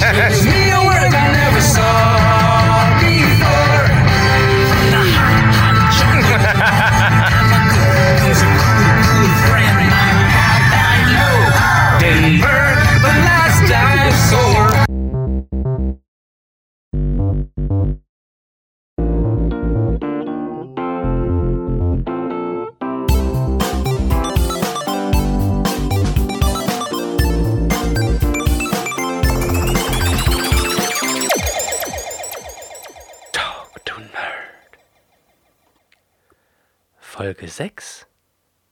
[0.00, 0.46] Yes.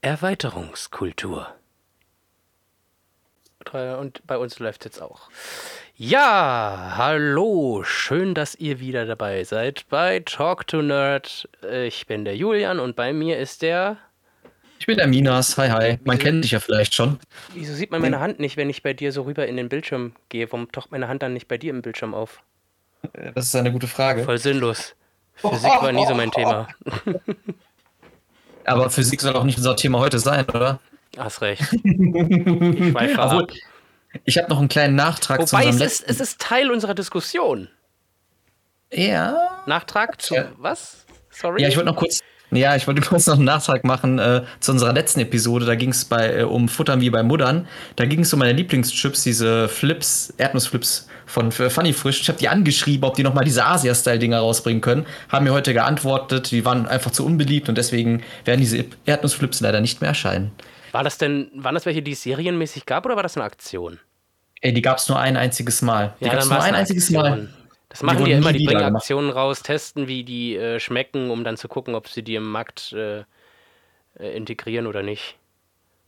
[0.07, 1.47] Erweiterungskultur.
[3.73, 5.29] Und bei uns läuft jetzt auch.
[5.97, 11.49] Ja, hallo, schön, dass ihr wieder dabei seid bei Talk to Nerd.
[11.85, 13.97] Ich bin der Julian und bei mir ist der.
[14.79, 15.57] Ich bin der Minas.
[15.57, 15.99] Hi, hi.
[16.05, 17.19] Man kennt dich ja vielleicht schon.
[17.53, 20.13] Wieso sieht man meine Hand nicht, wenn ich bei dir so rüber in den Bildschirm
[20.29, 20.49] gehe?
[20.49, 22.41] Warum taucht meine Hand dann nicht bei dir im Bildschirm auf?
[23.35, 24.23] Das ist eine gute Frage.
[24.23, 24.95] Voll sinnlos.
[25.35, 26.69] Physik war nie so mein Thema.
[28.67, 30.79] Aber Physik soll auch nicht unser Thema heute sein, oder?
[31.17, 31.61] Hast recht.
[31.83, 33.51] Ich schweife ab.
[34.25, 36.93] Ich habe noch einen kleinen Nachtrag zu Wobei unserem es ist, es ist Teil unserer
[36.95, 37.69] Diskussion.
[38.91, 39.63] Ja.
[39.65, 40.51] Nachtrag zu Ja.
[40.57, 41.05] was?
[41.29, 41.61] Sorry?
[41.61, 42.21] Ja, ich wollte noch kurz.
[42.51, 45.65] Ja, ich wollte kurz noch einen Nachtrag machen äh, zu unserer letzten Episode.
[45.65, 47.67] Da ging es bei äh, um Futtern wie bei Muddern.
[47.95, 52.21] Da ging es um meine Lieblingschips, diese Flips, Erdnussflips von Funny Frisch.
[52.21, 55.05] Ich habe die angeschrieben, ob die nochmal diese Asia-Style-Dinger rausbringen können.
[55.29, 59.81] Haben mir heute geantwortet, die waren einfach zu unbeliebt und deswegen werden diese Erdnussflips leider
[59.81, 60.51] nicht mehr erscheinen.
[60.93, 63.99] War das denn, waren das welche, die es serienmäßig gab oder war das eine Aktion?
[64.61, 66.15] Ey, die gab es nur ein einziges Mal.
[66.19, 67.09] Die gab es nur ein einziges.
[67.11, 67.49] Mal.
[67.89, 68.95] Das machen die, wurden ja immer, die bringen.
[68.95, 72.49] Aktionen raus, testen, wie die äh, schmecken, um dann zu gucken, ob sie die im
[72.49, 73.19] Markt äh,
[74.19, 75.36] äh, integrieren oder nicht.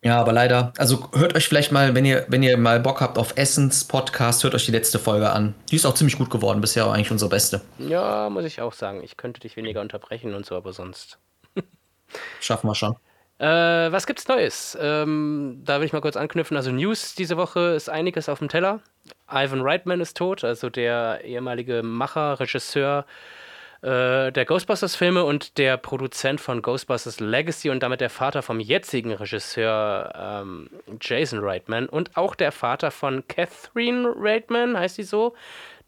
[0.02, 0.72] Ja, aber leider.
[0.78, 4.44] Also hört euch vielleicht mal, wenn ihr, wenn ihr mal Bock habt auf Essens Podcast,
[4.44, 5.56] hört euch die letzte Folge an.
[5.72, 7.62] Die ist auch ziemlich gut geworden, bisher auch eigentlich unsere beste.
[7.80, 9.04] Ja, muss ich auch sagen.
[9.04, 11.18] Ich könnte dich weniger unterbrechen und so, aber sonst.
[12.40, 12.96] Schaffen wir schon.
[13.40, 14.78] Äh, was gibt's Neues?
[14.80, 16.56] Ähm, da will ich mal kurz anknüpfen.
[16.56, 18.82] Also News diese Woche ist einiges auf dem Teller.
[19.30, 23.06] Ivan Reitman ist tot, also der ehemalige Macher, Regisseur
[23.82, 29.14] äh, der Ghostbusters-Filme und der Produzent von Ghostbusters Legacy und damit der Vater vom jetzigen
[29.14, 30.70] Regisseur ähm,
[31.02, 35.34] Jason Reitman und auch der Vater von Catherine Reitman, heißt die so.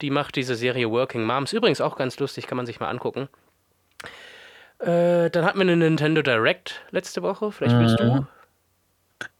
[0.02, 1.54] Die macht diese Serie Working Moms.
[1.54, 3.28] Übrigens auch ganz lustig, kann man sich mal angucken.
[4.80, 7.52] Äh, dann hatten wir eine Nintendo Direct letzte Woche.
[7.52, 8.26] Vielleicht willst du.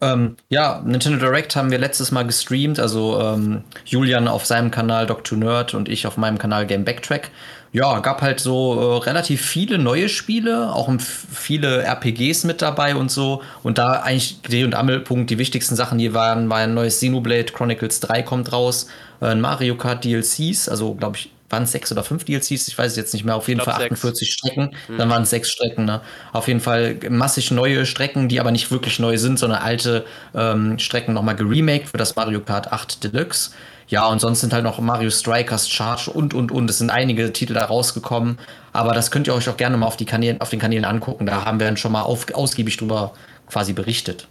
[0.02, 5.06] Ähm, ja, Nintendo Direct haben wir letztes Mal gestreamt, also ähm, Julian auf seinem Kanal
[5.06, 7.30] Doc2 Nerd und ich auf meinem Kanal Game Backtrack.
[7.74, 13.10] Ja, gab halt so äh, relativ viele neue Spiele, auch viele RPGs mit dabei und
[13.10, 13.44] so.
[13.64, 17.54] Und da eigentlich Dreh- und Angelpunkt, die wichtigsten Sachen hier waren, war ein neues Xenoblade
[17.54, 18.88] Chronicles 3 kommt raus,
[19.22, 22.92] äh, Mario Kart DLCs, also glaube ich, waren es sechs oder fünf DLCs, ich weiß
[22.92, 23.94] es jetzt nicht mehr, auf jeden Fall sechs.
[23.94, 26.02] 48 Strecken, dann waren es sechs Strecken, ne?
[26.34, 30.80] Auf jeden Fall massig neue Strecken, die aber nicht wirklich neu sind, sondern alte ähm,
[30.80, 33.52] Strecken nochmal geremaked für das Mario Kart 8 Deluxe.
[33.88, 36.70] Ja, und sonst sind halt noch Mario Strikers Charge und und und.
[36.70, 38.38] Es sind einige Titel da rausgekommen.
[38.72, 41.26] Aber das könnt ihr euch auch gerne mal auf, die Kanälen, auf den Kanälen angucken.
[41.26, 43.14] Da haben wir dann schon mal auf, ausgiebig drüber
[43.48, 44.30] quasi berichtet.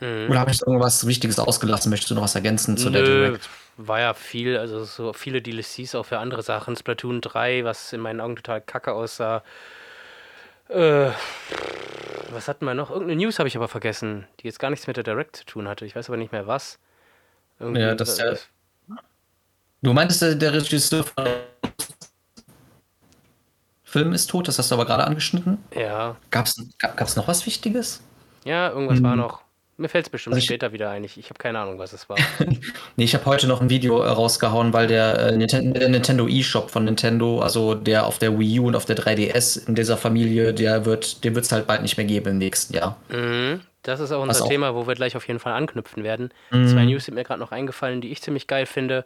[0.00, 1.90] Oder habe ich irgendwas Wichtiges ausgelassen?
[1.90, 3.48] Möchtest du noch was ergänzen zu der Nö, Direct?
[3.76, 6.76] War ja viel, also so viele DLCs auch für andere Sachen.
[6.76, 9.42] Splatoon 3, was in meinen Augen total kacke aussah.
[10.68, 11.10] Äh,
[12.30, 12.90] was hatten wir noch?
[12.90, 15.66] Irgendeine News habe ich aber vergessen, die jetzt gar nichts mit der Direct zu tun
[15.66, 15.84] hatte.
[15.86, 16.78] Ich weiß aber nicht mehr was.
[17.58, 18.34] Irgendwie, Ja, das ist ja-
[19.82, 21.24] Du meintest, der, der Regisseur von
[23.82, 25.58] Film ist tot, das hast du aber gerade angeschnitten.
[25.74, 26.46] ja, gab,
[26.78, 28.02] gab's noch was Wichtiges?
[28.44, 29.04] ja, irgendwas Hm.
[29.04, 29.42] war noch.
[29.80, 31.02] Mir fällt es bestimmt Also ich- später wieder ein.
[31.04, 32.16] Ich, ich habe keine Ahnung, was es war.
[32.96, 36.70] Nee, ich habe heute noch ein Video äh, rausgehauen, weil der, äh, der Nintendo eShop
[36.70, 40.52] von Nintendo, also der auf der Wii U und auf der 3DS in dieser Familie,
[40.52, 42.96] der wird, den wird es halt bald nicht mehr geben im nächsten Jahr.
[43.08, 43.60] Mhm.
[43.82, 46.30] Das ist auch Was unser auch- Thema, wo wir gleich auf jeden Fall anknüpfen werden.
[46.50, 46.68] Mhm.
[46.68, 49.04] Zwei News sind mir gerade noch eingefallen, die ich ziemlich geil finde.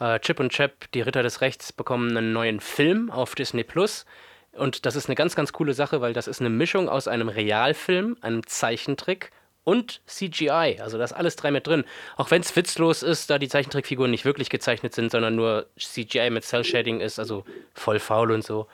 [0.00, 4.04] Äh, Chip und Chap, die Ritter des Rechts, bekommen einen neuen Film auf Disney Plus.
[4.52, 7.28] Und das ist eine ganz, ganz coole Sache, weil das ist eine Mischung aus einem
[7.28, 9.30] Realfilm, einem Zeichentrick
[9.68, 10.78] und CGI.
[10.80, 11.84] Also da ist alles drei mit drin.
[12.16, 16.30] Auch wenn es witzlos ist, da die Zeichentrickfiguren nicht wirklich gezeichnet sind, sondern nur CGI
[16.30, 17.44] mit Cell Shading ist, also
[17.74, 18.66] voll faul und so.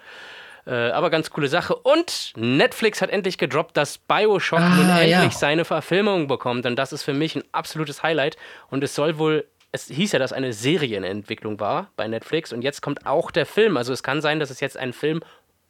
[0.69, 1.75] Äh, aber ganz coole Sache.
[1.75, 5.31] Und Netflix hat endlich gedroppt, dass Bioshock Ah, nun endlich ja.
[5.31, 6.65] seine Verfilmung bekommt.
[6.65, 8.37] Und das ist für mich ein absolutes Highlight.
[8.71, 12.53] Und es soll wohl, es hieß ja, dass eine Serienentwicklung war bei Netflix.
[12.53, 13.77] Und jetzt kommt auch der Film.
[13.77, 15.23] Also es kann sein, dass es jetzt einen Film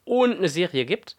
[0.04, 1.16] und eine Serie gibt.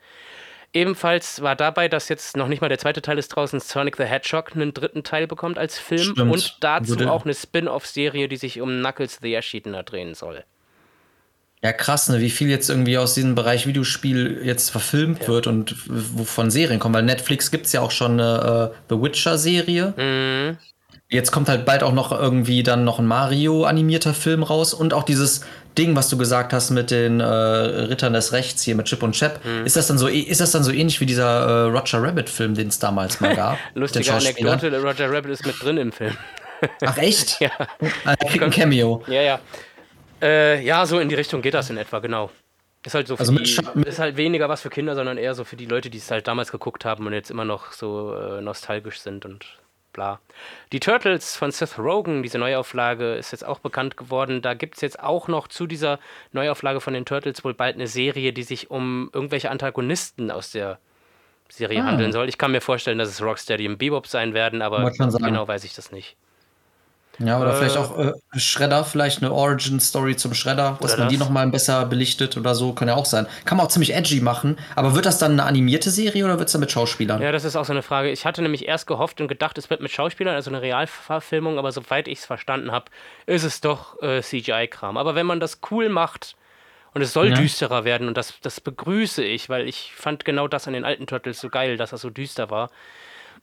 [0.75, 4.03] Ebenfalls war dabei, dass jetzt noch nicht mal der zweite Teil ist draußen, Sonic the
[4.03, 6.33] Hedgehog einen dritten Teil bekommt als Film Stimmt.
[6.33, 10.43] und dazu Würde- auch eine Spin-off-Serie, die sich um Knuckles the Ash-Eater drehen soll.
[11.63, 12.19] Ja, krass, ne?
[12.19, 16.93] wie viel jetzt irgendwie aus diesem Bereich Videospiel jetzt verfilmt wird und wovon Serien kommen.
[16.93, 19.93] Weil Netflix gibt es ja auch schon eine äh, The Witcher-Serie.
[19.95, 20.57] Mhm.
[21.07, 25.03] Jetzt kommt halt bald auch noch irgendwie dann noch ein Mario-animierter Film raus und auch
[25.03, 25.41] dieses
[25.77, 29.11] Ding, was du gesagt hast mit den äh, Rittern des Rechts hier mit Chip und
[29.13, 29.39] Chap.
[29.45, 29.65] Mhm.
[29.65, 32.69] Ist das dann so, ist das dann so ähnlich wie dieser äh, Roger Rabbit-Film, den
[32.69, 33.59] es damals mal gab?
[33.75, 34.11] Lustige?
[34.13, 36.17] Anekdote, Roger Rabbit ist mit drin im Film.
[36.85, 37.39] Ach echt?
[37.39, 37.51] Ja.
[38.27, 39.03] Kriegt ein Cameo.
[39.07, 39.39] Ja, ja.
[40.21, 42.31] Äh, ja, so in die Richtung geht das in etwa, genau.
[42.83, 45.35] Ist halt so für Also mit die, ist halt weniger was für Kinder, sondern eher
[45.35, 48.15] so für die Leute, die es halt damals geguckt haben und jetzt immer noch so
[48.15, 49.45] äh, nostalgisch sind und
[49.95, 50.19] bla.
[50.71, 54.41] Die Turtles von Seth Rogen, diese Neuauflage, ist jetzt auch bekannt geworden.
[54.41, 55.99] Da gibt es jetzt auch noch zu dieser
[56.33, 60.79] Neuauflage von den Turtles wohl bald eine Serie, die sich um irgendwelche Antagonisten aus der
[61.49, 61.85] Serie Ah.
[61.85, 62.27] handeln soll.
[62.29, 64.83] Ich kann mir vorstellen, dass es Rocksteady und Bebop sein werden, aber
[65.27, 66.15] genau weiß ich das nicht.
[67.19, 71.15] Ja, oder Äh, vielleicht auch äh, Shredder, vielleicht eine Origin-Story zum Shredder, dass man die
[71.15, 71.25] das.
[71.25, 73.25] nochmal besser belichtet oder so, kann ja auch sein.
[73.45, 76.47] Kann man auch ziemlich edgy machen, aber wird das dann eine animierte Serie oder wird
[76.47, 77.21] es dann mit Schauspielern?
[77.21, 78.09] Ja, das ist auch so eine Frage.
[78.11, 81.71] Ich hatte nämlich erst gehofft und gedacht, es wird mit Schauspielern, also eine Realverfilmung, aber
[81.71, 82.85] soweit ich es verstanden habe,
[83.25, 84.97] ist es doch äh, CGI-Kram.
[84.97, 86.35] Aber wenn man das cool macht
[86.93, 87.35] und es soll Ja.
[87.35, 91.07] düsterer werden und das, das begrüße ich, weil ich fand genau das an den alten
[91.07, 92.69] Turtles so geil, dass er so düster war,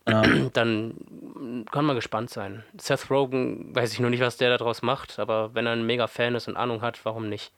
[0.52, 2.64] dann kann man gespannt sein.
[2.76, 6.06] Seth Rogen, weiß ich nur nicht, was der daraus macht, aber wenn er ein mega
[6.06, 7.52] Fan ist und Ahnung hat, warum nicht?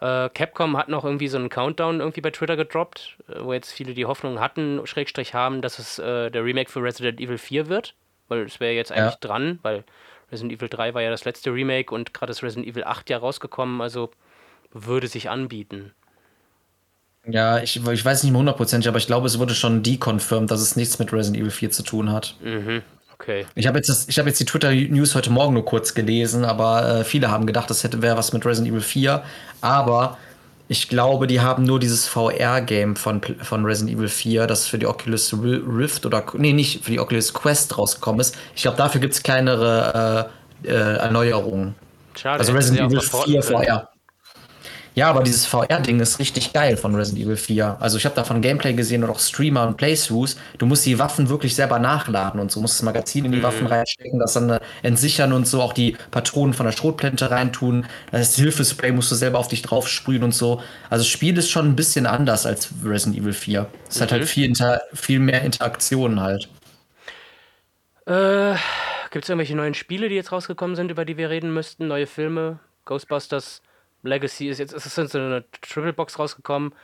[0.00, 3.72] Äh, Capcom hat noch irgendwie so einen Countdown irgendwie bei Twitter gedroppt, äh, wo jetzt
[3.72, 7.68] viele die Hoffnung hatten, Schrägstrich haben, dass es äh, der Remake für Resident Evil 4
[7.68, 7.94] wird.
[8.28, 9.84] Weil es wäre jetzt eigentlich dran, weil
[10.32, 13.18] Resident Evil 3 war ja das letzte Remake und gerade ist Resident Evil 8 ja
[13.18, 14.10] rausgekommen, also
[14.72, 15.92] würde sich anbieten.
[17.26, 20.60] Ja, ich, ich weiß nicht mehr hundertprozentig, aber ich glaube, es wurde schon deconfirmed, dass
[20.60, 22.34] es nichts mit Resident Evil 4 zu tun hat.
[23.14, 23.46] Okay.
[23.54, 27.00] Ich habe jetzt, das- ich hab jetzt die Twitter-News heute Morgen nur kurz gelesen, aber
[27.00, 29.22] äh, viele haben gedacht, das hätte wäre was mit Resident Evil 4.
[29.62, 30.18] Aber
[30.68, 34.86] ich glaube, die haben nur dieses VR-Game von, von Resident Evil 4, das für die
[34.86, 38.36] Oculus Ri- Rift oder nee, nicht für die Oculus Quest rausgekommen ist.
[38.54, 40.30] Ich glaube, dafür gibt es kleinere
[40.64, 41.74] äh, äh, Erneuerungen.
[42.16, 42.40] Schade.
[42.40, 43.64] Also Resident Evil supporten 4 können.
[43.64, 43.88] VR.
[44.94, 47.78] Ja, aber dieses VR-Ding ist richtig geil von Resident Evil 4.
[47.80, 50.36] Also ich habe davon Gameplay gesehen und auch Streamer und Playthroughs.
[50.58, 52.60] Du musst die Waffen wirklich selber nachladen und so.
[52.60, 55.96] musst das Magazin in die Waffen reinstecken, das dann äh, entsichern und so auch die
[56.12, 57.86] Patronen von der Schrotplinte reintun.
[58.12, 60.62] Das Hilfespray musst du selber auf dich drauf sprühen und so.
[60.90, 63.66] Also das Spiel ist schon ein bisschen anders als Resident Evil 4.
[63.88, 66.48] Es hat halt viel, inter viel mehr Interaktionen halt.
[68.06, 68.54] Äh,
[69.10, 71.88] Gibt es irgendwelche neuen Spiele, die jetzt rausgekommen sind, über die wir reden müssten?
[71.88, 72.60] Neue Filme?
[72.84, 73.60] Ghostbusters
[74.04, 76.74] Legacy ist jetzt ist es so eine Triple Box rausgekommen.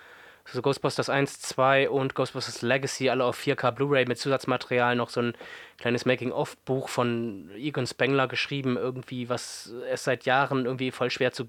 [0.46, 5.20] Also Ghostbusters 1, 2 und Ghostbusters Legacy, alle auf 4K Blu-ray mit Zusatzmaterial, noch so
[5.20, 5.34] ein
[5.78, 11.49] kleines Making-of-Buch von Egon Spengler geschrieben, irgendwie, was es seit Jahren irgendwie voll schwer zu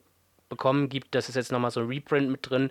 [0.49, 1.15] bekommen gibt.
[1.15, 2.69] Das ist jetzt nochmal so ein Reprint mit drin.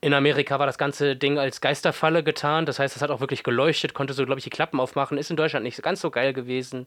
[0.00, 2.64] In Amerika war das ganze Ding als Geisterfalle getan.
[2.64, 5.18] Das heißt, es hat auch wirklich geleuchtet, konnte so, glaube ich, die Klappen aufmachen.
[5.18, 6.86] Ist in Deutschland nicht ganz so geil gewesen.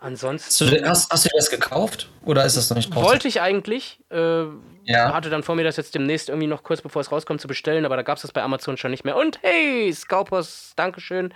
[0.00, 2.08] Ansonsten Hast du, hast, hast du das gekauft?
[2.24, 3.08] Oder ist das noch nicht draußen?
[3.08, 4.00] wollte ich eigentlich.
[4.10, 4.44] Äh,
[4.84, 5.12] Ja.
[5.12, 7.84] Hatte dann vor mir, das jetzt demnächst irgendwie noch kurz bevor es rauskommt zu bestellen,
[7.84, 9.16] aber da gab es das bei Amazon schon nicht mehr.
[9.16, 11.34] Und hey, Scalpers, Dankeschön.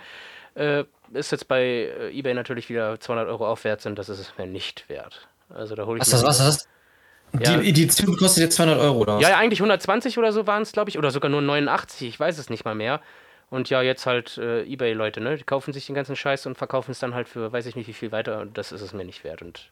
[0.55, 4.33] Äh, ist jetzt bei äh, eBay natürlich wieder 200 Euro aufwärts und das ist es
[4.37, 5.27] mir nicht wert.
[5.49, 6.23] Also da hole ich Was das?
[6.23, 6.67] Was das?
[7.39, 7.57] Ja.
[7.57, 9.21] Die Edition kostet jetzt 200 Euro, oder was?
[9.21, 12.19] Ja, ja, eigentlich 120 oder so waren es, glaube ich, oder sogar nur 89, ich
[12.19, 13.01] weiß es nicht mal mehr.
[13.49, 15.37] Und ja, jetzt halt äh, Ebay-Leute, ne?
[15.37, 17.87] Die kaufen sich den ganzen Scheiß und verkaufen es dann halt für weiß ich nicht
[17.87, 19.41] wie viel weiter und das ist es mir nicht wert.
[19.41, 19.69] Und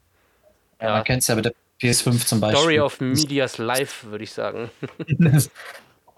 [0.81, 2.59] Ja, man kennt es ja mit der PS5 zum Beispiel.
[2.59, 4.69] Story of Medias Life, würde ich sagen.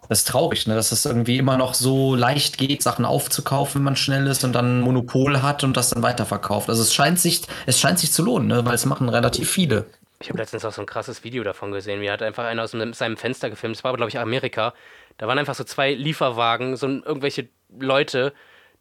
[0.08, 0.76] Das ist traurig, ne?
[0.76, 4.54] dass es irgendwie immer noch so leicht geht, Sachen aufzukaufen, wenn man schnell ist und
[4.54, 6.70] dann ein Monopol hat und das dann weiterverkauft.
[6.70, 8.66] Also es scheint sich, es scheint sich zu lohnen, ne?
[8.66, 9.86] weil es machen relativ viele.
[10.20, 12.02] Ich habe letztens auch so ein krasses Video davon gesehen.
[12.02, 13.76] Wie hat einfach einer aus seinem Fenster gefilmt.
[13.76, 14.74] Das war, glaube ich, Amerika.
[15.18, 18.34] Da waren einfach so zwei Lieferwagen, so irgendwelche Leute.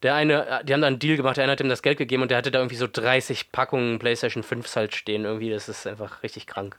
[0.02, 2.22] Der eine, die haben da einen Deal gemacht, der eine hat ihm das Geld gegeben
[2.22, 5.24] und der hatte da irgendwie so 30 Packungen PlayStation 5 halt stehen.
[5.24, 6.76] Irgendwie, das ist einfach richtig krank.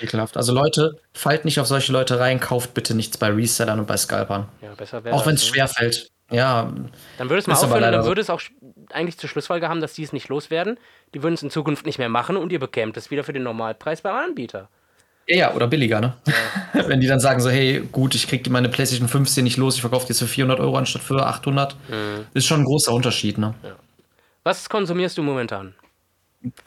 [0.00, 0.36] Ekelhaft.
[0.36, 3.96] Also Leute, fallt nicht auf solche Leute rein, kauft bitte nichts bei Resellern und bei
[3.96, 4.48] Scalpern.
[4.60, 5.48] Ja, besser wäre Auch wenn es ne?
[5.48, 6.10] schwer fällt.
[6.30, 6.72] Ja,
[7.18, 8.40] Dann würde es mal aufhören und dann würde es auch
[8.90, 10.78] eigentlich zur Schlussfolge haben, dass die es nicht loswerden.
[11.14, 13.44] Die würden es in Zukunft nicht mehr machen und ihr bekämt es wieder für den
[13.44, 14.68] Normalpreis beim Anbieter.
[15.28, 16.14] ja, ja, oder billiger, ne?
[16.72, 19.80] wenn die dann sagen so, hey, gut, ich krieg meine PlayStation 15 nicht los, ich
[19.80, 21.74] verkaufe die jetzt für 400 Euro anstatt für 800.
[21.88, 22.26] Mhm.
[22.34, 23.54] Ist schon ein großer Unterschied, ne?
[24.42, 25.74] Was konsumierst du momentan?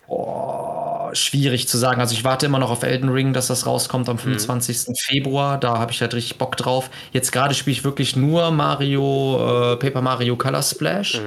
[0.07, 2.01] Boah, schwierig zu sagen.
[2.01, 4.97] Also ich warte immer noch auf Elden Ring, dass das rauskommt am 25.
[4.99, 5.57] Februar.
[5.59, 6.89] Da habe ich halt richtig Bock drauf.
[7.11, 11.21] Jetzt gerade spiele ich wirklich nur Mario, äh, Paper Mario Color Splash.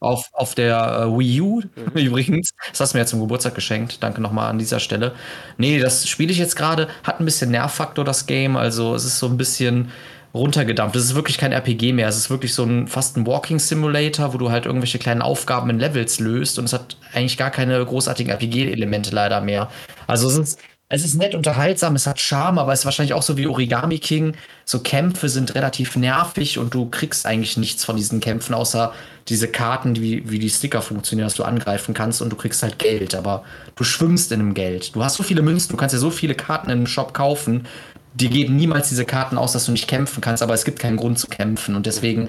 [0.00, 1.60] Auf, auf der äh, Wii U
[1.94, 2.50] übrigens.
[2.70, 4.02] Das hast du mir jetzt zum Geburtstag geschenkt.
[4.02, 5.12] Danke nochmal an dieser Stelle.
[5.56, 6.88] Nee, das spiele ich jetzt gerade.
[7.02, 8.56] Hat ein bisschen Nervfaktor, das Game.
[8.56, 9.90] Also es ist so ein bisschen
[10.34, 10.96] runtergedampft.
[10.96, 12.08] Es ist wirklich kein RPG mehr.
[12.08, 15.70] Es ist wirklich so ein fast ein Walking Simulator, wo du halt irgendwelche kleinen Aufgaben
[15.70, 19.70] in Levels löst und es hat eigentlich gar keine großartigen RPG-Elemente leider mehr.
[20.06, 23.22] Also es ist, es ist nett unterhaltsam, es hat Charme, aber es ist wahrscheinlich auch
[23.22, 24.34] so wie Origami King.
[24.64, 28.94] So Kämpfe sind relativ nervig und du kriegst eigentlich nichts von diesen Kämpfen, außer
[29.28, 32.78] diese Karten, wie, wie die Sticker funktionieren, dass du angreifen kannst und du kriegst halt
[32.78, 33.44] Geld, aber
[33.76, 34.94] du schwimmst in dem Geld.
[34.94, 37.66] Du hast so viele Münzen, du kannst ja so viele Karten in einem Shop kaufen,
[38.14, 40.96] dir geben niemals diese Karten aus, dass du nicht kämpfen kannst, aber es gibt keinen
[40.96, 41.74] Grund zu kämpfen.
[41.74, 42.28] Und deswegen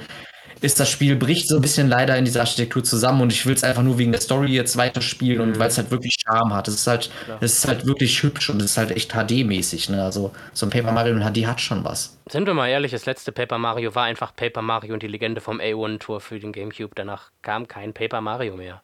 [0.61, 3.53] ist das Spiel, bricht so ein bisschen leider in dieser Architektur zusammen und ich will
[3.53, 6.67] es einfach nur wegen der Story jetzt weiterspielen und weil es halt wirklich Charme hat.
[6.67, 7.09] Es ist halt,
[7.39, 9.89] es ist halt wirklich hübsch und es ist halt echt HD-mäßig.
[9.89, 10.03] Ne?
[10.03, 12.17] Also so ein Paper Mario in HD hat schon was.
[12.29, 15.41] Sind wir mal ehrlich, das letzte Paper Mario war einfach Paper Mario und die Legende
[15.41, 16.91] vom A1-Tour für den Gamecube.
[16.93, 18.81] Danach kam kein Paper Mario mehr.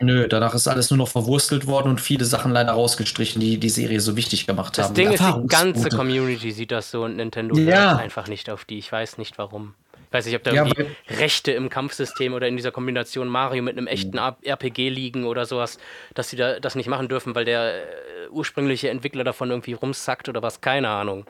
[0.00, 3.68] Nö, danach ist alles nur noch verwurstelt worden und viele Sachen leider rausgestrichen, die die
[3.68, 4.94] Serie so wichtig gemacht Das haben.
[4.94, 7.92] Ding ist, die ganze Community sieht das so und Nintendo Ja.
[7.92, 8.78] hört einfach nicht auf die.
[8.78, 9.74] Ich weiß nicht warum.
[10.06, 10.86] Ich weiß nicht, ob da Ja, irgendwie
[11.18, 13.88] Rechte im Kampfsystem oder in dieser Kombination Mario mit einem Mhm.
[13.88, 15.78] echten A- RPG liegen oder sowas,
[16.14, 20.28] dass sie da das nicht machen dürfen, weil der äh, ursprüngliche Entwickler davon irgendwie rumsackt
[20.28, 21.26] oder was, keine Ahnung.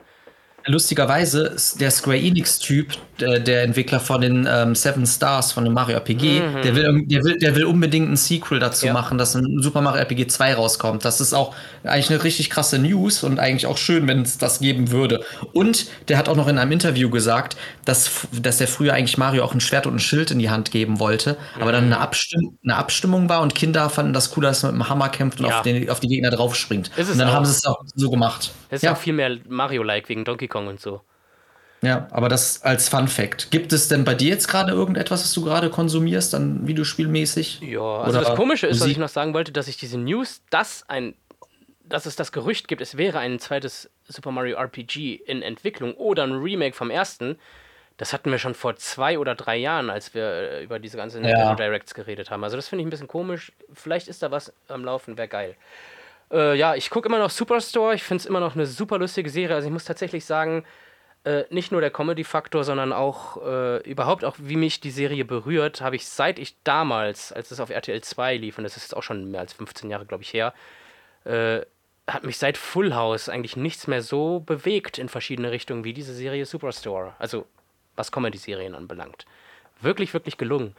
[0.73, 5.73] Lustigerweise ist der Square Enix-Typ, der, der Entwickler von den ähm, Seven Stars, von dem
[5.73, 8.87] Mario RPG, der, will, der, will, der will unbedingt ein Sequel dazu Mhm.
[8.87, 8.93] Ja.
[8.93, 11.03] machen, dass ein Super Mario RPG 2 rauskommt.
[11.03, 14.59] Das ist auch eigentlich eine richtig krasse News und eigentlich auch schön, wenn es das
[14.59, 15.21] geben würde.
[15.53, 19.43] Und der hat auch noch in einem Interview gesagt, dass, dass er früher eigentlich Mario
[19.43, 22.57] auch ein Schwert und ein Schild in die Hand geben wollte, aber dann eine, Abstimm
[22.63, 25.47] eine Abstimmung war und Kinder fanden das cooler, dass man mit dem Hammer kämpft und
[25.47, 25.57] Ja.
[25.57, 26.91] auf, den, auf die Gegner draufspringt.
[26.95, 27.33] Und dann auch.
[27.33, 28.51] haben sie es auch so gemacht.
[28.69, 28.93] Das ist ja.
[28.93, 31.01] auch viel mehr Mario-like wegen Donkey Kong und so.
[31.81, 33.51] Ja, aber das als Fun Fact.
[33.51, 37.61] Gibt es denn bei dir jetzt gerade irgendetwas, was du gerade konsumierst, dann videospielmäßig?
[37.61, 40.41] Ja, also Oder das Komische ist, was ich noch sagen wollte, dass ich diese News,
[40.49, 41.15] dass ein,
[41.85, 46.23] dass es das Gerücht gibt, es wäre ein zweites Super Mario RPG in Entwicklung oder
[46.23, 47.37] ein Remake vom ersten,
[47.95, 51.21] das hatten wir schon vor zwei oder drei Jahren, als wir äh, über diese ganzen
[51.21, 52.43] Nintendo Directs geredet haben.
[52.45, 53.51] Also das finde ich ein bisschen komisch.
[53.73, 55.55] Vielleicht ist da was am Laufen, wäre geil.
[56.31, 57.95] Äh, ja, ich gucke immer noch Superstore.
[57.95, 59.55] Ich finde es immer noch eine super lustige Serie.
[59.55, 60.63] Also ich muss tatsächlich sagen,
[61.25, 65.81] äh, nicht nur der Comedy-Faktor, sondern auch äh, überhaupt auch, wie mich die Serie berührt,
[65.81, 69.03] habe ich seit ich damals, als es auf RTL 2 lief, und das ist auch
[69.03, 70.53] schon mehr als 15 Jahre, glaube ich, her,
[71.25, 71.61] äh,
[72.07, 76.13] hat mich seit Full House eigentlich nichts mehr so bewegt in verschiedene Richtungen wie diese
[76.13, 77.13] Serie Superstore.
[77.19, 77.45] Also
[77.95, 79.25] was Comedy-Serien anbelangt.
[79.81, 80.75] Wirklich, wirklich gelungen.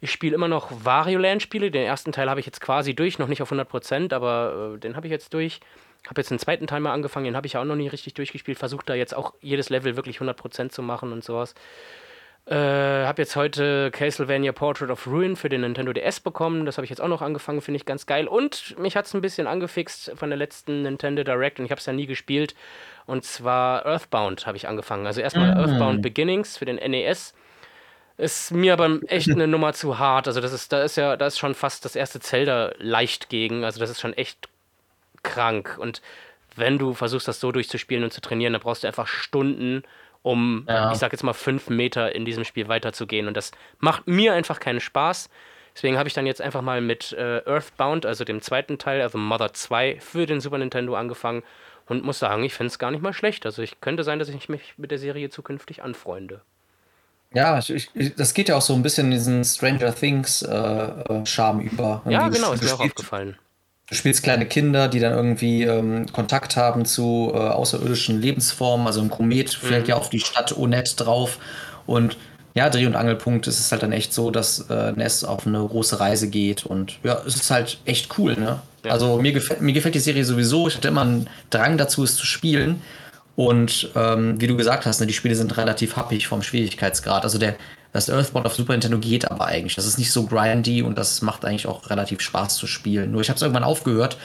[0.00, 1.70] Ich spiele immer noch Wario Land-Spiele.
[1.70, 4.96] Den ersten Teil habe ich jetzt quasi durch, noch nicht auf 100%, aber äh, den
[4.96, 5.60] habe ich jetzt durch.
[6.08, 8.14] Habe jetzt den zweiten Teil mal angefangen, den habe ich ja auch noch nie richtig
[8.14, 8.58] durchgespielt.
[8.58, 11.54] Versuche da jetzt auch jedes Level wirklich 100% zu machen und sowas.
[12.46, 16.64] Äh, habe jetzt heute Castlevania Portrait of Ruin für den Nintendo DS bekommen.
[16.64, 18.26] Das habe ich jetzt auch noch angefangen, finde ich ganz geil.
[18.26, 21.80] Und mich hat es ein bisschen angefixt von der letzten Nintendo Direct und ich habe
[21.80, 22.54] es ja nie gespielt.
[23.04, 25.06] Und zwar Earthbound habe ich angefangen.
[25.06, 27.34] Also erstmal Earthbound Beginnings für den NES.
[28.18, 30.26] Ist mir aber echt eine Nummer zu hart.
[30.26, 33.64] Also das ist, da ist ja, da ist schon fast das erste Zelda leicht gegen.
[33.64, 34.48] Also das ist schon echt
[35.22, 35.76] krank.
[35.80, 36.02] Und
[36.56, 39.84] wenn du versuchst, das so durchzuspielen und zu trainieren, dann brauchst du einfach Stunden,
[40.22, 40.90] um, Ja.
[40.90, 43.28] ich sag jetzt mal, fünf Meter in diesem Spiel weiterzugehen.
[43.28, 45.30] Und das macht mir einfach keinen Spaß.
[45.76, 49.16] Deswegen habe ich dann jetzt einfach mal mit äh, Earthbound, also dem zweiten Teil, also
[49.16, 51.44] Mother 2, für den Super Nintendo angefangen
[51.86, 53.46] und muss sagen, ich finde es gar nicht mal schlecht.
[53.46, 56.42] Also ich könnte sein, dass ich mich mit der Serie zukünftig anfreunde.
[57.34, 60.54] Ja, ich, ich, das geht ja auch so ein bisschen in diesen Stranger Things äh,
[60.54, 62.02] äh, Charme über.
[62.06, 63.36] Ja, Irgendwie, genau, ist mir auch aufgefallen.
[63.88, 68.86] du spielst kleine Kinder, die dann irgendwie ähm, Kontakt haben zu äh, außerirdischen Lebensformen.
[68.86, 69.90] Also ein Komet fällt Mhm.
[69.90, 71.38] ja auf die Stadt Onet drauf.
[71.86, 72.16] Und
[72.54, 75.58] ja, Dreh- und Angelpunkt ist es halt dann echt so, dass äh, Ness auf eine
[75.64, 76.64] große Reise geht.
[76.64, 78.60] Und ja, es ist halt echt cool, ne?
[78.84, 78.92] Ja.
[78.92, 80.66] Also mir gefällt, mir gefällt die Serie sowieso.
[80.68, 82.80] Ich hatte immer einen Drang dazu, es zu spielen.
[83.38, 87.22] Und ähm, wie du gesagt hast, ne, die Spiele sind relativ happig vom Schwierigkeitsgrad.
[87.22, 87.54] Also der,
[87.92, 89.76] das Earthbound auf Super Nintendo geht aber eigentlich.
[89.76, 93.12] Das ist nicht so grindy und das macht eigentlich auch relativ Spaß zu spielen.
[93.12, 94.18] Nur ich habe es irgendwann aufgehört,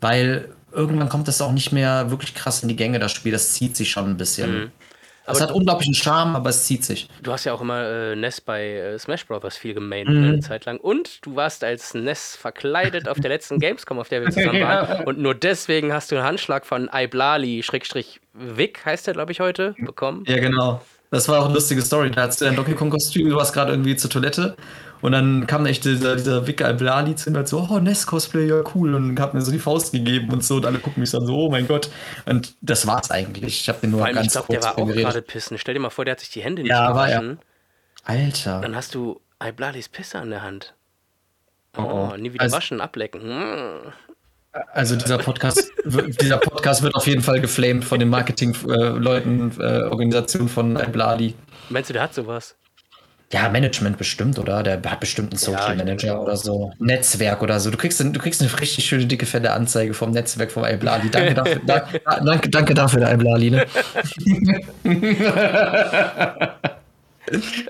[0.00, 3.32] weil irgendwann kommt das auch nicht mehr wirklich krass in die Gänge, das Spiel.
[3.32, 4.54] Das zieht sich schon ein bisschen.
[4.60, 4.89] Es
[5.36, 7.08] Aber- hat unglaublichen Charme, aber es zieht sich.
[7.22, 9.56] Du hast ja auch immer äh, Ness bei äh, Smash Bros.
[9.56, 10.24] viel gemaint Mhm.
[10.24, 10.78] eine Zeit lang.
[10.78, 15.04] Und du warst als Ness verkleidet auf der letzten Gamescom, auf der wir zusammen waren.
[15.04, 19.40] Und nur deswegen hast du einen Handschlag von Iblali, Schrägstrich Vic, heißt der, glaube ich,
[19.40, 20.24] heute, bekommen.
[20.26, 20.80] Ja, genau.
[21.10, 22.10] Das war auch eine lustige Story.
[22.12, 24.54] Da hast du dein Donkey Kong-Kostüm, du warst gerade irgendwie zur Toilette
[25.02, 28.62] Und dann kam echt dieser, dieser Wicker Alblali zu mir und so, oh, NES-Cosplay, ja
[28.74, 28.94] cool.
[28.94, 30.56] Und hat mir so die Faust gegeben und so.
[30.56, 31.90] Und alle gucken mich dann so, oh mein Gott.
[32.26, 33.60] Und das war's eigentlich.
[33.62, 35.04] Ich habe den nur allem, ich ganz glaube, der kurz war auch geredet.
[35.04, 35.58] gerade pissen.
[35.58, 37.20] Stell dir mal vor, der hat sich die Hände nicht Ja, war er.
[37.20, 37.38] gewaschen.
[38.04, 38.60] Alter.
[38.60, 40.74] Dann hast du Iblalis Pisse an der Hand.
[41.76, 42.16] Oh, Oh, oh.
[42.16, 43.20] nie wieder Also- waschen, ablecken.
[43.22, 43.92] Hm.
[44.72, 49.82] Also dieser Podcast, wird- dieser Podcast wird auf jeden Fall geflamed von den Marketing-Leuten, äh,
[49.84, 51.34] Organisation von Alblali.
[51.68, 52.56] Meinst du, der hat sowas?
[53.32, 54.62] Ja, Management bestimmt, oder?
[54.64, 56.72] Der hat bestimmt einen Social denke Manager oder so.
[56.80, 57.70] Netzwerk oder so.
[57.70, 61.10] Du kriegst, du kriegst eine richtig schöne, dicke, fette Anzeige vom Netzwerk vom Alblali.
[61.10, 61.86] Danke dafür, da,
[62.24, 63.50] danke, danke dafür, der Alblali.
[63.50, 63.66] Ne?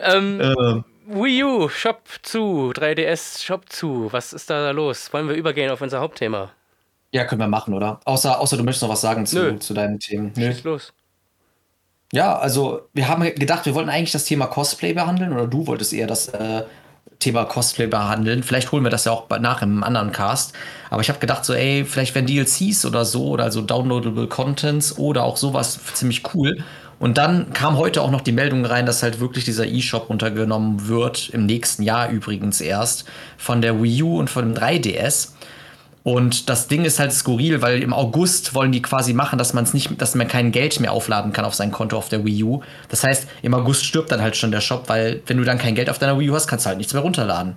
[0.00, 4.09] Ähm, Ähm, Wii U, Shop zu, 3DS, Shop zu.
[4.11, 5.12] Was ist da los?
[5.12, 6.52] Wollen wir übergehen auf unser Hauptthema?
[7.12, 8.00] ja, können wir machen, oder?
[8.05, 9.59] Außer, außer du möchtest noch was sagen zu, Nö.
[9.59, 10.33] zu deinen Themen.
[10.37, 10.52] Nö.
[10.52, 10.93] Schieß los.
[12.12, 15.93] Ja, also wir haben gedacht, wir wollten eigentlich das Thema Cosplay behandeln oder du wolltest
[15.93, 16.64] eher das äh,
[17.21, 18.43] Thema Cosplay behandeln.
[18.43, 20.55] Vielleicht holen wir das ja auch nach im anderen Cast.
[20.88, 24.99] Aber ich habe gedacht, so, ey, vielleicht werden DLCs oder so oder also downloadable Contents
[24.99, 26.64] oder auch sowas ziemlich cool.
[26.99, 30.88] Und dann kam heute auch noch die Meldung rein, dass halt wirklich dieser E-Shop runtergenommen
[30.88, 33.07] wird, im nächsten Jahr übrigens erst,
[33.38, 35.31] von der Wii U und von dem 3DS.
[36.02, 39.64] Und das Ding ist halt skurril, weil im August wollen die quasi machen, dass man
[39.64, 42.42] es nicht, dass man kein Geld mehr aufladen kann auf sein Konto auf der Wii
[42.45, 42.62] U.
[42.88, 45.75] Das heißt, im August stirbt dann halt schon der Shop, weil wenn du dann kein
[45.75, 47.57] Geld auf deiner Wii U hast, kannst du halt nichts mehr runterladen.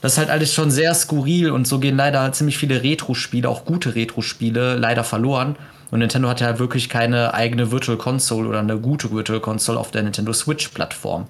[0.00, 3.64] Das ist halt alles schon sehr skurril und so gehen leider ziemlich viele Retro-Spiele, auch
[3.64, 5.56] gute Retro-Spiele, leider verloren.
[5.90, 9.92] Und Nintendo hat ja wirklich keine eigene Virtual Console oder eine gute Virtual Console auf
[9.92, 11.28] der Nintendo Switch-Plattform.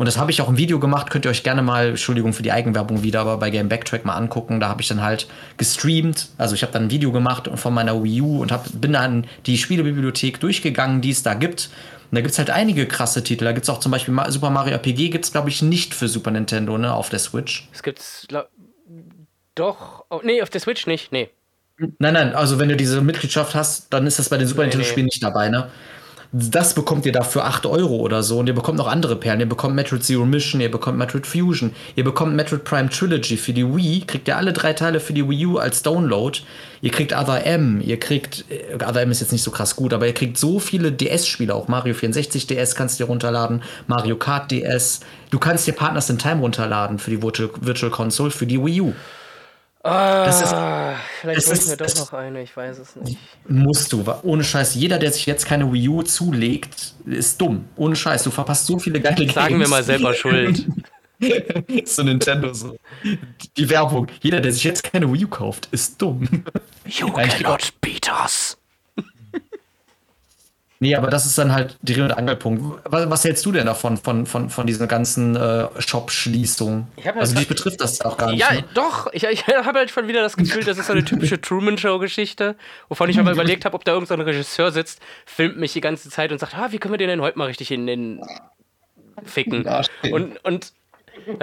[0.00, 2.42] Und das habe ich auch im Video gemacht, könnt ihr euch gerne mal, Entschuldigung für
[2.42, 4.58] die Eigenwerbung wieder, aber bei Game Backtrack mal angucken.
[4.58, 5.26] Da habe ich dann halt
[5.58, 6.30] gestreamt.
[6.38, 9.26] Also ich habe dann ein Video gemacht von meiner Wii U und hab, bin dann
[9.44, 11.68] die Spielebibliothek durchgegangen, die es da gibt.
[12.10, 13.44] Und da gibt es halt einige krasse Titel.
[13.44, 16.08] Da gibt es auch zum Beispiel Super Mario RPG, gibt es glaube ich nicht für
[16.08, 17.68] Super Nintendo, ne, auf der Switch.
[17.70, 18.24] Es gibt's.
[18.26, 18.48] glaub-
[19.54, 20.06] Doch.
[20.08, 21.12] Oh, nee, auf der Switch nicht.
[21.12, 21.28] Nee.
[21.98, 24.68] Nein, nein, also wenn du diese Mitgliedschaft hast, dann ist das bei den Super Nee,
[24.68, 25.68] Nintendo-Spielen nicht dabei, ne?
[26.32, 29.40] Das bekommt ihr da für 8 Euro oder so und ihr bekommt noch andere Perlen.
[29.40, 33.52] Ihr bekommt Metroid Zero Mission, ihr bekommt Metroid Fusion, ihr bekommt Metroid Prime Trilogy für
[33.52, 36.38] die Wii, kriegt ihr alle drei Teile für die Wii U als Download.
[36.82, 39.92] Ihr kriegt Other M, ihr kriegt, äh, Other M ist jetzt nicht so krass gut,
[39.92, 44.14] aber ihr kriegt so viele DS-Spiele, auch Mario 64 DS kannst du dir runterladen, Mario
[44.14, 45.00] Kart DS.
[45.30, 48.92] Du kannst dir Partners in Time runterladen für die Virtual Console, für die Wii U.
[49.82, 50.54] Ah, Das ist-
[51.20, 53.18] vielleicht das hol ich ist- mir doch das- noch eine, ich weiß es nicht.
[53.48, 54.04] Musst du.
[54.22, 54.74] Ohne Scheiß.
[54.74, 57.64] Jeder, der sich jetzt keine Wii U zulegt, ist dumm.
[57.76, 58.22] Ohne Scheiß.
[58.24, 59.34] Du verpasst so viele geile Games.
[59.34, 60.66] Sagen wir mal selber schuld.
[61.84, 62.76] so Nintendo so.
[63.56, 64.08] Die Werbung.
[64.20, 66.28] Jeder, der sich jetzt keine Wii U kauft, ist dumm.
[66.86, 68.56] You Nein, cannot beat us.
[70.82, 72.80] Nee, aber das ist dann halt der Dreh- und Angelpunkt.
[72.84, 76.88] Was, was hältst du denn davon, von, von, von dieser ganzen äh, Shop-Schließung?
[77.16, 78.40] Also dich betrifft das auch gar nicht.
[78.40, 78.64] Ja, ne?
[78.72, 79.12] doch.
[79.12, 82.56] Ich, ich habe halt schon wieder das Gefühl, das ist so eine typische Truman-Show-Geschichte,
[82.88, 85.82] wovon ich mal überlegt habe, ob da irgendein so ein Regisseur sitzt, filmt mich die
[85.82, 88.22] ganze Zeit und sagt, ah, wie können wir den denn heute mal richtig in den
[89.22, 89.68] ficken?
[90.10, 90.72] Und, und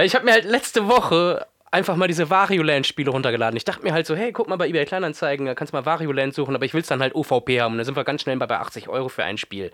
[0.01, 3.57] ich habe mir halt letzte Woche einfach mal diese Wario Land-Spiele runtergeladen.
[3.57, 5.85] Ich dachte mir halt so, hey, guck mal bei eBay Kleinanzeigen, da kannst du mal
[5.85, 7.73] Wario Land suchen, aber ich will es dann halt OVP haben.
[7.73, 9.71] Und dann sind wir ganz schnell bei 80 Euro für ein Spiel.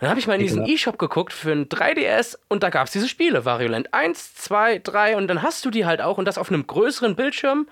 [0.00, 0.66] Dann habe ich mal in diesen.
[0.66, 4.80] E-Shop geguckt für ein 3DS und da gab es diese Spiele, Wario Land 1, 2,
[4.80, 7.68] 3 und dann hast du die halt auch und das auf einem größeren Bildschirm.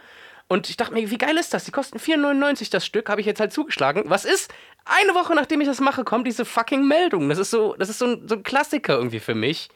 [0.47, 1.65] Und ich dachte mir, wie geil ist das?
[1.65, 4.05] Die kosten 4,99 das Stück, habe ich jetzt halt zugeschlagen.
[4.07, 4.53] Was ist?
[4.85, 7.29] Eine Woche nachdem ich das mache, kommt diese fucking Meldung.
[7.29, 9.69] Das ist so, das ist so ein, so ein Klassiker irgendwie für mich.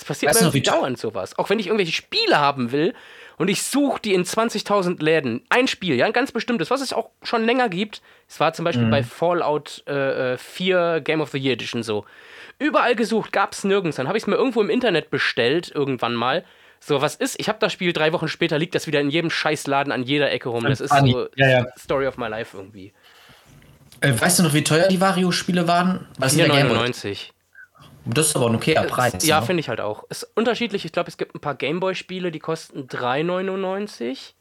[0.00, 1.38] Das passiert Weißt mir noch, dauernd sowas.
[1.38, 2.94] Auch wenn ich irgendwelche Spiele haben will
[3.36, 5.42] und ich suche die in 20.000 Läden.
[5.50, 8.00] Ein Spiel, ja, ein ganz bestimmtes, was es auch schon länger gibt.
[8.26, 8.90] Es war zum Beispiel Mhm.
[8.90, 12.06] bei Fallout äh, äh, 4 Game of the Year Edition so.
[12.58, 13.96] Überall gesucht, gab es nirgends.
[13.98, 16.44] Dann habe ich es mir irgendwo im Internet bestellt, irgendwann mal.
[16.78, 17.38] So, was ist?
[17.38, 20.30] Ich habe das Spiel drei Wochen später, liegt das wieder in jedem Scheißladen an jeder
[20.32, 20.64] Ecke rum.
[20.64, 21.66] Das ist so Ja, ja.
[21.78, 22.94] Story of my life irgendwie.
[24.00, 26.06] Äh, weißt du noch, wie teuer die Wario-Spiele waren?
[26.18, 26.78] Was in der Game Boy?
[26.78, 27.32] 4,99.
[28.04, 29.26] Das ist aber ein okayer Preis.
[29.26, 29.46] Ja, ne?
[29.46, 30.04] finde ich halt auch.
[30.08, 30.84] Ist unterschiedlich.
[30.84, 34.32] Ich glaube, es gibt ein paar Gameboy-Spiele, die kosten 3,99.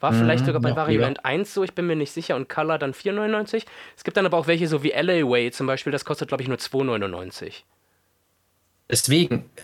[0.00, 1.06] War vielleicht sogar bei ja, Wario ja.
[1.06, 2.36] Land 1 so, ich bin mir nicht sicher.
[2.36, 3.64] Und Color dann 4,99.
[3.96, 6.42] Es gibt dann aber auch welche so wie LA Way zum Beispiel, das kostet, glaube
[6.42, 7.62] ich, nur 2,99.
[8.90, 9.62] Deswegen äh,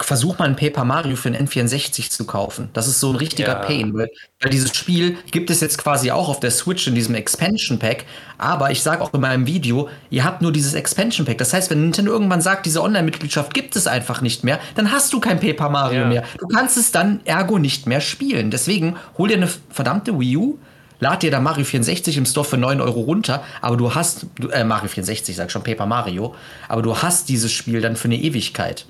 [0.00, 2.68] versuch mal ein Paper Mario für den N64 zu kaufen.
[2.72, 3.54] Das ist so ein richtiger Ja.
[3.66, 4.08] Pain, weil,
[4.40, 8.04] weil dieses Spiel gibt es jetzt quasi auch auf der Switch in diesem Expansion Pack.
[8.38, 11.38] Aber ich sage auch in meinem Video, ihr habt nur dieses Expansion Pack.
[11.38, 15.12] Das heißt, wenn Nintendo irgendwann sagt, diese Online-Mitgliedschaft gibt es einfach nicht mehr, dann hast
[15.12, 16.06] du kein Paper Mario Ja.
[16.06, 16.24] mehr.
[16.38, 18.50] Du kannst es dann ergo nicht mehr spielen.
[18.50, 20.58] Deswegen hol dir eine verdammte Wii U.
[20.98, 24.64] Lad dir da Mario 64 im Store für 9 Euro runter, aber du hast, äh,
[24.64, 26.34] Mario 64, sag schon Paper Mario,
[26.68, 28.86] aber du hast dieses Spiel dann für eine Ewigkeit.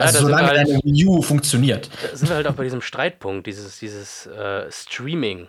[0.00, 1.90] Also solange halt- deine Wii U funktioniert.
[2.10, 5.48] Da sind wir halt auch bei diesem Streitpunkt, dieses, dieses äh, Streaming.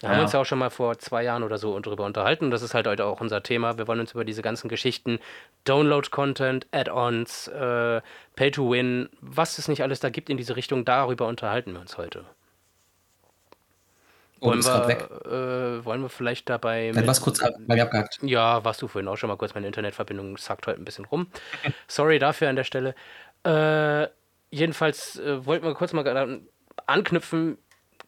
[0.00, 0.24] Da haben wir Ja.
[0.24, 2.50] uns ja auch schon mal vor zwei Jahren oder so drüber unterhalten.
[2.50, 3.78] Das ist halt heute auch unser Thema.
[3.78, 5.18] Wir wollen uns über diese ganzen Geschichten,
[5.64, 8.02] Download-Content, Add-ons, äh,
[8.36, 12.24] Pay-to-Win, was es nicht alles da gibt in diese Richtung, darüber unterhalten wir uns heute.
[14.40, 16.90] Oh, Wollen wir, äh, wollen wir vielleicht dabei.
[16.94, 18.18] Dann war's kurz ab- abgehakt.
[18.20, 19.54] Ja, warst du vorhin auch schon mal kurz.
[19.54, 21.28] Meine Internetverbindung sackt heute ein bisschen rum.
[21.88, 22.94] Sorry dafür an der Stelle.
[23.44, 24.08] Äh,
[24.50, 26.40] jedenfalls äh, wollten wir kurz mal
[26.86, 27.58] anknüpfen.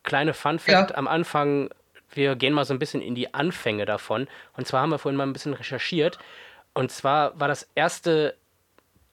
[0.02, 0.96] Kleine Fun Fact Ja.
[0.96, 1.70] am Anfang.
[2.10, 4.28] Wir gehen mal so ein bisschen in die Anfänge davon.
[4.56, 6.18] Und zwar haben wir vorhin mal ein bisschen recherchiert.
[6.72, 8.36] Und zwar war das erste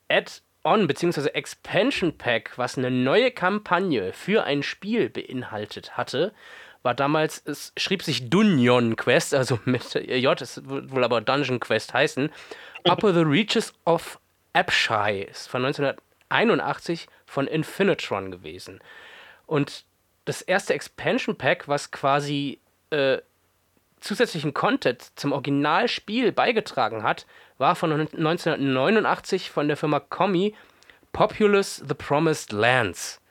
[0.09, 1.29] Add-on bzw.
[1.29, 6.33] Expansion Pack, was eine neue Kampagne für ein Spiel beinhaltet hatte,
[6.83, 11.59] war damals, es schrieb sich Dungeon Quest, also mit J, es wird wohl aber Dungeon
[11.59, 12.29] Quest heißen.
[12.87, 14.19] Upper the Reaches of
[14.51, 15.63] Apshai ist von
[16.33, 18.79] 1981 von Infinitron gewesen.
[19.45, 19.85] Und
[20.25, 23.19] das erste Expansion Pack, was quasi äh,
[23.99, 27.25] zusätzlichen Content zum Originalspiel beigetragen hat,
[27.57, 30.55] war von 1989 von der Firma Comi
[31.11, 33.21] Populous The Promised Lands.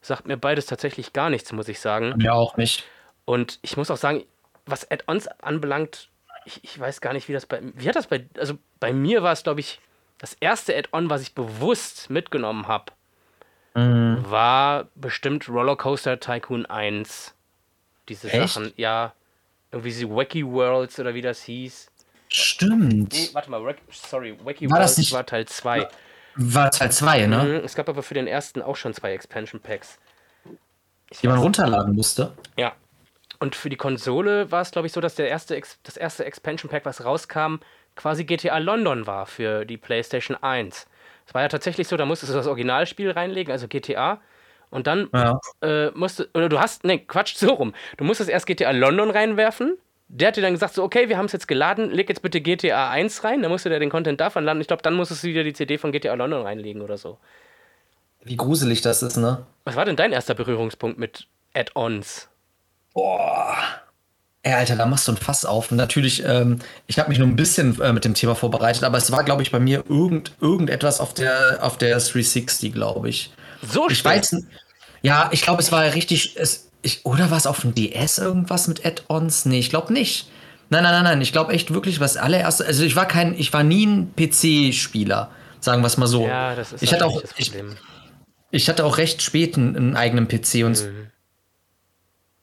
[0.00, 2.14] Sagt mir beides tatsächlich gar nichts, muss ich sagen.
[2.16, 2.84] Mir auch nicht.
[3.24, 4.24] Und ich muss auch sagen,
[4.66, 6.10] was Add-ons anbelangt,
[6.46, 9.22] ich, ich weiß gar nicht, wie das bei wie hat das bei also bei mir
[9.22, 9.80] war es glaube ich
[10.24, 12.92] das erste Add-on, was ich bewusst mitgenommen habe,
[13.74, 14.24] Mhm.
[14.30, 17.34] war bestimmt Rollercoaster Tycoon 1.
[18.08, 18.54] Diese Echt?
[18.54, 19.12] Sachen, ja,
[19.70, 21.90] irgendwie diese Wacky Worlds oder wie das hieß.
[22.28, 23.12] Stimmt.
[23.12, 25.88] Nee, warte mal, sorry, Wacky War Worlds war Teil 2.
[26.36, 27.42] War Teil 2, ne?
[27.44, 29.98] Mhm, Es gab aber für den ersten auch schon zwei Expansion Packs.
[31.20, 32.32] Die man runterladen musste.
[32.56, 32.72] Ja.
[33.40, 36.24] Und für die Konsole war es, glaube ich, so, dass der erste Ex das erste
[36.24, 37.56] Expansion Pack, was rauskam,
[37.96, 40.86] quasi GTA London war für die PlayStation 1.
[41.26, 44.20] Es war ja tatsächlich so, da musstest du das Originalspiel reinlegen, also GTA.
[44.70, 45.38] Und dann Ja.
[45.62, 47.74] äh, musste, oder du hast, ne, Quatsch, so rum.
[47.96, 49.78] Du musstest erst GTA London reinwerfen.
[50.08, 52.40] Der hat dir dann gesagt, so, okay, wir haben es jetzt geladen, leg jetzt bitte
[52.40, 53.40] GTA 1 rein.
[53.42, 54.60] Dann musst du dir den Content davon laden.
[54.60, 57.18] Ich glaube, dann musstest du wieder die CD von GTA London reinlegen oder so.
[58.22, 59.46] Wie gruselig das ist, ne?
[59.64, 62.28] Was war denn dein erster Berührungspunkt mit Add-ons?
[62.92, 63.56] Boah.
[64.44, 65.70] Ey, Alter, da machst du ein Fass auf.
[65.70, 68.98] Und natürlich, ähm, ich habe mich nur ein bisschen äh, mit dem Thema vorbereitet, aber
[68.98, 73.32] es war, glaube ich, bei mir irgend, irgendetwas auf der, auf der 360, glaube ich.
[73.62, 74.12] So Ich spät?
[74.12, 74.36] weiß
[75.00, 76.36] Ja, ich glaube, es war richtig.
[76.36, 79.46] Es, ich, oder war es auf dem DS irgendwas mit Add-ons?
[79.46, 80.28] Nee, ich glaube nicht.
[80.68, 81.20] Nein, nein, nein, nein.
[81.22, 82.66] Ich glaube echt wirklich, was allererste.
[82.66, 85.30] Also ich war kein, ich war nie ein PC-Spieler,
[85.60, 86.26] sagen wir es mal so.
[86.26, 87.52] Ja, das ist ich hatte natürlich auch, ich,
[88.50, 91.06] ich hatte auch recht spät einen, einen eigenen PC und Mhm.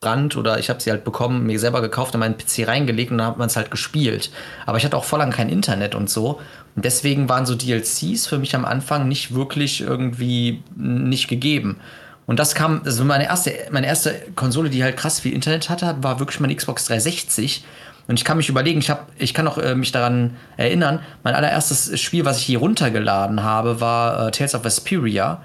[0.02, 3.20] Brand oder ich habe sie halt bekommen, mir selber gekauft, in meinen PC reingelegt und
[3.20, 4.32] dann hat man es halt gespielt.
[4.66, 6.42] Aber ich hatte auch voll lang kein Internet und so.
[6.76, 11.78] Und deswegen waren so DLCs für mich am Anfang nicht wirklich irgendwie nicht gegeben.
[12.26, 15.96] Und das kam, also meine erste, meine erste Konsole, die halt krass viel Internet hatte,
[16.02, 17.64] war wirklich meine Xbox 360.
[18.08, 21.36] Und ich kann mich überlegen, ich, hab, ich kann auch äh, mich daran erinnern, mein
[21.36, 25.44] allererstes Spiel, was ich hier runtergeladen habe, war äh, Tales of Vesperia.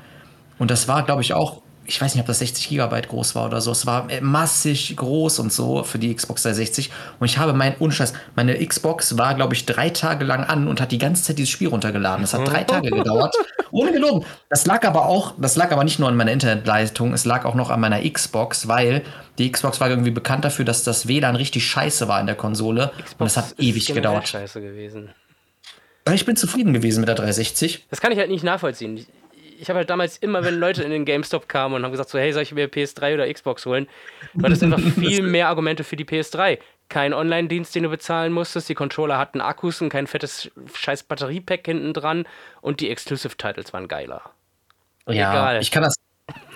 [0.58, 3.46] Und das war, glaube ich, auch, ich weiß nicht, ob das 60 Gigabyte groß war
[3.46, 3.70] oder so.
[3.70, 6.90] Es war äh, massig groß und so für die Xbox 360.
[7.20, 10.80] Und ich habe mein, Unscheiß, meine Xbox war, glaube ich, drei Tage lang an und
[10.80, 12.22] hat die ganze Zeit dieses Spiel runtergeladen.
[12.22, 13.34] Das hat drei Tage gedauert.
[13.70, 14.24] Ohne gelogen.
[14.48, 17.54] Das lag aber auch, das lag aber nicht nur an meiner Internetleitung, es lag auch
[17.54, 19.02] noch an meiner Xbox, weil
[19.38, 22.92] die Xbox war irgendwie bekannt dafür, dass das WLAN richtig scheiße war in der Konsole.
[23.18, 24.28] und das hat ewig gedauert.
[24.28, 25.10] scheiße gewesen.
[26.14, 27.86] Ich bin zufrieden gewesen mit der 360.
[27.90, 29.04] Das kann ich halt nicht nachvollziehen.
[29.58, 32.18] Ich, habe halt damals immer, wenn Leute in den GameStop kamen und haben gesagt so,
[32.18, 33.88] hey, soll ich mir PS3 oder Xbox holen,
[34.34, 36.58] war das einfach viel mehr Argumente für die PS3.
[36.88, 41.64] Kein Online-Dienst, den du bezahlen musstest, die Controller hatten Akkus und kein fettes scheiß Batteriepack
[41.64, 42.26] hinten dran
[42.60, 44.22] und die Exclusive-Titles waren geiler.
[45.08, 45.62] Ja, Egal.
[45.62, 45.94] ich kann das,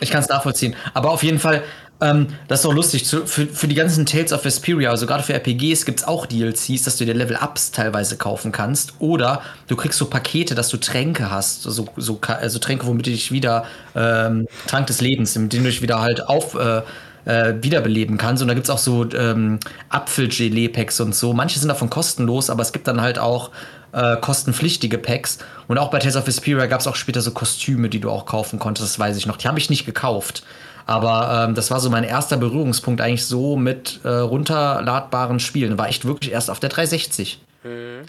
[0.00, 0.76] ich kann es nachvollziehen.
[0.94, 1.62] Aber auf jeden Fall,
[2.00, 3.04] ähm, das ist auch lustig.
[3.04, 6.26] Zu, für, für die ganzen Tales of Vesperia, also gerade für RPGs, gibt es auch
[6.26, 8.94] DLCs, dass du dir Level-Ups teilweise kaufen kannst.
[8.98, 11.62] Oder du kriegst so Pakete, dass du Tränke hast.
[11.62, 15.70] So, so, also Tränke, womit du dich wieder, ähm, Trank des Lebens, mit denen du
[15.70, 16.54] dich wieder halt auf.
[16.54, 16.82] Äh,
[17.26, 18.40] äh, wiederbeleben kannst.
[18.42, 19.60] Und da gibt es auch so ähm,
[19.90, 21.34] Apfelgelee-Packs und so.
[21.34, 23.50] Manche sind davon kostenlos, aber es gibt dann halt auch
[23.92, 25.38] äh, kostenpflichtige Packs.
[25.68, 28.26] Und auch bei Tales of Vesperia gab es auch später so Kostüme, die du auch
[28.26, 29.36] kaufen konntest, das weiß ich noch.
[29.36, 30.42] Die habe ich nicht gekauft.
[30.90, 35.78] Aber ähm, das war so mein erster Berührungspunkt eigentlich so mit äh, runterladbaren Spielen.
[35.78, 37.40] War echt wirklich erst auf der 360.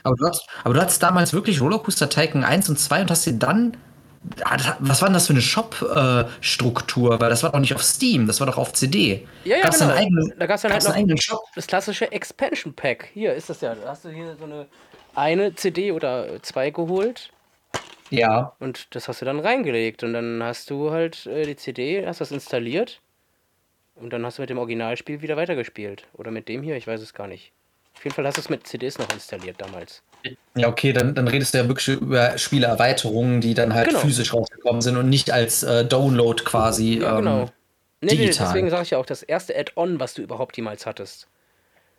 [0.04, 3.26] Aber, du hast, aber du hattest damals wirklich Rollercoaster Tycoon 1 und 2 und hast
[3.26, 3.76] dir dann.
[4.44, 7.20] Ah, Was war denn das für eine Shop-Struktur?
[7.20, 9.28] Weil das war doch nicht auf Steam, das war doch auf CD.
[9.44, 9.91] Ja, ja, Gab's genau.
[9.91, 11.41] einen eigenen, Da gab's dann halt einen noch- eigenen Shop.
[11.56, 13.10] Das klassische Expansion Pack.
[13.13, 13.76] Hier ist das ja.
[13.76, 14.67] Da hast du hier so eine,
[15.15, 17.30] eine CD oder zwei geholt.
[18.12, 18.56] Ja.
[18.60, 20.04] Und das hast du dann reingelegt.
[20.04, 23.02] Und dann hast du halt äh, die CD, hast das installiert.
[23.95, 26.08] Und dann hast du mit dem Originalspiel wieder weitergespielt.
[26.13, 27.52] Oder mit dem hier, ich weiß es gar nicht.
[27.95, 30.02] Auf jeden Fall hast du es mit CDs noch installiert damals.
[30.56, 34.00] Ja, okay, dann, dann redest du ja wirklich über Spieleerweiterungen, die dann halt Genau.
[34.00, 37.00] physisch rausgekommen sind und nicht als äh, Download quasi.
[37.00, 37.41] Ja, genau.
[37.43, 37.50] Ähm,
[38.04, 38.47] Nee, nee, digital.
[38.47, 41.28] deswegen sage ich ja auch, das erste Add-on, was du überhaupt jemals hattest.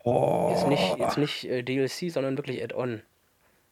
[0.03, 3.03] oh, Ist nicht, ist nicht äh, DLC, sondern wirklich Add-on.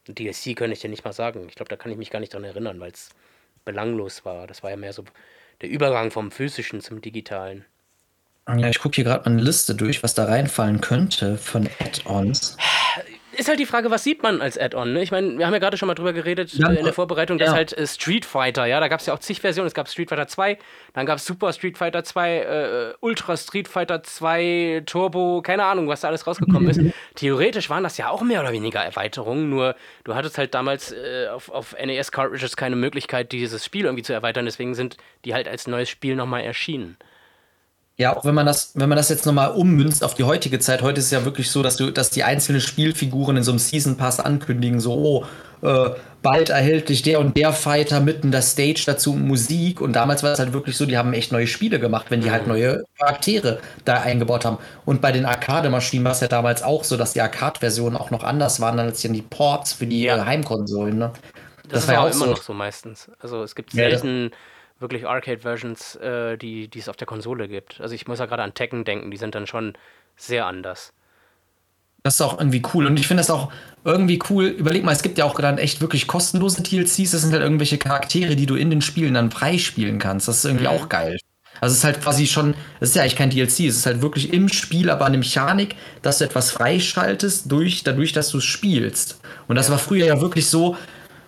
[0.08, 1.46] DLC könnte ich dir nicht mal sagen.
[1.48, 3.10] Ich glaube, da kann ich mich gar nicht dran erinnern, weil es
[3.64, 4.46] belanglos war.
[4.46, 5.04] Das war ja mehr so
[5.60, 7.64] der Übergang vom physischen zum digitalen.
[8.56, 12.56] ja, ich gucke hier gerade mal eine Liste durch, was da reinfallen könnte von Add-ons.
[13.40, 14.92] Ist halt die Frage, was sieht man als Add-on?
[14.92, 15.03] Ne?
[15.03, 17.38] Ich meine, wir haben ja gerade schon mal drüber geredet Ja, äh, in der Vorbereitung,
[17.38, 17.55] dass ja.
[17.55, 19.66] halt äh, Street Fighter, ja, da gab es ja auch zig Versionen.
[19.66, 20.59] Es gab Street Fighter 2,
[20.92, 25.88] dann gab es Super Street Fighter 2, äh, Ultra Street Fighter 2, Turbo, keine Ahnung,
[25.88, 26.83] was da alles rausgekommen ist.
[27.14, 29.74] Theoretisch waren das ja auch mehr oder weniger Erweiterungen, nur
[30.05, 34.44] du hattest halt damals äh, auf, auf NES-Cartridges keine Möglichkeit, dieses Spiel irgendwie zu erweitern,
[34.44, 36.98] deswegen sind die halt als neues Spiel nochmal erschienen.
[38.00, 40.80] Ja, auch wenn man das, wenn man das jetzt nochmal ummünzt auf die heutige Zeit,
[40.80, 43.58] heute ist es ja wirklich so, dass du, dass die einzelnen Spielfiguren in so einem
[43.58, 45.90] Season Pass ankündigen, so, oh, äh,
[46.22, 49.82] bald erhältlich der und der Fighter mitten der Stage dazu Musik.
[49.82, 52.30] Und damals war es halt wirklich so, die haben echt neue Spiele gemacht, wenn die
[52.30, 54.56] halt neue Charaktere da eingebaut haben.
[54.86, 58.24] Und bei den Arcade-Maschinen war es ja damals auch so, dass die Arcade-Versionen auch noch
[58.24, 60.24] anders waren als dann die Ports für die Ja.
[60.24, 60.96] Heimkonsolen.
[60.96, 61.12] Ne?
[61.68, 62.30] Das, war ist ja auch auch immer so.
[62.30, 63.10] noch so meistens.
[63.20, 64.30] Also es gibt Ja, das- selten
[64.81, 67.81] wirklich Arcade-Versions, äh, die, die es auf der Konsole gibt.
[67.81, 69.75] Also ich muss ja gerade an Tekken denken, die sind dann schon
[70.16, 70.93] sehr anders.
[72.03, 72.87] Das ist auch irgendwie cool.
[72.87, 73.53] Und ich finde das auch
[73.85, 74.47] irgendwie cool.
[74.47, 77.11] Überleg mal, es gibt ja auch dann echt wirklich kostenlose DLCs.
[77.11, 80.27] Das sind halt irgendwelche Charaktere, die du in den Spielen dann freispielen kannst.
[80.27, 81.19] Das ist irgendwie auch geil.
[81.61, 84.01] Also es ist halt quasi schon, es ist ja eigentlich kein DLC, es ist halt
[84.01, 88.45] wirklich im Spiel, aber eine Mechanik, dass du etwas freischaltest, durch, dadurch, dass du es
[88.45, 89.21] spielst.
[89.47, 90.77] Und das war früher ja wirklich so,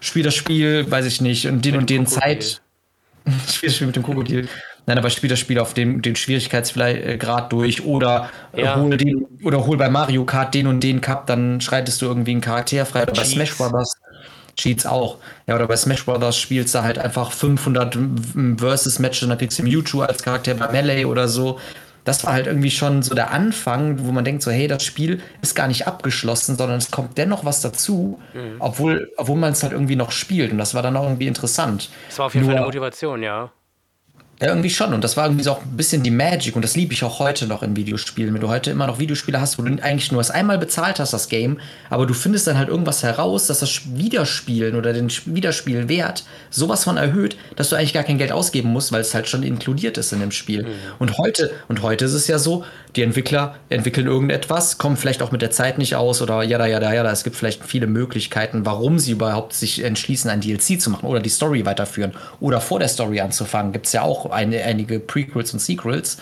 [0.01, 2.07] spiel das Spiel, weiß ich nicht, und den und den.
[2.07, 2.63] Zeit.
[3.49, 4.49] Spiel das Spiel mit dem Krokodil.
[4.87, 8.77] Nein, aber spiel das Spiel auf dem den Schwierigkeitsgrad durch oder äh, Ja.
[8.77, 12.33] hol den oder hol bei Mario Kart den und den Cup, dann schreitest du irgendwie
[12.33, 13.03] einen Charakter frei.
[13.03, 13.25] Oder bei.
[13.25, 13.95] Smash Brothers
[14.57, 15.17] Cheats auch.
[15.47, 17.97] Ja, oder bei Smash Brothers spielst du halt einfach 500
[18.59, 21.59] Versus Matches und dann kriegst du Mewtwo als Charakter bei Melee oder so.
[22.05, 25.21] Das war halt irgendwie schon so der Anfang, wo man denkt so, hey, das Spiel
[25.41, 28.19] ist gar nicht abgeschlossen, sondern es kommt dennoch was dazu,
[28.59, 30.51] obwohl, obwohl man es halt irgendwie noch spielt.
[30.53, 31.91] Und das war dann auch irgendwie interessant.
[32.09, 33.53] Das war auf jeden Fall Nur- eine Motivation, ja.
[34.43, 34.93] Ja, irgendwie schon.
[34.93, 36.57] Und das war irgendwie so auch ein bisschen die Magic.
[36.57, 38.35] Und das liebe ich auch heute noch in Videospielen.
[38.35, 41.13] Wenn du heute immer noch Videospiele hast, wo du eigentlich nur das einmal bezahlt hast,
[41.13, 46.25] das Game, aber du findest dann halt irgendwas heraus, dass das Wiederspielen oder den Wiederspielwert
[46.51, 49.45] sowas von erhöht, dass du eigentlich gar kein Geld ausgeben musst, weil es halt schon
[49.45, 50.67] inkludiert ist in dem Spiel.
[50.99, 52.65] Und heute, und heute ist es ja so,
[52.97, 56.93] die Entwickler entwickeln irgendetwas, kommen vielleicht auch mit der Zeit nicht aus oder jada, jada,
[56.93, 57.13] jada.
[57.13, 61.21] Es gibt vielleicht viele Möglichkeiten, warum sie überhaupt sich entschließen, ein DLC zu machen oder
[61.21, 63.73] die Story weiterführen oder vor der Story anzufangen.
[63.73, 66.19] Gibt es ja auch eine, einige Prequels und Sequels.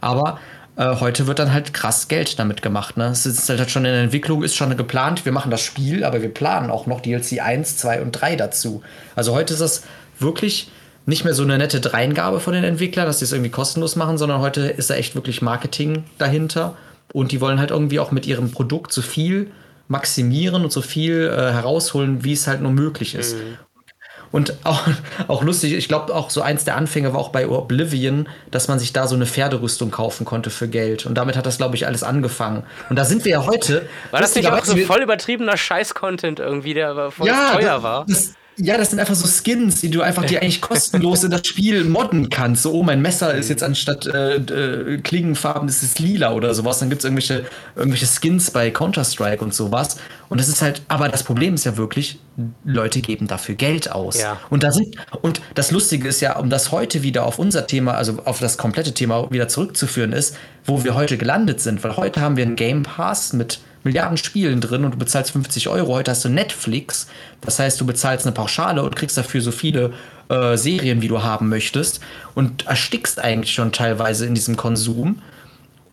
[0.00, 0.38] Aber
[0.76, 2.96] äh, heute wird dann halt krass Geld damit gemacht.
[2.96, 3.06] Ne?
[3.06, 6.22] Es ist halt schon in der Entwicklung, ist schon geplant, wir machen das Spiel, aber
[6.22, 8.82] wir planen auch noch DLC 1, 2 und 3 dazu.
[9.14, 9.82] Also heute ist das
[10.18, 10.70] wirklich
[11.06, 14.18] nicht mehr so eine nette Dreingabe von den Entwicklern, dass sie es irgendwie kostenlos machen,
[14.18, 16.76] sondern heute ist da echt wirklich Marketing dahinter.
[17.12, 19.50] Und die wollen halt irgendwie auch mit ihrem Produkt so viel
[19.86, 23.36] maximieren und so viel äh, herausholen, wie es halt nur möglich ist.
[24.34, 24.88] Und auch,
[25.28, 28.80] auch lustig, ich glaube auch so eins der Anfänge war auch bei Oblivion, dass man
[28.80, 31.06] sich da so eine Pferderüstung kaufen konnte für Geld.
[31.06, 32.64] Und damit hat das, glaube ich, alles angefangen.
[32.90, 33.88] Und da sind wir ja heute.
[34.10, 38.06] War das nicht auch so voll übertriebener Scheiß-Content irgendwie, der voll ja, teuer das, war?
[38.08, 41.46] Das, ja, das sind einfach so Skins, die du einfach die eigentlich kostenlos in das
[41.46, 42.64] Spiel modden kannst.
[42.64, 46.80] So, oh, mein Messer ist jetzt anstatt äh, äh, Klingenfarben, ist es lila oder sowas.
[46.80, 47.44] Dann gibt es irgendwelche,
[47.76, 49.98] irgendwelche Skins bei Counter-Strike und sowas.
[50.28, 52.18] Und das ist halt, aber das Problem ist ja wirklich,
[52.64, 54.18] Leute geben dafür Geld aus.
[54.18, 54.40] Ja.
[54.50, 57.94] Und da sind, und das Lustige ist ja, um das heute wieder auf unser Thema,
[57.94, 61.84] also auf das komplette Thema wieder zurückzuführen ist, wo wir heute gelandet sind.
[61.84, 65.68] Weil heute haben wir einen Game Pass mit Milliarden Spielen drin und du bezahlst 50
[65.68, 65.94] Euro.
[65.94, 67.06] Heute hast du Netflix.
[67.40, 69.92] Das heißt, du bezahlst eine Pauschale und kriegst dafür so viele
[70.28, 72.00] äh, Serien, wie du haben möchtest.
[72.34, 75.20] Und erstickst eigentlich schon teilweise in diesem Konsum.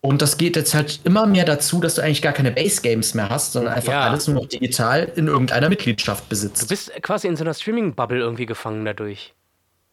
[0.03, 3.29] Und das geht jetzt halt immer mehr dazu, dass du eigentlich gar keine Base-Games mehr
[3.29, 4.01] hast, sondern einfach Ja.
[4.09, 6.67] alles nur noch digital in irgendeiner Mitgliedschaft Du besitzt.
[6.69, 9.33] bist quasi in so einer Streaming-Bubble irgendwie gefangen dadurch.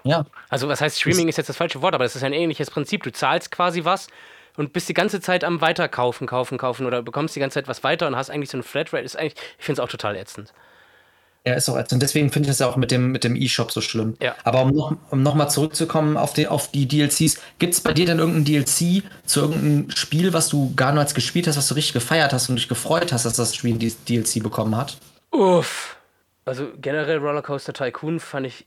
[0.04, 0.24] Ja.
[0.48, 3.02] Also, was heißt Streaming ist jetzt das falsche Wort, aber es ist ein ähnliches Prinzip.
[3.02, 4.06] Du zahlst quasi was
[4.56, 7.84] und bist die ganze Zeit am Weiterkaufen, kaufen, kaufen oder bekommst die ganze Zeit was
[7.84, 9.04] weiter und hast eigentlich so eine Flatrate.
[9.04, 10.54] Ist eigentlich, ich finde es auch total ätzend.
[11.46, 12.02] Ja, ist auch ätzend.
[12.02, 14.16] Deswegen finde ich das ja auch mit dem, mit dem E-Shop so schlimm.
[14.20, 14.34] Ja.
[14.44, 17.92] Aber um noch, um noch mal zurückzukommen auf die, auf die DLCs, gibt es bei
[17.94, 21.74] dir denn irgendein DLC zu irgendeinem Spiel, was du gar niemals gespielt hast, was du
[21.74, 24.98] richtig gefeiert hast und dich gefreut hast, dass das Spiel die DLC bekommen hat?
[25.30, 25.96] Uff.
[26.44, 28.66] Also generell Rollercoaster Tycoon fand ich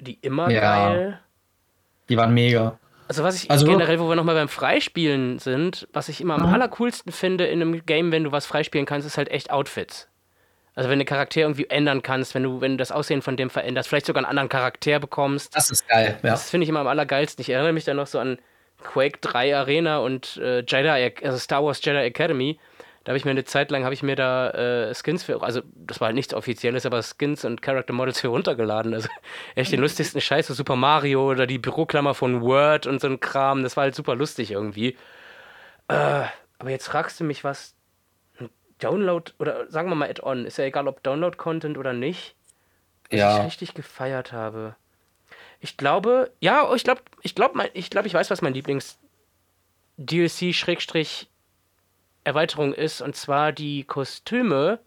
[0.00, 0.60] die immer Ja.
[0.60, 1.20] geil.
[2.08, 2.78] Die waren mega.
[3.08, 6.46] Also was ich Also- generell, wo wir nochmal beim Freispielen sind, was ich immer am
[6.46, 10.08] allercoolsten finde in einem Game, wenn du was freispielen kannst, ist halt echt Outfits.
[10.74, 13.50] Also wenn du Charakter irgendwie ändern kannst, wenn du, wenn du das Aussehen von dem
[13.50, 15.54] veränderst, vielleicht sogar einen anderen Charakter bekommst.
[15.54, 16.30] Das ist geil, ja.
[16.30, 17.42] Das finde ich immer am allergeilsten.
[17.42, 18.38] Ich erinnere mich dann noch so an
[18.82, 22.58] Quake 3 Arena und äh, Jedi, also Star Wars Jedi Academy.
[23.04, 25.60] Da habe ich mir eine Zeit lang, habe ich mir da äh, Skins für, also
[25.74, 28.94] das war halt nichts Offizielles, aber Skins und Character Models für runtergeladen.
[28.94, 29.08] Also
[29.54, 33.20] echt den lustigsten Scheiß, so Super Mario oder die Büroklammer von Word und so ein
[33.20, 33.62] Kram.
[33.62, 34.96] Das war halt super lustig irgendwie.
[35.88, 36.24] Äh,
[36.58, 37.74] aber jetzt fragst du mich was.
[38.84, 42.34] Download oder sagen wir mal Add-on, ist ja egal ob Download-Content oder nicht
[43.10, 43.38] was Ja.
[43.38, 44.76] ich richtig gefeiert habe.
[45.60, 48.98] Ich glaube, ja, ich glaube, ich glaube, ich glaube, ich weiß, was mein Lieblings
[49.96, 51.30] DLC Schrägstrich
[52.24, 54.80] Erweiterung ist und zwar die Kostüme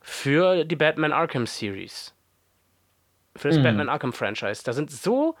[0.00, 2.14] für die Batman Arkham Series.
[3.36, 4.62] Für das Batman Arkham Franchise.
[4.64, 5.36] Da sind so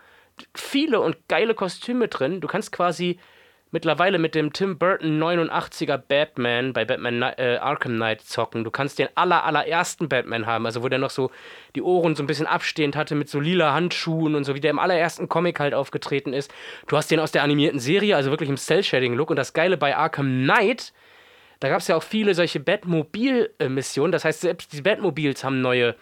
[0.54, 2.40] viele und geile Kostüme drin.
[2.40, 3.18] Du kannst quasi
[3.70, 8.64] mittlerweile mit dem Tim Burton 89er Batman bei Batman äh, Arkham Knight zocken.
[8.64, 11.30] Du kannst den aller, allerersten Batman haben, also wo der noch so
[11.74, 14.70] die Ohren so ein bisschen abstehend hatte mit so lila Handschuhen und so, wie der
[14.70, 16.52] im allerersten Comic halt aufgetreten ist.
[16.86, 19.30] Du hast den aus der animierten Serie, also wirklich im Cell-Shading-Look.
[19.30, 20.92] Und das Geile bei Arkham Knight,
[21.60, 24.12] da gab es ja auch viele solche Batmobil-Missionen.
[24.12, 25.94] Das heißt, selbst die Batmobils haben neue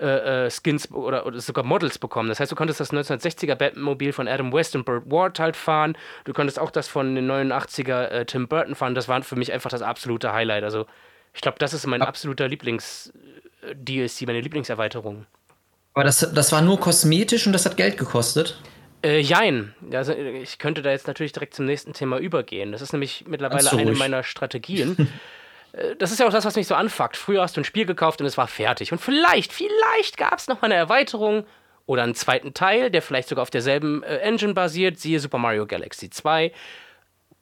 [0.00, 2.28] äh, äh, Skins oder, oder sogar Models bekommen.
[2.28, 5.96] Das heißt, du konntest das 1960er Batmobil von Adam West und Burt Ward halt fahren.
[6.24, 8.94] Du konntest auch das von den 89er äh, Tim Burton fahren.
[8.94, 10.64] Das war für mich einfach das absolute Highlight.
[10.64, 10.86] Also,
[11.34, 15.26] ich glaube, das ist mein absoluter Lieblings-DLC, meine Lieblingserweiterung.
[15.94, 18.60] Aber das, das war nur kosmetisch und das hat Geld gekostet.
[19.02, 19.74] Äh, jein.
[19.92, 22.72] Also, ich könnte da jetzt natürlich direkt zum nächsten Thema übergehen.
[22.72, 25.08] Das ist nämlich mittlerweile so eine meiner Strategien.
[25.72, 27.16] Äh, das ist ja auch das, was mich so anfuckt.
[27.16, 28.92] Früher hast du ein Spiel gekauft und es war fertig.
[28.92, 31.44] Und vielleicht, vielleicht gab es noch mal eine Erweiterung
[31.86, 35.66] oder einen zweiten Teil, der vielleicht sogar auf derselben äh, Engine basiert, siehe Super Mario
[35.66, 36.52] Galaxy 2.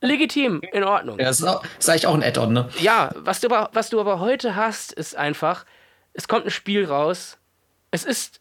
[0.01, 1.19] Legitim, in Ordnung.
[1.19, 2.69] Ja, das ist, auch, ist eigentlich auch ein Add-on, ne?
[2.79, 5.65] Ja, was du, aber, was du aber heute hast, ist einfach,
[6.13, 7.37] es kommt ein Spiel raus.
[7.91, 8.41] Es ist,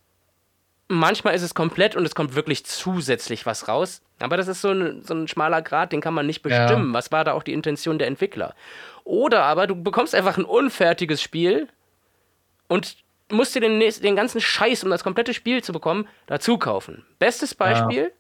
[0.87, 4.01] manchmal ist es komplett und es kommt wirklich zusätzlich was raus.
[4.19, 6.49] Aber das ist so ein, so ein schmaler Grad, den kann man nicht Ja.
[6.65, 6.93] bestimmen.
[6.93, 8.53] Was war da auch die Intention der Entwickler?
[9.07, 11.69] Oder aber du bekommst einfach ein unfertiges Spiel
[12.67, 12.97] und
[13.31, 17.05] musst dir den, den ganzen Scheiß, um das komplette Spiel zu bekommen, dazu kaufen.
[17.17, 18.11] Bestes Beispiel,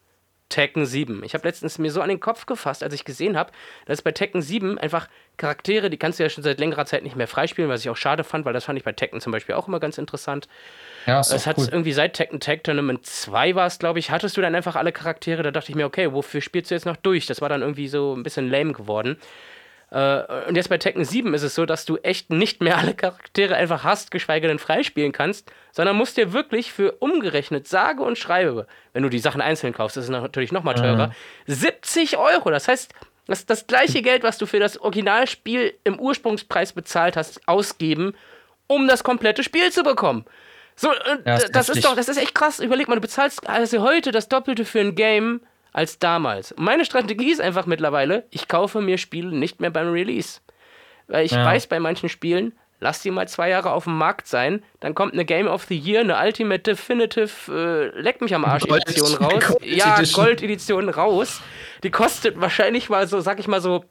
[0.47, 1.23] Tekken 7.
[1.25, 3.51] Ich habe letztens mir so an den Kopf gefasst, als ich gesehen habe,
[3.85, 7.17] dass bei Tekken 7 einfach Charaktere, die kannst du ja schon seit längerer Zeit nicht
[7.17, 9.55] mehr freispielen, was ich auch schade fand, weil das fand ich bei Tekken zum Beispiel
[9.55, 10.47] auch immer ganz interessant.
[11.05, 11.67] Ja, ist Es doch hat cool.
[11.69, 14.93] irgendwie seit Tekken Tag Tournament 2 war es, glaube ich, hattest du dann einfach alle
[14.93, 17.25] Charaktere, da dachte ich mir, okay, wofür spielst du jetzt noch durch?
[17.25, 19.17] Das war dann irgendwie so ein bisschen lame geworden.
[19.89, 22.93] Äh, und jetzt bei Tekken 7 ist es so, dass du echt nicht mehr alle
[22.93, 28.17] Charaktere einfach hast, geschweige denn freispielen kannst, sondern musst dir wirklich für umgerechnet, sage und
[28.17, 31.11] schreibe, wenn du die Sachen einzeln kaufst, das ist natürlich nochmal teurer,
[31.45, 32.49] 70 Euro.
[32.49, 32.93] Das heißt,
[33.27, 38.13] das, das gleiche Geld, was du für das Originalspiel im Ursprungspreis bezahlt hast, ausgeben,
[38.67, 40.25] um das komplette Spiel zu bekommen.
[40.75, 40.95] So, äh,
[41.25, 41.75] Ja, das heftig.
[41.77, 42.59] ist doch, das ist echt krass.
[42.59, 45.41] Überleg mal, du bezahlst also heute das Doppelte für ein Game
[45.77, 46.55] als damals.
[46.57, 50.39] Meine Strategie ist einfach mittlerweile, ich kaufe mir Spiele nicht mehr beim Release.
[51.07, 51.45] Weil ich Ja.
[51.45, 55.13] weiß bei manchen Spielen, lass die mal zwei Jahre auf dem Markt sein, dann kommt
[55.13, 59.13] eine Game of the Year, eine Ultimate Definitive äh, Leck mich am Arsch Gold- Edition
[59.23, 59.45] raus.
[59.49, 60.01] Gold ja.
[60.13, 61.41] Gold Edition raus.
[61.83, 63.85] Die kostet wahrscheinlich mal so, sag ich mal so,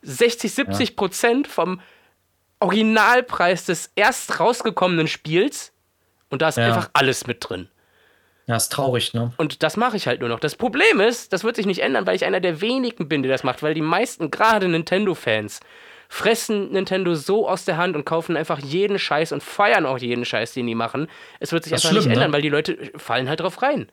[0.00, 1.80] 60, 70 Prozent vom
[2.60, 5.72] Originalpreis des erst rausgekommenen Spiels.
[6.30, 6.66] Und da ist Ja.
[6.68, 7.68] einfach alles mit drin.
[8.48, 9.30] Ja, ist traurig, ne?
[9.36, 10.40] Und das mache ich halt nur noch.
[10.40, 13.30] Das Problem ist, das wird sich nicht ändern, weil ich einer der wenigen bin, der
[13.30, 15.60] das macht, weil die meisten, gerade Nintendo-Fans,
[16.08, 20.24] fressen Nintendo so aus der Hand und kaufen einfach jeden Scheiß und feiern auch jeden
[20.24, 21.08] Scheiß, den die machen.
[21.40, 22.14] Es wird sich Das einfach nicht schlimm, ne?
[22.14, 23.88] ändern, weil die Leute fallen halt drauf rein.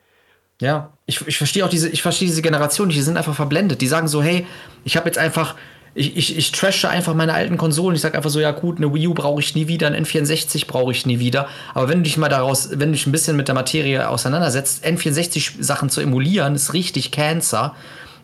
[0.62, 3.82] Ja, ich, ich verstehe auch diese, ich verstehe diese Generation, nicht, die sind einfach verblendet.
[3.82, 4.48] Die sagen so, hey,
[4.86, 5.56] ich habe jetzt einfach,
[5.98, 7.96] ich, ich, ich trashe einfach meine alten Konsolen.
[7.96, 10.68] Ich sage einfach so, ja gut, eine Wii U brauche ich nie wieder, ein N64
[10.68, 11.48] brauche ich nie wieder.
[11.74, 14.86] Aber wenn du dich mal daraus, wenn du dich ein bisschen mit der Materie auseinandersetzt,
[14.86, 17.74] N64-Sachen zu emulieren, ist richtig Cancer.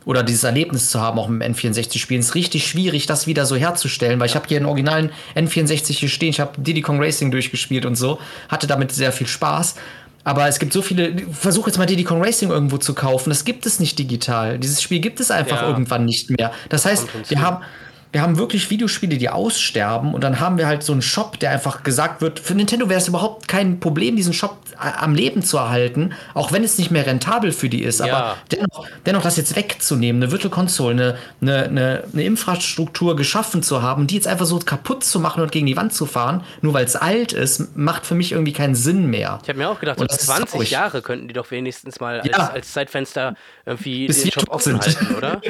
[0.04, 4.20] Oder dieses Erlebnis zu haben, auch im N64-Spielen, ist richtig schwierig, das wieder so herzustellen,
[4.20, 7.86] weil ich habe hier einen originalen N64 hier stehen, ich habe Diddy Kong Racing durchgespielt
[7.86, 9.76] und so, hatte damit sehr viel Spaß.
[10.24, 11.14] Aber es gibt so viele.
[11.32, 13.30] Versuch jetzt mal Diddy Kong Racing irgendwo zu kaufen.
[13.30, 14.60] Das gibt es nicht digital.
[14.60, 15.68] Dieses Spiel gibt es einfach Ja.
[15.70, 16.52] irgendwann nicht mehr.
[16.70, 17.64] Das heißt, wir haben,
[18.12, 20.14] wir haben wirklich Videospiele, die aussterben.
[20.14, 23.00] Und dann haben wir halt so einen Shop, der einfach gesagt wird, für Nintendo wäre
[23.00, 27.06] es überhaupt kein Problem, diesen Shop am Leben zu erhalten, auch wenn es nicht mehr
[27.06, 28.00] rentabel für die ist.
[28.00, 28.06] Ja.
[28.16, 33.64] Aber dennoch, dennoch das jetzt wegzunehmen, eine Virtual Console, eine, eine, eine, eine Infrastruktur geschaffen
[33.64, 36.44] zu haben, die jetzt einfach so kaputt zu machen und gegen die Wand zu fahren,
[36.62, 39.40] nur weil es alt ist, macht für mich irgendwie keinen Sinn mehr.
[39.44, 40.72] Ich habe mir auch gedacht, Und das ist 20 traurig.
[40.72, 42.48] Jahre könnten die doch wenigstens mal als, Ja.
[42.50, 44.98] als Zeitfenster irgendwie Bis den Shop offen sind.
[45.00, 45.42] halten, oder?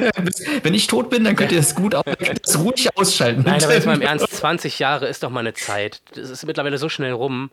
[0.62, 3.42] Wenn ich tot bin, dann könnt ihr es gut ihr es ruhig ausschalten.
[3.44, 6.02] Nein, aber jetzt mal im Ernst, 20 Jahre ist doch mal eine Zeit.
[6.14, 7.50] Das ist mittlerweile so schnell rum.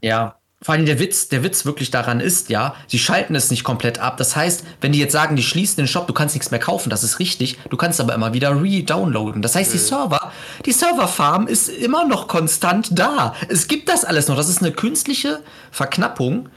[0.00, 0.36] Ja.
[0.60, 4.00] Vor allem der Witz, der Witz wirklich daran ist, ja, sie schalten es nicht komplett
[4.00, 4.16] ab.
[4.16, 6.90] Das heißt, wenn die jetzt sagen, die schließen den Shop, du kannst nichts mehr kaufen,
[6.90, 7.58] das ist richtig.
[7.70, 9.40] Du kannst aber immer wieder re-downloaden.
[9.40, 10.32] Das heißt, die Server,
[10.66, 13.36] die Serverfarm ist immer noch konstant da.
[13.48, 14.36] Es gibt das alles noch.
[14.36, 16.48] Das ist eine künstliche Verknappung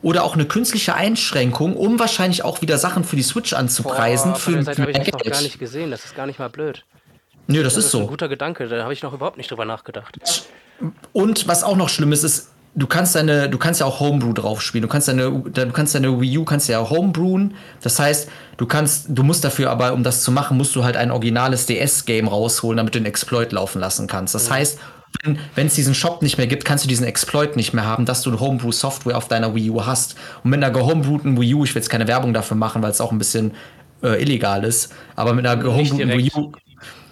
[0.00, 4.32] oder auch eine künstliche Einschränkung, um wahrscheinlich auch wieder Sachen für die Switch anzupreisen.
[4.32, 5.90] Boah, von der für, Seite für habe ich das noch gar nicht gesehen.
[5.90, 6.84] Das ist gar nicht mal blöd.
[7.46, 8.06] Nö, das, Das ist ist ein so.
[8.06, 8.68] guter Gedanke.
[8.68, 10.18] Da habe ich noch überhaupt nicht drüber nachgedacht.
[11.12, 14.32] Und was auch noch schlimm ist, ist, du kannst deine, du kannst ja auch Homebrew
[14.32, 14.82] drauf spielen.
[14.82, 17.54] Du kannst deine, du kannst deine Wii U kannst ja auch Homebrewen.
[17.82, 20.96] Das heißt, du kannst, du musst dafür aber, um das zu machen, musst du halt
[20.96, 24.34] ein originales DS-Game rausholen, damit du den Exploit laufen lassen kannst.
[24.34, 24.78] Das heißt,
[25.54, 28.22] wenn es diesen Shop nicht mehr gibt, kannst du diesen Exploit nicht mehr haben, dass
[28.22, 30.14] du Homebrew-Software auf deiner Wii U hast.
[30.44, 33.00] Und mit einer gehomebrewten Wii U, ich will jetzt keine Werbung dafür machen, weil es
[33.00, 33.52] auch ein bisschen
[34.02, 36.32] äh, illegal ist, aber mit einer gehomebrewten Wii.
[36.36, 36.52] U.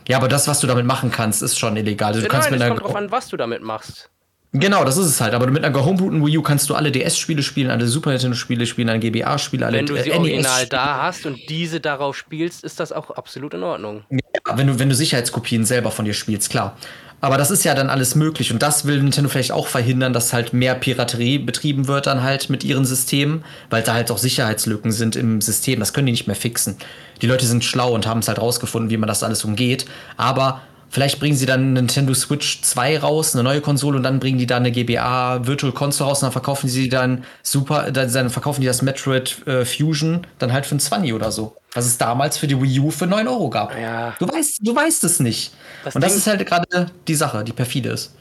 [0.07, 2.09] Ja, aber das, was du damit machen kannst, ist schon illegal.
[2.09, 4.09] Also, du kannst Nein, mit einer kommt drauf an, was du damit machst.
[4.53, 5.35] Genau, das ist es halt.
[5.35, 8.89] Aber mit einer gehomebrewten Wii U kannst du alle DS-Spiele spielen, alle Super Nintendo-Spiele spielen,
[8.89, 12.81] alle GBA-Spiele, alle Wenn du sie äh, original da hast und diese darauf spielst, ist
[12.81, 14.05] das auch absolut in Ordnung.
[14.11, 16.77] Ja, wenn du, wenn du Sicherheitskopien selber von dir spielst, klar.
[17.21, 20.33] Aber das ist ja dann alles möglich und das will Nintendo vielleicht auch verhindern, dass
[20.33, 24.93] halt mehr Piraterie betrieben wird dann halt mit ihren Systemen, weil da halt auch Sicherheitslücken
[24.93, 25.81] sind im System.
[25.81, 26.77] Das können die nicht mehr fixen.
[27.21, 29.87] Die Leute sind schlau und haben es halt rausgefunden, wie man das alles umgeht.
[30.17, 34.39] Aber vielleicht bringen sie dann Nintendo Switch 2 raus, eine neue Konsole und dann bringen
[34.39, 38.61] die dann eine GBA Virtual Console raus und dann verkaufen sie dann super, dann verkaufen
[38.61, 41.57] die das Metroid äh, Fusion dann halt für ein 20 oder so.
[41.73, 43.79] Was es damals für die Wii U für 9 Euro gab.
[43.79, 44.15] Ja.
[44.19, 45.53] Du weißt, du weißt es nicht.
[45.85, 48.15] Das und das Ding- ist halt gerade die Sache, die perfide ist.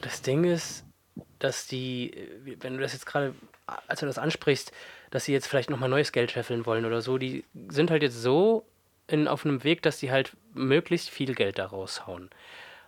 [0.00, 0.82] Das Ding ist,
[1.38, 2.12] dass die,
[2.60, 3.34] wenn du das jetzt gerade,
[3.86, 4.72] als du das ansprichst,
[5.10, 8.20] dass sie jetzt vielleicht nochmal neues Geld scheffeln wollen oder so, die sind halt jetzt
[8.22, 8.64] so
[9.08, 12.30] in, auf einem Weg, dass sie halt möglichst viel Geld da raushauen.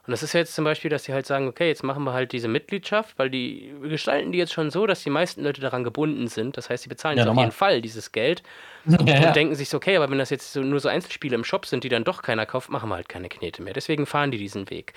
[0.09, 2.15] Und das ist ja jetzt zum Beispiel, dass sie halt sagen, okay, jetzt machen wir
[2.15, 5.85] halt diese Mitgliedschaft, weil die gestalten die jetzt schon so, dass die meisten Leute daran
[5.85, 6.57] gebunden sind.
[6.57, 8.43] Das heißt, sie bezahlen Ja, jetzt auf jeden Fall dieses Geld
[8.87, 9.33] Ja, und ja.
[9.33, 11.85] denken sich so, okay, aber wenn das jetzt so, nur so Einzelspiele im Shop sind,
[11.85, 13.75] die dann doch keiner kauft, machen wir halt keine Knete mehr.
[13.75, 14.95] Deswegen fahren die diesen Weg.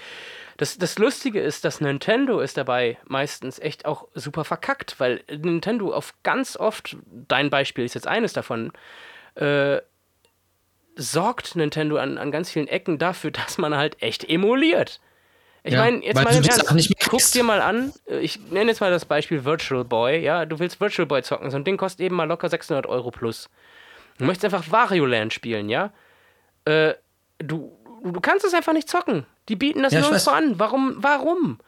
[0.55, 5.93] Das, das Lustige ist, dass Nintendo ist dabei meistens echt auch super verkackt, weil Nintendo
[5.93, 6.95] auf ganz oft,
[7.27, 8.71] dein Beispiel ist jetzt eines davon,
[9.35, 9.81] äh,
[10.95, 14.99] sorgt Nintendo an, an ganz vielen Ecken dafür, dass man halt echt emuliert.
[15.63, 18.89] Ich Ja, meine, jetzt mal Ernst, guck dir mal an, äh, ich nenne jetzt mal
[18.89, 22.15] das Beispiel Virtual Boy, ja, du willst Virtual Boy zocken, so ein Ding kostet eben
[22.15, 23.49] mal locker 600 Euro plus.
[24.17, 25.91] Du möchtest einfach Wario Land spielen, ja?
[26.65, 26.93] Äh,
[27.39, 27.71] du,
[28.03, 29.25] du, kannst es einfach nicht zocken.
[29.49, 30.59] Die bieten das Ja, nirgendwo an.
[30.59, 30.95] Warum?
[30.97, 31.59] Warum?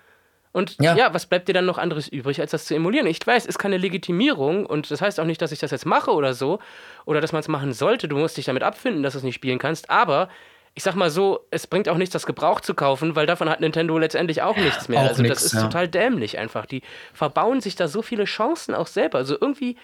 [0.53, 0.95] Und ja.
[0.95, 1.13] Ja.
[1.13, 3.07] was bleibt dir dann noch anderes übrig, als das zu emulieren?
[3.07, 6.11] Ich weiß, ist keine Legitimierung und das heißt auch nicht, dass ich das jetzt mache
[6.11, 6.59] oder so
[7.05, 8.07] oder dass man es machen sollte.
[8.07, 9.89] Du musst dich damit abfinden, dass du es nicht spielen kannst.
[9.89, 10.29] Aber
[10.75, 13.61] ich sag mal so, es bringt auch nichts, das gebraucht zu kaufen, weil davon hat
[13.61, 15.01] Nintendo letztendlich auch nichts mehr.
[15.01, 15.63] Auch also nix, das ist ja.
[15.63, 16.67] total dämlich einfach.
[16.67, 16.83] Die
[17.13, 19.17] verbauen sich da so viele Chancen auch selber.
[19.17, 19.75] Also irgendwie,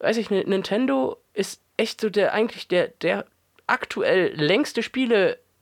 [0.00, 3.24] weiß ich, Nintendo ist echt so der eigentlich der, der
[3.68, 4.82] aktuell längste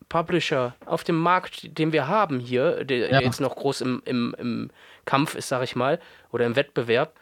[0.08, 3.20] Spiele-Publisher auf dem Markt, den wir haben hier, der, Ja.
[3.20, 4.70] jetzt noch groß im, im, im
[5.04, 6.00] Kampf ist, sag ich mal,
[6.32, 7.12] oder im Wettbewerb.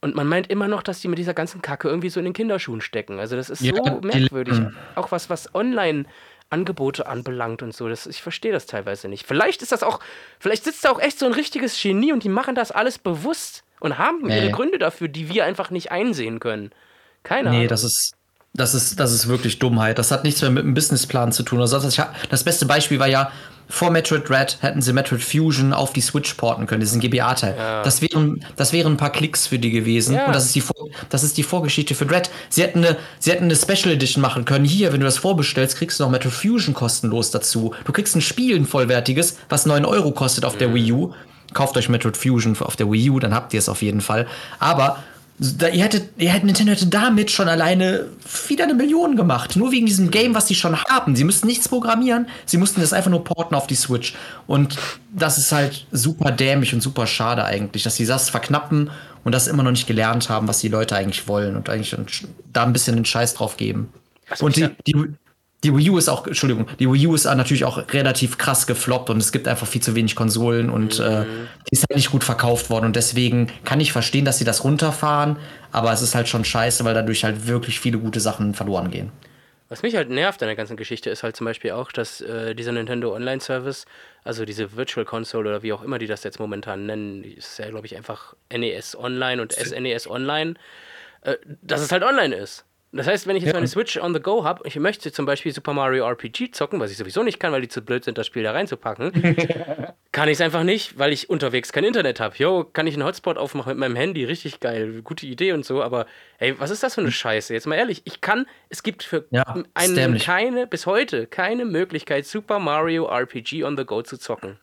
[0.00, 2.32] Und man meint immer noch, dass die mit dieser ganzen Kacke irgendwie so in den
[2.32, 3.18] Kinderschuhen stecken.
[3.18, 4.60] Also das ist Ja, so merkwürdig.
[4.94, 7.88] Auch was, was Online-Angebote anbelangt und so.
[7.88, 9.26] Das, ich verstehe das teilweise nicht.
[9.26, 10.00] Vielleicht ist das auch,
[10.38, 13.64] vielleicht sitzt da auch echt so ein richtiges Genie und die machen das alles bewusst
[13.80, 14.36] und haben Nee.
[14.38, 16.70] ihre Gründe dafür, die wir einfach nicht einsehen können.
[17.24, 17.68] Keine Nee, Ahnung.
[17.68, 18.15] das ist,
[18.56, 19.98] das ist, das ist wirklich Dummheit.
[19.98, 21.60] Das hat nichts mehr mit einem Businessplan zu tun.
[21.60, 22.00] Also das,
[22.30, 23.30] das beste Beispiel war ja,
[23.68, 27.56] vor Metroid Red hätten sie Metroid Fusion auf die Switch porten können, diesen GBA-Teil.
[27.82, 30.14] Das, wären, das wären ein paar Klicks für die gewesen.
[30.14, 30.26] Ja.
[30.26, 32.30] Und das ist, die, Vor- das ist die Vorgeschichte für Red.
[32.48, 34.64] Sie hätten, eine, sie hätten eine Special Edition machen können.
[34.64, 37.74] Hier, wenn du das vorbestellst, kriegst du noch Metroid Fusion kostenlos dazu.
[37.84, 41.12] Du kriegst ein Spiel, ein vollwertiges, was 9 Euro kostet auf der Wii U.
[41.52, 44.26] Kauft euch Metroid Fusion auf der Wii U, dann habt ihr es auf jeden Fall.
[44.60, 45.02] Aber
[45.38, 48.06] da, ihr, hättet, ihr hättet, Nintendo hätte damit schon alleine
[48.48, 49.56] wieder eine Million gemacht.
[49.56, 51.14] Nur wegen diesem Game, was sie schon haben.
[51.14, 52.26] Sie müssten nichts programmieren.
[52.46, 54.14] Sie mussten das einfach nur porten auf die Switch.
[54.46, 54.78] Und
[55.12, 58.90] das ist halt super dämlich und super schade eigentlich, dass sie das verknappen
[59.24, 61.94] und das immer noch nicht gelernt haben, was die Leute eigentlich wollen und eigentlich
[62.52, 63.92] da ein bisschen den Scheiß drauf geben.
[64.30, 64.94] Also und die, die,
[65.66, 69.10] die Wii U ist auch, Entschuldigung, die Wii U ist natürlich auch relativ krass gefloppt
[69.10, 72.22] und es gibt einfach viel zu wenig Konsolen und äh, die ist halt nicht gut
[72.22, 75.36] verkauft worden und deswegen kann ich verstehen, dass sie das runterfahren,
[75.72, 79.10] aber es ist halt schon scheiße, weil dadurch halt wirklich viele gute Sachen verloren gehen.
[79.68, 82.54] Was mich halt nervt an der ganzen Geschichte ist halt zum Beispiel auch, dass äh,
[82.54, 83.84] dieser Nintendo Online Service,
[84.22, 87.58] also diese Virtual Console oder wie auch immer die das jetzt momentan nennen, die ist
[87.58, 90.54] ja glaube ich einfach NES Online und SNES Online,
[91.22, 92.64] äh, dass es halt online ist.
[92.96, 93.56] Das heißt, wenn ich jetzt Ja.
[93.58, 96.90] meine Switch on the go habe, ich möchte zum Beispiel Super Mario RPG zocken, was
[96.90, 99.12] ich sowieso nicht kann, weil die zu blöd sind, das Spiel da reinzupacken,
[100.12, 102.34] kann ich es einfach nicht, weil ich unterwegs kein Internet habe.
[102.38, 105.82] Jo, kann ich einen Hotspot aufmachen mit meinem Handy, richtig geil, gute Idee und so,
[105.82, 106.06] aber
[106.38, 107.52] ey, was ist das für eine Scheiße?
[107.54, 110.24] Jetzt mal ehrlich, ich kann, es gibt für Ja, einen dämlich.
[110.24, 114.58] keine, bis heute, keine Möglichkeit, Super Mario RPG on the go zu zocken.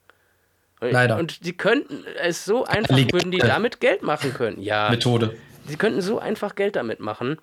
[0.79, 1.17] Und- Leider.
[1.17, 4.61] Und die könnten es so einfach, würden die damit Geld machen können.
[4.61, 5.35] Ja, Methode.
[5.65, 7.37] sie könnten so einfach Geld damit machen.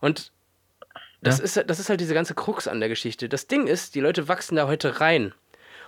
[0.00, 0.32] Und
[1.22, 1.44] das, Ja.
[1.44, 3.28] ist, das ist halt diese ganze Krux an der Geschichte.
[3.28, 5.32] Das Ding ist, die Leute wachsen da heute rein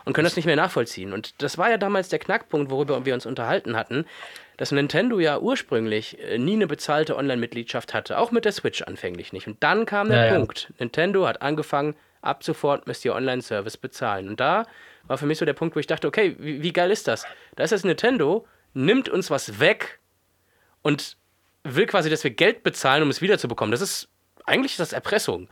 [0.05, 1.13] und können das nicht mehr nachvollziehen.
[1.13, 4.07] Und das war ja damals der Knackpunkt, worüber wir uns unterhalten hatten,
[4.57, 9.33] dass Nintendo ja ursprünglich äh, nie eine bezahlte Online-Mitgliedschaft hatte, auch mit der Switch anfänglich
[9.33, 9.47] nicht.
[9.47, 10.35] Und dann kam der Ja, ja.
[10.37, 10.73] Punkt.
[10.79, 14.29] Nintendo hat angefangen, ab sofort müsst ihr Online-Service bezahlen.
[14.29, 14.65] Und da
[15.07, 17.25] war für mich so der Punkt, wo ich dachte, okay, wie, wie geil ist das?
[17.55, 20.01] Da ist jetzt Nintendo, nimmt uns was weg
[20.83, 21.17] und
[21.75, 23.73] will quasi, dass wir Geld bezahlen, um es wiederzubekommen.
[23.73, 24.09] Das ist
[24.45, 25.49] eigentlich ist das Erpressung.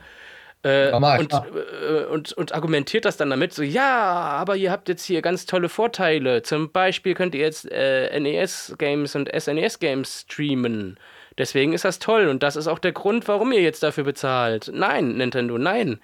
[0.63, 4.89] Äh, Normal, und, äh, und, und argumentiert das dann damit so, ja, aber ihr habt
[4.89, 6.41] jetzt hier ganz tolle Vorteile.
[6.41, 10.99] Zum Beispiel könnt ihr jetzt äh, NES-Games und SNES-Games streamen.
[11.37, 14.71] Deswegen ist das toll und das ist auch der Grund, warum ihr jetzt dafür bezahlt.
[14.73, 16.01] Nein, Nintendo, nein.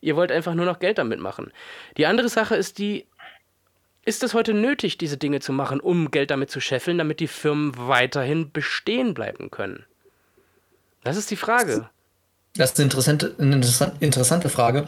[0.00, 1.52] Ihr wollt einfach nur noch Geld damit machen.
[1.98, 3.06] Die andere Sache ist die,
[4.04, 7.28] ist es heute nötig, diese Dinge zu machen, um Geld damit zu scheffeln, damit die
[7.28, 9.84] Firmen weiterhin bestehen bleiben können?
[11.04, 11.88] Das ist die Frage.
[12.56, 14.86] Das ist eine interessante, eine interessant- interessante Frage.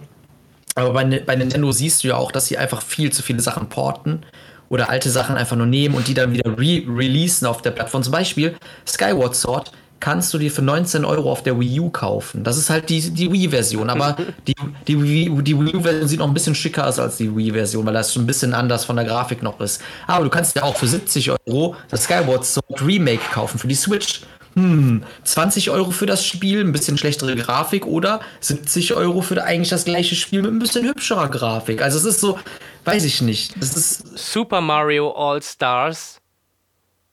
[0.75, 3.41] Aber bei, Ni- bei Nintendo siehst du ja auch, dass sie einfach viel zu viele
[3.41, 4.25] Sachen porten
[4.69, 8.03] oder alte Sachen einfach nur nehmen und die dann wieder re-releasen auf der Plattform.
[8.03, 8.57] Zum Beispiel
[8.89, 9.73] Skyward Sword
[10.03, 12.45] kannst du dir für 19 Euro auf der Wii U kaufen.
[12.45, 13.89] Das ist halt die, die Wii-Version.
[13.89, 14.55] Aber die,
[14.89, 17.95] die, Wii- die Wii U-Version sieht noch ein bisschen schicker aus als die Wii-Version, weil
[17.95, 19.81] das schon ein bisschen anders von der Grafik noch ist.
[20.07, 23.75] Aber du kannst ja auch für 70 Euro das Skyward Sword Remake kaufen für die
[23.77, 24.23] Switch.
[24.55, 29.71] Hm, 20 Euro für das Spiel, ein bisschen schlechtere Grafik oder 70 Euro für eigentlich
[29.71, 31.81] das gleiche Spiel mit ein bisschen hübscherer Grafik.
[31.81, 32.39] Also es ist so,
[32.85, 33.55] weiß ich nicht.
[33.63, 36.19] Das ist Super Mario All Stars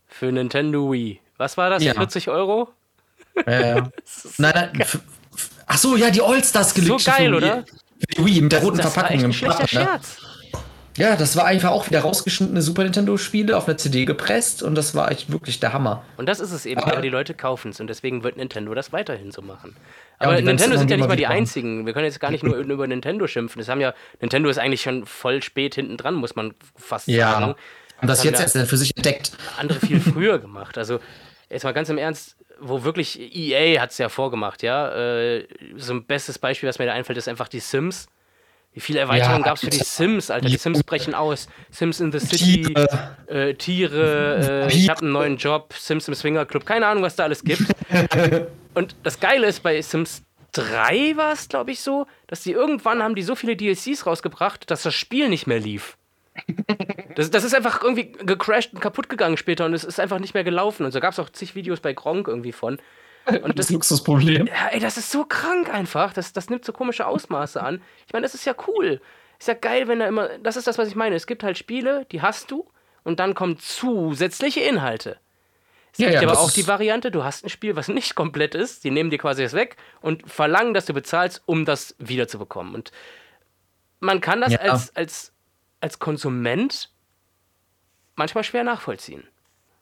[0.07, 1.19] für Nintendo Wii.
[1.37, 1.81] Was war das?
[1.81, 1.93] Ja.
[1.93, 2.67] 40 Euro?
[3.45, 3.75] Äh,
[4.37, 4.71] nein, nein.
[4.81, 4.99] f-
[5.71, 7.63] Ach so, ja, die All-Stars So geil, oder?
[7.65, 9.79] Für die Wii mit der roten Das war Verpackung echt im ein schlechter Papp, ne?
[9.85, 10.17] Scherz.
[10.97, 14.95] Ja, das war einfach auch wieder rausgeschnittene Super Nintendo-Spiele auf einer CD gepresst und das
[14.95, 16.03] war echt wirklich der Hammer.
[16.17, 18.73] Und das ist es eben, Aber- aber die Leute kaufen es und deswegen wird Nintendo
[18.73, 19.75] das weiterhin so machen.
[20.19, 21.85] Ja, Aber es Nintendo sind ja nicht mal die einzigen.
[21.85, 23.59] Wir können jetzt gar nicht nur über Nintendo schimpfen.
[23.59, 27.31] Das haben ja, Nintendo ist eigentlich schon voll spät hinten dran, muss man fast Ja.
[27.31, 27.55] sagen.
[28.01, 29.31] Und das haben jetzt ja erst für sich entdeckt.
[29.57, 30.77] andere viel früher gemacht.
[30.77, 30.99] Also
[31.49, 34.89] jetzt mal ganz im Ernst, wo wirklich EA hat es ja vorgemacht, ja.
[34.93, 35.47] Äh,
[35.77, 38.07] so ein bestes Beispiel, was mir da einfällt, ist einfach die Sims.
[38.73, 40.47] Wie viele Erweiterungen Ja, gab es für die Sims, Alter?
[40.47, 40.57] Die.
[40.57, 41.47] Sims brechen aus.
[41.71, 43.15] Sims in the City, Tiere.
[43.27, 47.15] äh, Tiere, äh, ich habe einen neuen Job, Sims im Swinger Club, keine Ahnung, was
[47.15, 47.63] da alles gibt.
[48.75, 53.01] Und das Geile ist, bei Sims 3 war es, glaube ich, so, dass die irgendwann
[53.03, 55.97] haben die so viele DLCs rausgebracht, dass das Spiel nicht mehr lief.
[57.15, 60.33] Das, das ist einfach irgendwie gecrashed und kaputt gegangen später und es ist einfach nicht
[60.33, 60.85] mehr gelaufen.
[60.85, 62.79] Und so gab es auch zig Videos bei Gronk irgendwie von.
[63.43, 64.47] Und das, Luxusproblem.
[64.47, 66.13] ja, ey, das ist so krank einfach.
[66.13, 67.81] Das, das nimmt so komische Ausmaße an.
[68.07, 69.01] Ich meine, das ist ja cool.
[69.37, 70.29] Ist ja geil, wenn da immer.
[70.39, 71.15] Das ist das, was ich meine.
[71.15, 72.67] Es gibt halt Spiele, die hast du
[73.03, 75.17] und dann kommen zusätzliche Inhalte.
[75.91, 78.15] Es Ja, gibt ja, aber das auch die Variante, du hast ein Spiel, was nicht
[78.15, 81.95] komplett ist, die nehmen dir quasi das weg und verlangen, dass du bezahlst, um das
[81.99, 82.75] wiederzubekommen.
[82.75, 82.91] Und
[83.99, 84.59] man kann das Ja.
[84.59, 85.33] als, als,
[85.79, 86.89] als Konsument
[88.15, 89.27] manchmal schwer nachvollziehen.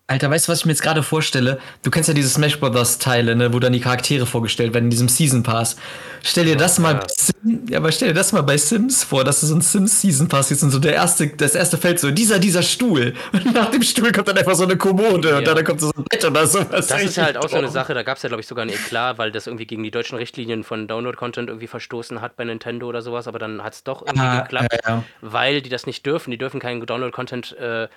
[0.09, 1.59] Alter, weißt du, was ich mir jetzt gerade vorstelle?
[1.83, 4.89] Du kennst ja diese Smash Brothers Teile, ne, wo dann die Charaktere vorgestellt werden in
[4.89, 5.75] diesem Season Pass.
[6.23, 7.01] Stell dir das mal, ja.
[7.09, 9.99] Sim, ja, aber stell dir das mal bei Sims vor, dass du so ein Sims
[9.99, 13.53] Season Pass ist und so der erste, das erste Feld so dieser dieser Stuhl und
[13.53, 15.53] nach dem Stuhl kommt dann einfach so eine Kommode und Ja.
[15.53, 16.87] dann kommt so ein Bett oder sowas.
[16.87, 18.63] Das ist ja halt auch so eine Sache, da gab es ja, glaube ich, sogar
[18.63, 22.45] ein Eklat, weil das irgendwie gegen die deutschen Richtlinien von Download-Content irgendwie verstoßen hat bei
[22.45, 25.03] Nintendo oder sowas, aber dann hat es doch irgendwie Ah, geklappt, ja, ja.
[25.19, 26.31] weil die das nicht dürfen.
[26.31, 27.89] Die dürfen keinen Download-Content äh,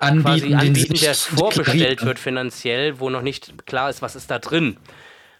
[0.00, 4.16] anbieten, quasi den sie anbieten, der vorbestellt wird finanziell, wo noch nicht klar ist, was
[4.16, 4.76] ist da drin.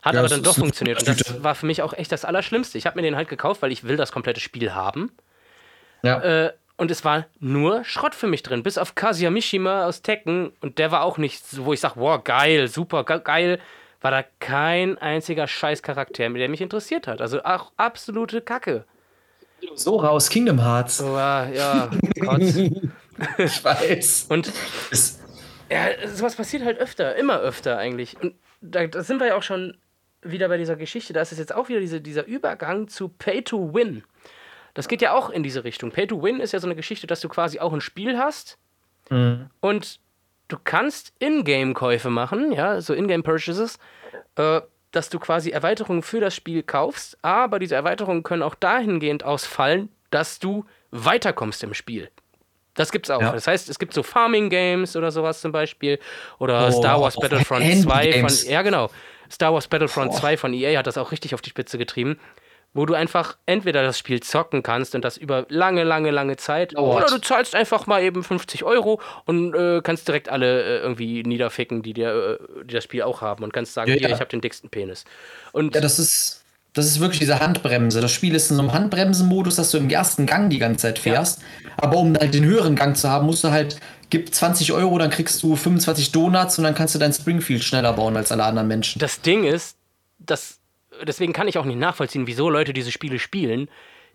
[0.03, 0.99] Hat Ja, aber dann doch funktioniert.
[0.99, 2.79] Und das war für mich auch echt das Allerschlimmste.
[2.79, 5.13] Ich habe mir den halt gekauft, weil ich will das komplette Spiel haben.
[6.03, 6.21] Ja.
[6.21, 10.53] Äh, und es war nur Schrott für mich drin, bis auf Kazuya Mishima aus Tekken.
[10.63, 13.61] Und der war auch nicht so, wo ich sage, wow, geil, super, ge geil.
[14.01, 17.21] war da kein einziger Scheißcharakter, der mich interessiert hat.
[17.21, 18.85] Also auch absolute Kacke.
[19.75, 20.97] So raus, Kingdom Hearts.
[20.97, 22.41] So, ah, ja, Gott.
[23.39, 24.27] Ich weiß.
[24.29, 24.53] Und
[24.91, 25.21] Es,
[25.71, 28.17] ja, sowas passiert halt öfter, immer öfter eigentlich.
[28.21, 29.77] Und da, da sind wir ja auch schon
[30.23, 31.13] wieder bei dieser Geschichte.
[31.13, 34.05] Da ist es jetzt auch wieder diese, dieser Übergang zu Pay to Win.
[34.75, 35.91] Das geht ja auch in diese Richtung.
[35.91, 38.59] Pay to Win ist ja so eine Geschichte, dass du quasi auch ein Spiel hast
[39.61, 40.01] und
[40.49, 43.79] du kannst Ingame-Käufe machen, ja, so Ingame-Purchases,
[44.37, 44.61] äh,
[44.93, 49.89] dass du quasi Erweiterungen für das Spiel kaufst, aber diese Erweiterungen können auch dahingehend ausfallen,
[50.11, 52.11] dass du weiterkommst im Spiel.
[52.75, 53.21] Das gibt's auch.
[53.21, 53.33] Ja.
[53.33, 55.99] Das heißt, es gibt so Farming-Games oder sowas zum Beispiel.
[56.39, 58.13] Oder Oh, Star Wars Battlefront Handy 2 von.
[58.13, 58.49] Games.
[58.49, 58.91] Ja, genau.
[59.31, 60.21] Star Wars Battlefront Boah.
[60.21, 62.19] 2 von EA hat das auch richtig auf die Spitze getrieben.
[62.73, 66.77] Wo du einfach entweder das Spiel zocken kannst und das über lange, lange, lange Zeit.
[66.77, 67.03] Dauert.
[67.05, 71.25] Oder du zahlst einfach mal eben 50 Euro und äh, kannst direkt alle äh, irgendwie
[71.25, 73.43] niederficken, die, dir, äh, die das Spiel auch haben.
[73.43, 74.09] Und kannst sagen, Ja, ja.
[74.15, 75.05] ich habe den dicksten Penis.
[75.51, 76.40] Und ja, das ist,
[76.73, 78.01] das ist wirklich diese Handbremse.
[78.01, 80.99] Das Spiel ist in so einem Handbremsenmodus, dass du im ersten Gang die ganze Zeit
[80.99, 81.41] fährst.
[81.77, 85.11] Aber um halt den höheren Gang zu haben, musst du halt, gib 20 Euro, dann
[85.11, 88.69] kriegst du 25 Donuts und dann kannst du dein Springfield schneller bauen als alle anderen
[88.69, 88.99] Menschen.
[89.01, 89.77] das Ding ist,
[90.19, 90.59] dass
[91.07, 93.69] deswegen kann ich auch nicht nachvollziehen, wieso Leute diese Spiele spielen.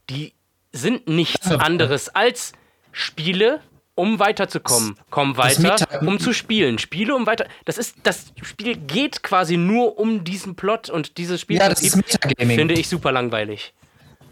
[0.10, 0.34] Die
[0.72, 1.58] sind nichts Ja.
[1.58, 2.54] anderes als
[2.92, 3.60] Spiele,
[3.96, 4.96] um weiterzukommen.
[5.10, 6.78] Komm weiter, um zu spielen.
[6.78, 7.46] Spiele, um weiter.
[7.64, 11.82] Das ist das Spiel geht quasi nur um diesen Plot und dieses Spiel Ja, das
[11.82, 12.58] ist Metagaming.
[12.58, 13.74] finde ich super langweilig.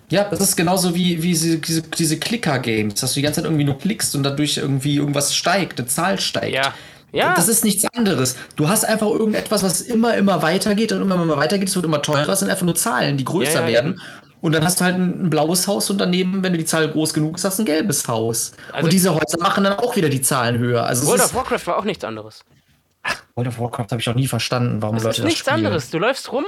[0.10, 3.46] Ja, das ist genauso wie, wie diese, diese, diese Clicker-Games, dass du die ganze Zeit
[3.46, 6.54] irgendwie nur klickst und dadurch irgendwie irgendwas steigt, eine Zahl steigt.
[6.54, 6.74] Ja.
[7.14, 7.36] Ja.
[7.36, 8.36] Das ist nichts anderes.
[8.56, 11.70] Du hast einfach irgendetwas, was immer, immer weitergeht und immer, immer weitergeht.
[11.70, 12.28] Es wird immer teurer.
[12.30, 14.02] Es sind einfach nur Zahlen, die größer Ja, ja, werden.
[14.44, 16.90] Und dann hast du halt ein, ein blaues Haus und daneben, wenn du die Zahl
[16.92, 18.52] groß genug ist, hast du ein gelbes Haus.
[18.74, 20.84] Also- und diese Häuser machen dann auch wieder die Zahlen höher.
[20.86, 22.44] Also World of Warcraft war auch nichts anderes.
[23.36, 25.90] World of Warcraft habe ich auch nie verstanden, warum Das Leute ist das nichts anderes.
[25.92, 26.44] Du läufst rum,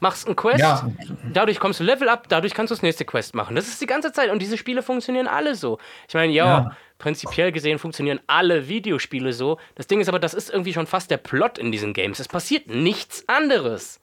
[0.00, 0.86] machst einen Quest, Ja.
[1.32, 3.56] dadurch kommst du Level up, dadurch kannst du das nächste Quest machen.
[3.56, 5.78] Das ist die ganze Zeit und diese Spiele funktionieren alle so.
[6.08, 6.76] Ich meine, Ja.
[6.98, 9.58] prinzipiell gesehen funktionieren alle Videospiele so.
[9.76, 12.20] Das Ding ist aber, das ist irgendwie schon fast der Plot in diesen Games.
[12.20, 13.98] Es passiert nichts anderes.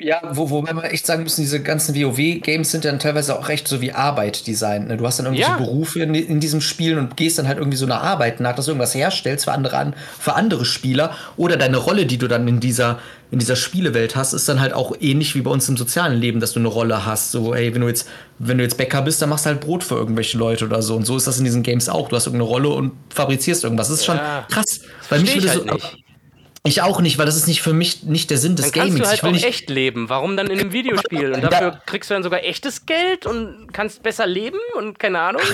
[0.00, 3.68] Ja, wo, wobei wir echt sagen müssen, diese ganzen WoW-Games sind dann teilweise auch recht
[3.68, 4.88] so wie Arbeit designt.
[4.88, 4.96] Ne?
[4.96, 5.56] Du hast dann irgendwelche Ja.
[5.56, 8.64] Berufe in, in diesem Spiel und gehst dann halt irgendwie so einer Arbeit nach, dass
[8.64, 11.14] du irgendwas herstellst für andere, an, für andere Spieler.
[11.36, 12.98] Oder deine Rolle, die du dann in dieser,
[13.30, 16.40] in dieser Spielewelt hast, ist dann halt auch ähnlich wie bei uns im sozialen Leben,
[16.40, 17.30] dass du eine Rolle hast.
[17.30, 18.08] So, ey, wenn du jetzt,
[18.40, 20.96] wenn du jetzt Bäcker bist, dann machst du halt Brot für irgendwelche Leute oder so.
[20.96, 22.08] Und so ist das in diesen Games auch.
[22.08, 23.86] Du hast irgendeine Rolle und fabrizierst irgendwas.
[23.90, 24.44] Das ist schon Ja.
[24.50, 24.80] krass.
[25.08, 26.04] Weil mich würde halt so, nicht.
[26.68, 28.88] Ich auch nicht, weil das ist nicht für mich nicht der Sinn des Dann kannst
[28.96, 29.00] Gamings.
[29.02, 30.08] du halt ich will auch nicht, echt leben.
[30.08, 31.32] Warum dann in einem Videospiel?
[31.32, 35.42] Und dafür kriegst du dann sogar echtes Geld und kannst besser leben und keine Ahnung.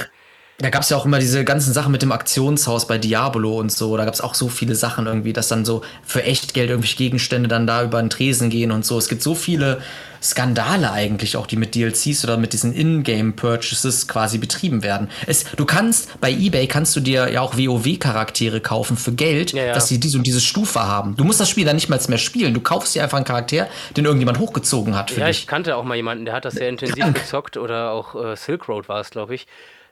[0.59, 3.73] Da gab es ja auch immer diese ganzen Sachen mit dem Aktionshaus bei Diablo und
[3.73, 3.97] so.
[3.97, 7.49] Da gab es auch so viele Sachen irgendwie, dass dann so für Echtgeld irgendwelche Gegenstände
[7.49, 8.97] dann da über den Tresen gehen und so.
[8.97, 9.81] Es gibt so viele
[10.23, 15.11] Skandale eigentlich auch, die mit DLCs oder mit diesen In-Game-Purchases quasi betrieben werden.
[15.27, 19.65] Es, du kannst, bei Ebay kannst du dir ja auch WoW-Charaktere kaufen für Geld, Ja,
[19.65, 19.75] ja.
[19.75, 21.17] dass sie diese und diese Stufe haben.
[21.17, 22.55] Du musst das Spiel dann nicht mal mehr spielen.
[22.55, 25.41] Du kaufst dir einfach einen Charakter, den irgendjemand hochgezogen hat für Ja, dich.
[25.41, 28.69] ich kannte auch mal jemanden, der hat das sehr intensiv gezockt oder auch äh, Silk
[28.69, 29.47] Road war es, glaube ich.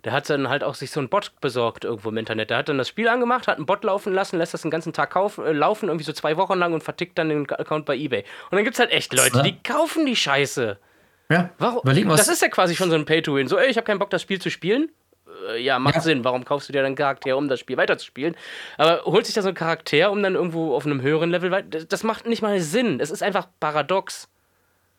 [0.05, 2.51] Der hat dann halt auch sich so einen Bot besorgt irgendwo im Internet.
[2.51, 4.93] Der hat dann das Spiel angemacht, hat einen Bot laufen lassen, lässt das den ganzen
[4.93, 7.97] Tag kauf, äh, laufen, irgendwie so zwei Wochen lang und vertickt dann den Account bei
[7.97, 8.25] Ebay.
[8.51, 9.43] Und dann gibt es halt echt Leute, ne?
[9.45, 10.79] die kaufen die Scheiße.
[11.31, 11.83] Ja, Warum?
[11.83, 13.47] Überleg mal, das ist ja quasi schon so ein Pay-to-Win.
[13.49, 14.91] So, ey, ich habe keinen Bock, das Spiel zu spielen.
[15.51, 16.01] Äh, ja, macht Ja.
[16.01, 16.25] Sinn.
[16.25, 18.37] Warum kaufst du dir dann einen Charakter, um das Spiel weiterzuspielen?
[18.77, 21.69] Aber holt sich da so ein Charakter, um dann irgendwo auf einem höheren Level weiter.
[21.71, 23.01] Das, das macht nicht mal Sinn.
[23.01, 24.29] Es ist einfach paradox.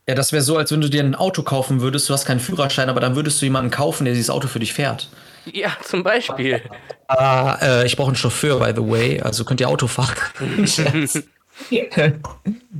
[0.07, 2.41] Ja, das wäre so, als wenn du dir ein Auto kaufen würdest, du hast keinen
[2.41, 5.09] Führerschein, aber dann würdest du jemanden kaufen, der dieses Auto für dich fährt.
[5.45, 6.61] Ja, zum Beispiel.
[7.07, 10.15] Ah, äh, ich brauche einen Chauffeur, by the way, also könnt ihr Auto fahren.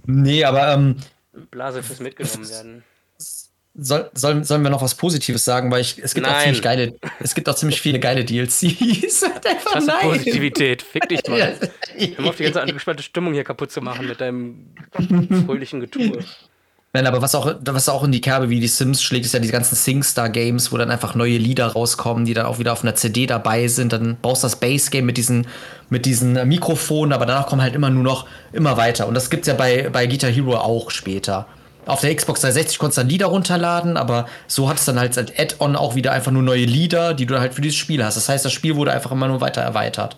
[0.07, 0.97] Nee, aber ähm,
[1.51, 2.83] Blase fürs mitgenommen werden.
[3.75, 6.95] soll, soll, sollen wir noch was Positives sagen, weil ich, es gibt auch ziemlich geile,
[7.19, 9.23] es gibt auch ziemlich viele geile DLCs.
[9.23, 10.01] Einfach Das ist nein.
[10.01, 10.81] Positivität.
[10.81, 11.55] Fick dich mal.
[12.15, 14.73] Hör auf, die ganze angespannte Stimmung hier kaputt zu machen mit deinem
[15.45, 16.23] fröhlichen Getue.
[16.95, 19.39] Nein, aber was auch, was auch in die Kerbe wie die Sims schlägt, ist ja
[19.39, 22.93] die ganzen SingStar-Games, wo dann einfach neue Lieder rauskommen, die dann auch wieder auf einer
[22.93, 23.93] CD dabei sind.
[23.93, 25.47] Dann baust du das Bass-Game mit diesen,
[25.89, 29.07] mit diesen Mikrofonen, aber danach kommen halt immer nur noch immer weiter.
[29.07, 31.47] Und das gibt's ja bei, bei Guitar Hero auch später.
[31.87, 35.17] Auf der Xbox 360 konntest du dann Lieder runterladen, aber so hat es dann halt
[35.17, 38.17] als Add-on auch wieder einfach nur neue Lieder, die du halt für dieses Spiel hast.
[38.17, 40.15] Das heißt, das Spiel wurde einfach immer nur weiter erweitert.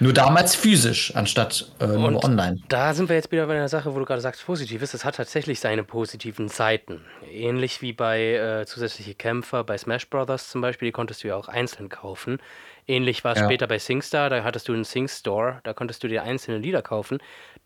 [0.00, 2.58] Nur damals physisch, anstatt äh, nur online.
[2.68, 4.92] Da sind wir jetzt wieder bei einer Sache, wo du gerade sagst, positiv ist.
[4.94, 7.00] Es hat tatsächlich seine positiven Seiten.
[7.30, 11.36] Ähnlich wie bei äh, zusätzliche Kämpfer, bei Smash Brothers zum Beispiel, die konntest du ja
[11.36, 12.38] auch einzeln kaufen.
[12.86, 13.44] Ähnlich war es Ja.
[13.46, 17.18] später bei SingStar, da hattest du einen Sing-Store, da konntest du dir einzelne Lieder kaufen.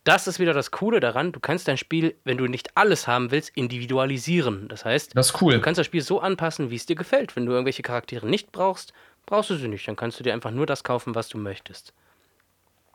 [0.05, 3.31] Das ist wieder das Coole daran, du kannst dein Spiel, wenn du nicht alles haben
[3.31, 4.69] willst, individualisieren.
[4.69, 5.55] Das heißt, Das ist cool.
[5.55, 7.35] du kannst das Spiel so anpassen, wie es dir gefällt.
[7.37, 8.93] Wenn du irgendwelche Charaktere nicht brauchst,
[9.27, 9.89] brauchst du sie nicht.
[9.89, 11.93] Dann kannst du dir einfach nur das kaufen, was du möchtest.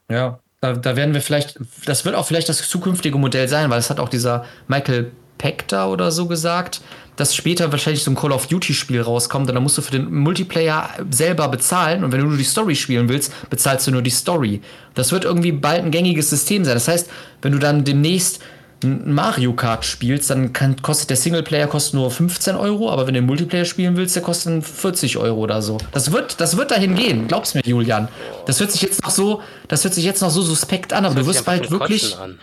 [0.10, 3.80] Ja, da, da werden wir vielleicht, das wird auch vielleicht das zukünftige Modell sein, weil
[3.80, 6.82] es hat auch dieser Michael Pector oder so gesagt,
[7.16, 10.12] dass später wahrscheinlich so ein Call of Duty-Spiel rauskommt und dann musst du für den
[10.14, 14.10] Multiplayer selber bezahlen und wenn du nur die Story spielen willst, bezahlst du nur die
[14.10, 14.62] Story.
[14.94, 16.76] Das wird irgendwie bald ein gängiges System sein.
[16.76, 17.10] Das heißt,
[17.42, 18.42] wenn du dann demnächst
[18.84, 23.22] Mario Kart spielst, dann kann, kostet der Singleplayer kostet nur 15 Euro, aber wenn du
[23.22, 25.78] den Multiplayer spielen willst, der kostet dann 40 Euro oder so.
[25.92, 28.08] Das wird, das wird dahin gehen, glaub's mir, Julian.
[28.46, 31.16] Das hört sich jetzt noch so, das hört sich jetzt noch so suspekt an, aber
[31.16, 32.40] du wirst bald wirklich, an.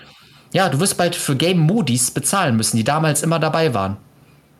[0.53, 3.97] ja, du wirst bald für Game Modis bezahlen müssen, die damals immer dabei waren.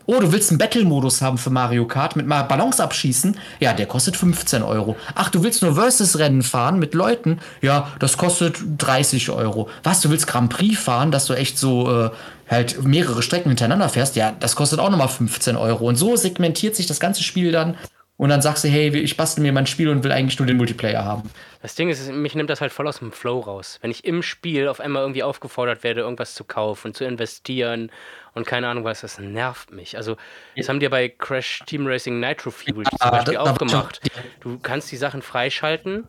[0.05, 3.37] Oh, du willst einen Battle-Modus haben für Mario Kart mit mal Ballons abschießen?
[3.59, 4.95] Ja, der kostet 15 Euro.
[5.15, 7.39] Ach, du willst nur Versus-Rennen fahren mit Leuten?
[7.61, 9.69] Ja, das kostet 30 Euro.
[9.83, 12.09] Was, du willst Grand Prix fahren, dass du echt so äh,
[12.49, 14.15] halt mehrere Strecken hintereinander fährst?
[14.15, 15.87] Ja, das kostet auch nochmal 15 Euro.
[15.87, 17.77] Und so segmentiert sich das ganze Spiel dann.
[18.21, 20.57] Und dann sagst du, hey, ich bastel mir mein Spiel und will eigentlich nur den
[20.57, 21.31] Multiplayer haben.
[21.63, 23.79] Das Ding ist, mich nimmt das halt voll aus dem Flow raus.
[23.81, 27.89] Wenn ich im Spiel auf einmal irgendwie aufgefordert werde, irgendwas zu kaufen, zu investieren
[28.33, 29.97] und keine Ahnung was, das nervt mich.
[29.97, 30.17] Also,
[30.55, 33.99] das haben die ja bei Crash Team Racing Nitro Fuel zum Ah, Beispiel auch gemacht.
[34.39, 36.07] Du kannst die Sachen freischalten.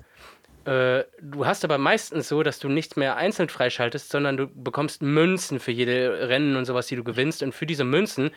[0.64, 5.02] Äh, du hast aber meistens so, dass du nichts mehr einzeln freischaltest, sondern du bekommst
[5.02, 7.42] Münzen für jede Rennen und sowas, die du gewinnst.
[7.42, 8.30] Und für diese Münzen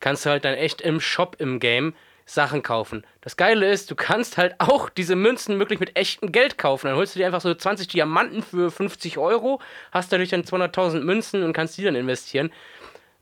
[0.00, 1.94] kannst du halt dann echt im Shop im Game
[2.26, 3.04] Sachen kaufen.
[3.22, 6.86] Das Geile ist, du kannst halt auch diese Münzen möglich mit echtem Geld kaufen.
[6.86, 9.60] Dann holst du dir einfach so 20 Diamanten für 50 Euro,
[9.90, 12.52] hast dadurch dann 200.000 Münzen und kannst die dann investieren.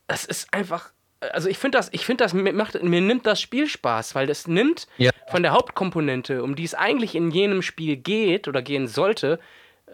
[0.08, 0.90] Das ist einfach.
[1.20, 4.26] Also ich finde das, ich finde das mir macht, mir nimmt das Spiel Spaß, weil
[4.26, 5.10] das nimmt Ja.
[5.30, 9.40] von der Hauptkomponente, um die es eigentlich in jenem Spiel geht oder gehen sollte,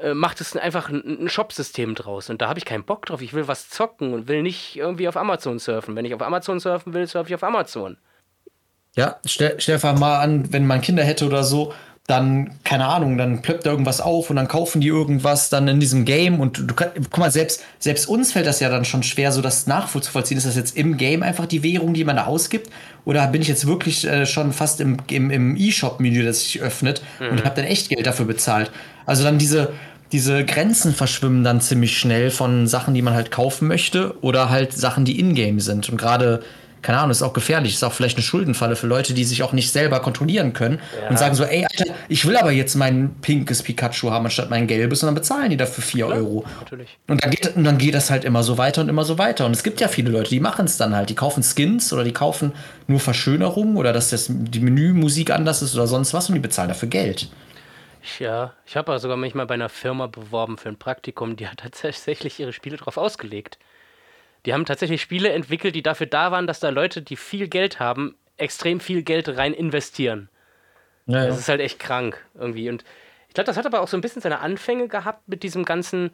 [0.01, 2.29] äh, macht es einfach ein, ein Shop-System draus.
[2.29, 3.23] Und da habe ich keinen Bock drauf.
[3.23, 5.97] Ich will was zocken und will nicht irgendwie auf Amazon surfen.
[5.97, 7.97] Wenn ich auf Amazon surfen will, surfe ich auf Amazon.
[8.97, 11.73] Ja, stell, stell einfach mal an, wenn man Kinder hätte oder so,
[12.07, 15.81] dann, keine Ahnung, dann plöppt da irgendwas auf und dann kaufen die irgendwas dann in
[15.81, 19.03] diesem Game und du kannst, guck mal, selbst, selbst uns fällt das ja dann schon
[19.03, 20.37] schwer, so das nachvollziehen.
[20.37, 22.69] Ist das jetzt im Game einfach die Währung, die man da ausgibt?
[23.07, 27.03] Oder bin ich jetzt wirklich äh, schon fast im, im, im E-Shop-Menü, das sich öffnet
[27.21, 28.71] und habe dann echt Geld dafür bezahlt?
[29.07, 29.73] Also dann diese,
[30.13, 34.75] diese Grenzen verschwimmen dann ziemlich schnell von Sachen, die man halt kaufen möchte oder halt
[34.75, 35.89] Sachen, die in-game sind.
[35.89, 36.43] Und gerade,
[36.85, 39.53] keine Ahnung, ist auch gefährlich, ist auch vielleicht eine Schuldenfalle für Leute, die sich auch
[39.53, 43.63] nicht selber kontrollieren können und sagen so, ey, Alter, ich will aber jetzt mein pinkes
[43.63, 46.45] Pikachu haben anstatt mein gelbes und dann bezahlen die dafür 4 Euro.
[46.61, 46.99] Natürlich.
[47.09, 49.47] Und dann, geht, und dann geht das halt immer so weiter und immer so weiter.
[49.47, 51.09] Und es gibt ja viele Leute, die machen es dann halt.
[51.09, 52.53] Die kaufen Skins oder die kaufen
[52.87, 56.69] nur Verschönerungen oder dass das, die Menümusik anders ist oder sonst was und die bezahlen
[56.69, 57.31] dafür Geld.
[58.19, 61.61] Ja, ich habe sogar mich mal bei einer Firma beworben für ein Praktikum, die hat
[61.61, 63.59] tatsächlich ihre Spiele drauf ausgelegt.
[64.47, 67.81] Die haben tatsächlich Spiele entwickelt, die dafür da waren, dass da Leute, die viel Geld
[67.81, 70.29] haben, extrem viel Geld rein investieren.
[71.07, 72.69] Ja, Das ist halt echt krank irgendwie.
[72.69, 72.85] Und
[73.29, 76.11] ich glaube, das hat aber auch so ein bisschen seine Anfänge gehabt mit diesem ganzen.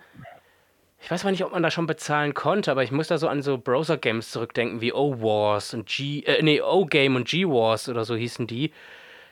[1.03, 3.27] Ich weiß mal nicht, ob man da schon bezahlen konnte, aber ich muss da so
[3.29, 6.21] an so Browser-Games zurückdenken wie O-Wars und G.
[6.25, 8.73] Äh, nee, O-Game und G-Wars oder so hießen die.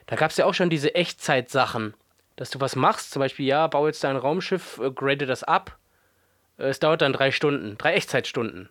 [0.06, 1.94] Da gab es ja auch schon diese Echtzeit-Sachen.
[2.36, 5.76] Dass du was machst, zum Beispiel, ja, bau jetzt dein Raumschiff, äh, grade das ab.
[6.56, 8.70] Äh, Es dauert dann drei Stunden, drei Echtzeitstunden.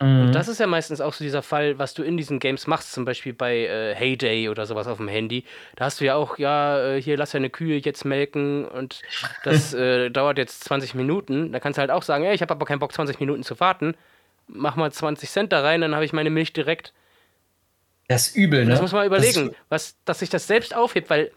[0.00, 2.92] Und das ist ja meistens auch so dieser Fall, was du in diesen Games machst,
[2.92, 5.44] zum Beispiel bei äh, Heyday oder sowas auf dem Handy.
[5.74, 9.02] Da hast du ja auch, ja, äh, hier lass deine Kühe jetzt melken und
[9.42, 11.50] das äh, dauert jetzt 20 Minuten.
[11.50, 13.58] Da kannst du halt auch sagen, ja, ich habe aber keinen Bock, 20 Minuten zu
[13.58, 13.96] warten.
[14.46, 16.92] Mach mal 20 Cent da rein, dann habe ich meine Milch direkt.
[18.06, 18.70] Das ist übel, ne?
[18.70, 21.32] Das muss man überlegen, Das was, dass sich das selbst aufhebt, weil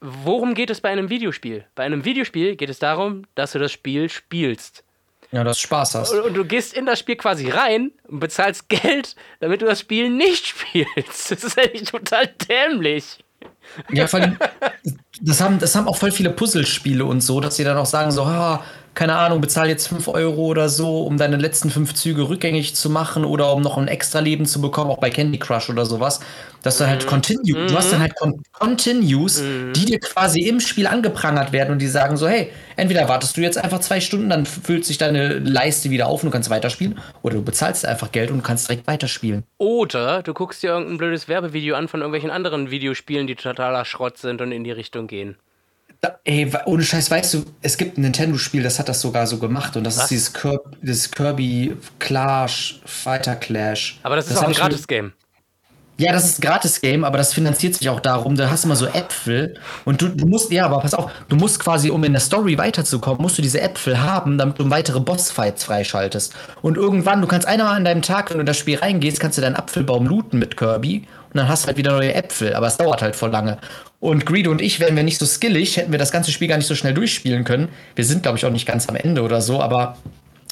[0.00, 1.64] worum geht es bei einem Videospiel?
[1.74, 4.84] Bei einem Videospiel geht es darum, dass du das Spiel spielst.
[5.30, 6.12] Ja, dass du Spaß hast.
[6.12, 9.80] Und, und du gehst in das Spiel quasi rein und bezahlst Geld, damit du das
[9.80, 11.30] Spiel nicht spielst.
[11.30, 13.18] Das ist eigentlich total dämlich.
[13.90, 14.38] Ja, vor allem,
[15.20, 18.10] das haben, das haben auch voll viele Puzzlespiele und so, dass sie dann auch sagen
[18.10, 18.64] so, ha,
[18.94, 22.90] keine Ahnung, bezahl jetzt 5 Euro oder so, um deine letzten fünf Züge rückgängig zu
[22.90, 26.20] machen oder um noch ein extra Leben zu bekommen, auch bei Candy Crush oder sowas.
[26.62, 29.40] Dass du halt Continue, du hast dann halt Con Continues,
[29.76, 33.40] die dir quasi im Spiel angeprangert werden und die sagen so, hey, entweder wartest du
[33.40, 36.98] jetzt einfach zwei Stunden, dann füllt sich deine Leiste wieder auf und du kannst weiterspielen,
[37.22, 39.44] oder du bezahlst einfach Geld und kannst direkt weiterspielen.
[39.58, 44.18] Oder du guckst dir irgendein blödes Werbevideo an von irgendwelchen anderen Videospielen, die totaler Schrott
[44.18, 45.36] sind und in die Richtung gehen.
[46.00, 49.38] Da, ey, ohne Scheiß, weißt du, es gibt ein Nintendo-Spiel, das hat das sogar so
[49.38, 50.04] gemacht und das Was?
[50.04, 53.98] ist dieses, Kirby, dieses Kirby Clash, Fighter Clash.
[54.04, 55.12] Aber das ist auch hab ein Gratis-Game.
[56.00, 58.76] Ja, das ist ein Gratis-Game, aber das finanziert sich auch darum, da hast du immer
[58.76, 62.12] so Äpfel und du, du musst, ja, aber pass auf, du musst quasi, um in
[62.12, 66.32] der Story weiterzukommen, musst du diese Äpfel haben, damit du weitere Bossfights freischaltest.
[66.62, 69.38] Und irgendwann, du kannst einmal an deinem Tag, wenn du in das Spiel reingehst, kannst
[69.38, 72.66] du deinen Apfelbaum looten mit Kirby und dann hast du halt wieder neue Äpfel, aber
[72.66, 73.58] es dauert halt voll lange.
[74.00, 76.56] Und Greedo und ich, wären wir nicht so skillig, hätten wir das ganze Spiel gar
[76.56, 77.68] nicht so schnell durchspielen können.
[77.96, 79.96] Wir sind, glaube ich, auch nicht ganz am Ende oder so, aber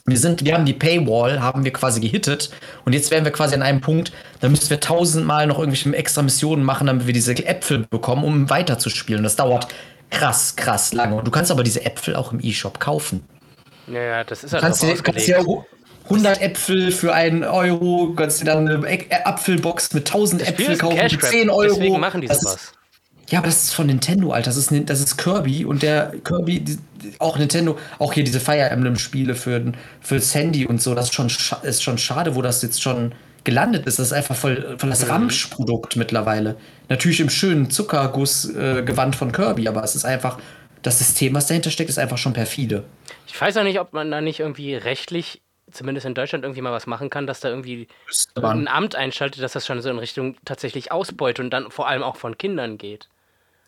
[0.04, 2.50] wir sind, wir haben die Paywall, haben wir quasi gehittet
[2.84, 6.22] und jetzt wären wir quasi an einem Punkt, da müssten wir tausendmal noch irgendwelche extra
[6.22, 9.22] Missionen machen, damit wir diese Äpfel bekommen, um weiterzuspielen.
[9.22, 9.68] Das dauert
[10.10, 11.16] krass, krass lange.
[11.16, 13.24] Und du kannst aber diese Äpfel auch im E-Shop kaufen.
[13.88, 15.64] Ja, das ist Du halt kannst auch dir, kannst dir.
[16.08, 20.66] 100 Äpfel für einen Euro, kannst dir dann eine Ä- Apfelbox mit 1000 Das Spiel
[20.66, 21.62] Äpfel kaufen für Grab, 10 Euro.
[21.62, 22.54] deswegen machen die Das sowas.
[22.56, 22.72] ist-
[23.28, 24.50] ja, aber das ist von Nintendo, Alter.
[24.50, 26.78] Das ist, das ist Kirby und der Kirby, die,
[27.18, 31.14] auch Nintendo, auch hier diese Fire Emblem-Spiele für, für das Handy und so, das ist
[31.14, 31.26] schon,
[31.64, 33.98] ist schon schade, wo das jetzt schon gelandet ist.
[33.98, 34.90] Das ist einfach voll, voll Mhm.
[34.90, 36.56] das Ramsch-Produkt mittlerweile.
[36.88, 40.38] Natürlich im schönen Zuckerguss-Gewand äh, von Kirby, aber es ist einfach,
[40.82, 42.84] das System, was dahinter steckt, ist einfach schon perfide.
[43.26, 46.72] Ich weiß auch nicht, ob man da nicht irgendwie rechtlich, zumindest in Deutschland, irgendwie mal
[46.72, 47.88] was machen kann, dass da irgendwie
[48.40, 52.02] ein Amt einschaltet, dass das schon so in Richtung tatsächlich Ausbeute und dann vor allem
[52.02, 53.08] auch von Kindern geht.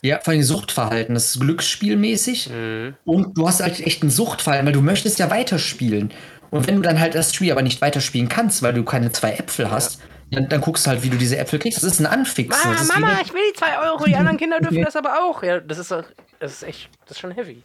[0.02, 1.14] Ja, vor allem Suchtverhalten.
[1.14, 2.50] Das ist glücksspielmäßig.
[2.50, 2.94] Mhm.
[3.04, 6.12] Und du hast halt echt ein Suchtverhalten, weil du möchtest ja weiterspielen.
[6.50, 9.32] Und wenn du dann halt das Spiel aber nicht weiterspielen kannst, weil du keine zwei
[9.32, 11.78] Äpfel hast, dann, dann guckst du halt, wie du diese Äpfel kriegst.
[11.78, 12.70] Das ist ein Anfixen.
[12.70, 15.42] wie eine- ich will die 2 Euro, die anderen Kinder dürfen das aber auch.
[15.42, 16.06] Ja, das ist, das
[16.40, 17.62] ist echt, das ist schon heavy.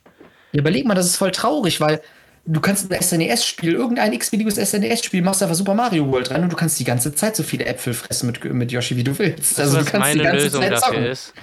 [0.53, 2.01] Ja, überleg mal, das ist voll traurig, weil
[2.45, 6.55] du kannst ein SNES-Spiel, irgendein x-beliebiges SNES-Spiel, machst einfach Super Mario World rein und du
[6.55, 9.59] kannst die ganze Zeit so viele Äpfel fressen mit, mit Yoshi, wie du willst.
[9.59, 11.05] Also du was kannst die meine ganze Lösung Zeit dafür zocken.
[11.05, 11.33] ist.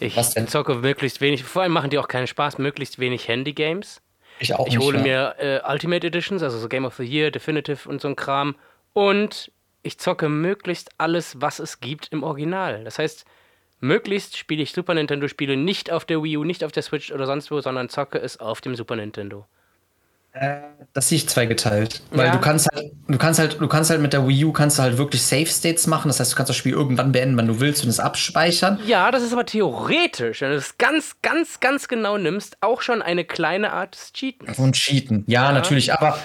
[0.00, 0.48] Ich Was denn?
[0.48, 4.00] zocke möglichst wenig, vor allem machen die auch keinen Spaß, möglichst wenig Handy-Games.
[4.40, 5.36] Ich auch Ich nicht hole mehr.
[5.38, 8.56] mir äh, Ultimate Editions, also so Game of the Year, Definitive und so ein Kram.
[8.92, 12.82] Und ich zocke möglichst alles, was es gibt im Original.
[12.82, 13.24] Das heißt,
[13.80, 17.26] möglichst spiele ich Super Nintendo-Spiele nicht auf der Wii U, nicht auf der Switch oder
[17.26, 19.46] sonst wo, sondern zocke es auf dem Super Nintendo.
[20.92, 22.02] Das sehe ich zweigeteilt.
[22.10, 22.32] Weil Ja.
[22.32, 24.82] du kannst halt, du kannst halt, du kannst halt mit der Wii U kannst du
[24.82, 26.08] halt wirklich Save States machen.
[26.08, 28.78] Das heißt, du kannst das Spiel irgendwann beenden, wann du willst und es abspeichern.
[28.86, 33.00] Ja, das ist aber theoretisch, wenn du es ganz, ganz, ganz genau nimmst, auch schon
[33.02, 34.58] eine kleine Art des Cheatens.
[34.58, 35.24] Und cheaten.
[35.26, 36.18] Ja, natürlich, aber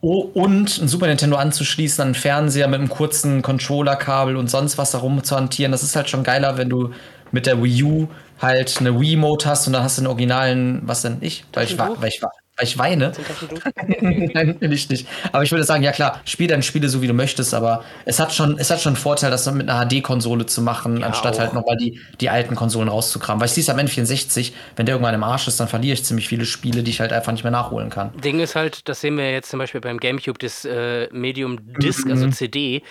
[0.00, 4.78] oh, und ein Super Nintendo anzuschließen an einen Fernseher mit einem kurzen Controllerkabel und sonst
[4.78, 6.90] was da rum zu hantieren, das ist halt schon geiler, wenn du
[7.32, 8.08] mit der Wii U
[8.40, 11.44] halt eine Wii-Mode hast und dann hast du den originalen, was denn ich?
[11.52, 12.02] Weil ich, wa- Taschentuch?
[12.02, 13.12] weil ich, wa- weil ich weine.
[14.00, 15.06] Nein, will ich nicht.
[15.32, 18.18] Aber ich würde sagen, ja klar, spiel deine Spiele so wie du möchtest, aber es
[18.18, 21.40] hat schon, es hat schon einen Vorteil, das mit einer HD-Konsole zu machen, anstatt auch.
[21.40, 23.40] halt nochmal die, die alten Konsolen rauszukramen.
[23.40, 26.04] Weil ich sehe es am N64, wenn der irgendwann im Arsch ist, dann verliere ich
[26.04, 28.12] ziemlich viele Spiele, die ich halt einfach nicht mehr nachholen kann.
[28.20, 32.08] Ding ist halt, das sehen wir jetzt zum Beispiel beim GameCube, das äh, Medium Disc,
[32.08, 32.82] also CD,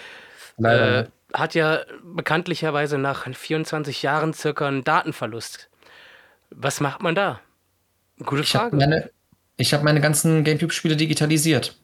[0.58, 1.00] Leider.
[1.00, 5.70] äh, hat ja bekanntlicherweise nach 24 Jahren circa einen Datenverlust.
[6.52, 7.40] Was macht man da?
[8.24, 8.78] Gute Frage.
[8.78, 9.10] meine,
[9.58, 11.78] ich hab meine ganzen GameCube-Spiele digitalisiert.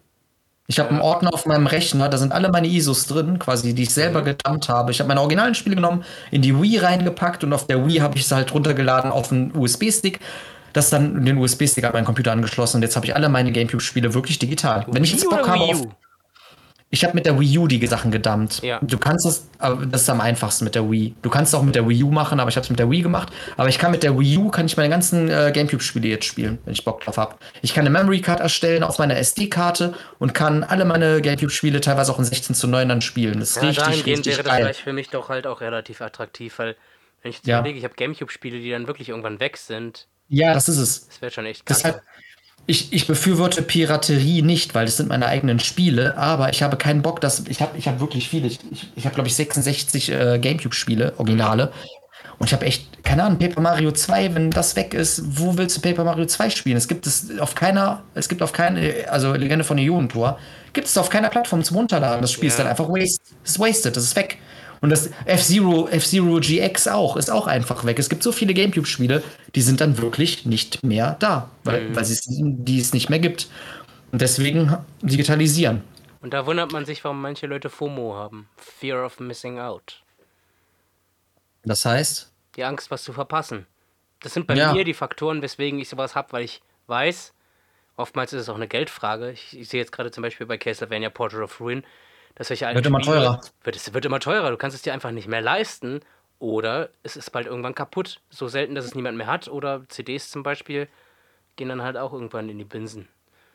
[0.67, 3.83] Ich habe einen Ordner auf meinem Rechner, da sind alle meine ISOs drin, quasi, die
[3.83, 4.91] ich selber gedumpt habe.
[4.91, 8.17] Ich habe meine originalen Spiele genommen, in die Wii reingepackt und auf der Wii habe
[8.17, 10.19] ich sie halt runtergeladen auf einen USB-Stick.
[10.73, 14.13] Das dann den USB-Stick an meinen Computer angeschlossen und jetzt habe ich alle meine GameCube-Spiele
[14.13, 14.85] wirklich digital.
[14.89, 15.87] Wenn ich jetzt Bock habe auf?
[16.93, 18.61] Ich habe mit der Wii U die Sachen gedumpt.
[18.61, 18.79] Ja.
[18.81, 21.15] Du kannst das, aber das ist am einfachsten mit der Wii.
[21.21, 22.91] Du kannst es auch mit der Wii U machen, aber ich habe es mit der
[22.91, 23.31] Wii gemacht.
[23.55, 26.59] Aber ich kann mit der Wii U kann ich meine ganzen äh, GameCube-Spiele jetzt spielen,
[26.65, 27.35] wenn ich Bock drauf habe.
[27.61, 32.11] Ich kann eine Memory Card erstellen auf meiner SD-Karte und kann alle meine GameCube-Spiele teilweise
[32.11, 33.39] auch in 16 zu 9 dann spielen.
[33.39, 34.61] Das ist Ja, richtig, dahingehend richtig wäre das geil.
[34.63, 36.75] vielleicht für mich doch halt auch relativ attraktiv, weil
[37.21, 37.59] wenn ich jetzt Ja.
[37.59, 41.07] überlege, ich habe GameCube-Spiele, die dann wirklich irgendwann weg sind, Ja, das ist es.
[41.07, 41.69] das wäre schon echt.
[41.69, 42.01] Deshalb,
[42.67, 47.01] ich, ich befürworte Piraterie nicht, weil das sind meine eigenen Spiele, aber ich habe keinen
[47.01, 47.43] Bock, dass.
[47.47, 48.47] Ich habe ich hab wirklich viele.
[48.47, 48.59] Ich,
[48.95, 51.71] ich, habe, glaube ich, 66 äh, Gamecube-Spiele, Originale.
[52.37, 55.77] Und ich habe echt, keine Ahnung, Paper Mario 2, wenn das weg ist, wo willst
[55.77, 56.75] du Paper Mario 2 spielen?
[56.75, 60.39] Es gibt es auf keiner, es gibt auf keine, also Legende von Ionentor,
[60.73, 62.21] gibt es auf keiner Plattform zum Runterladen.
[62.21, 62.63] Das Spiel ist Ja.
[62.63, 64.39] dann einfach waste, ist wasted, das ist weg.
[64.81, 67.99] Und das F-Zero, F-Zero GX auch, ist auch einfach weg.
[67.99, 69.23] Es gibt so viele Gamecube-Spiele,
[69.53, 73.47] die sind dann wirklich nicht mehr da, weil, weil es die es nicht mehr gibt.
[74.11, 75.83] Und deswegen digitalisieren.
[76.21, 78.49] Und da wundert man sich, warum manche Leute FOMO haben.
[78.57, 80.01] Fear of Missing Out.
[81.63, 83.65] Das heißt, Die Angst, was zu verpassen.
[84.19, 84.73] Das sind bei Ja.
[84.73, 87.33] mir die Faktoren, weswegen ich sowas habe, weil ich weiß,
[87.97, 89.31] oftmals ist es auch eine Geldfrage.
[89.31, 91.83] Ich, ich sehe jetzt gerade zum Beispiel bei Castlevania Portrait of Ruin,
[92.35, 93.41] dass solche alten Wird immer Spiele- teurer.
[93.63, 94.49] Wird, es wird immer teurer.
[94.51, 96.01] Du kannst es dir einfach nicht mehr leisten.
[96.39, 98.19] Oder es ist bald irgendwann kaputt.
[98.31, 99.47] So selten, dass es niemand mehr hat.
[99.47, 100.87] Oder CDs zum Beispiel
[101.55, 103.07] gehen dann halt auch irgendwann in die Binsen.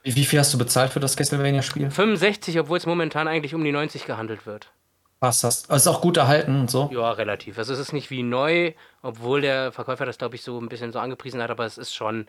[0.04, 1.90] Wie, viel hast du bezahlt für das Castlevania-Spiel?
[1.90, 4.70] 65, obwohl es momentan eigentlich um die 90 gehandelt wird.
[5.18, 6.88] Was hast Also ist auch gut erhalten und so.
[6.92, 7.58] Ja, relativ.
[7.58, 8.72] Also es ist nicht wie neu,
[9.02, 11.92] obwohl der Verkäufer das, glaube ich, so ein bisschen so angepriesen hat, aber es ist
[11.92, 12.28] schon,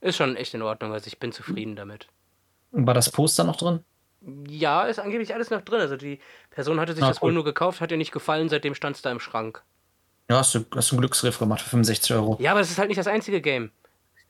[0.00, 0.92] ist schon echt in Ordnung.
[0.92, 2.08] Also ich bin zufrieden damit.
[2.72, 3.84] War das Poster noch drin?
[4.48, 5.80] Ja, ist angeblich alles noch drin.
[5.80, 6.20] Also die
[6.50, 9.02] Person hatte sich Ah, das wohl nur gekauft, hat ihr nicht gefallen, seitdem stand es
[9.02, 9.62] da im Schrank.
[10.30, 12.36] Ja, hast du, hast einen Glücksgriff gemacht für 65 Euro.
[12.40, 13.70] Ja, aber das ist halt nicht das einzige Game.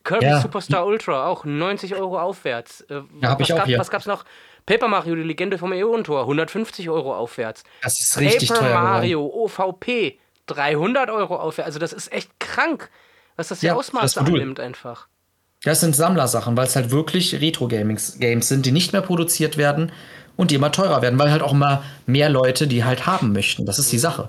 [0.05, 0.41] Kirby Ja.
[0.41, 2.81] Superstar Ultra, auch 90 Euro aufwärts.
[2.83, 3.79] Äh, Ja, hab was, ich auch gab, hier.
[3.79, 4.25] was gab's noch?
[4.67, 7.63] Paper Mario, die Legende vom Äonentor, 150 Euro aufwärts.
[7.83, 8.69] Das ist richtig Paper teuer.
[8.71, 8.85] geworden.
[8.85, 11.67] Mario OVP, 300 Euro aufwärts.
[11.67, 12.91] Also das ist echt krank,
[13.37, 15.09] was das für Ja, Ausmaße das annimmt einfach.
[15.65, 19.93] Das sind Sammlersachen, weil es halt wirklich Retro-Games Games sind, die nicht mehr produziert werden
[20.37, 23.65] und die immer teurer werden, weil halt auch immer mehr Leute die halt haben möchten.
[23.67, 24.29] Das ist die Sache.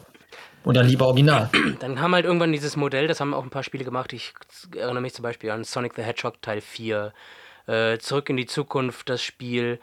[0.64, 1.50] Und dann lieber original.
[1.80, 4.14] Dann haben halt irgendwann dieses Modell, das haben auch ein paar Spiele gemacht.
[4.14, 4.34] Ich
[4.74, 7.12] erinnere mich zum Beispiel an Sonic the Hedgehog Teil 4,
[7.68, 9.80] äh, Zurück in die Zukunft, das Spiel,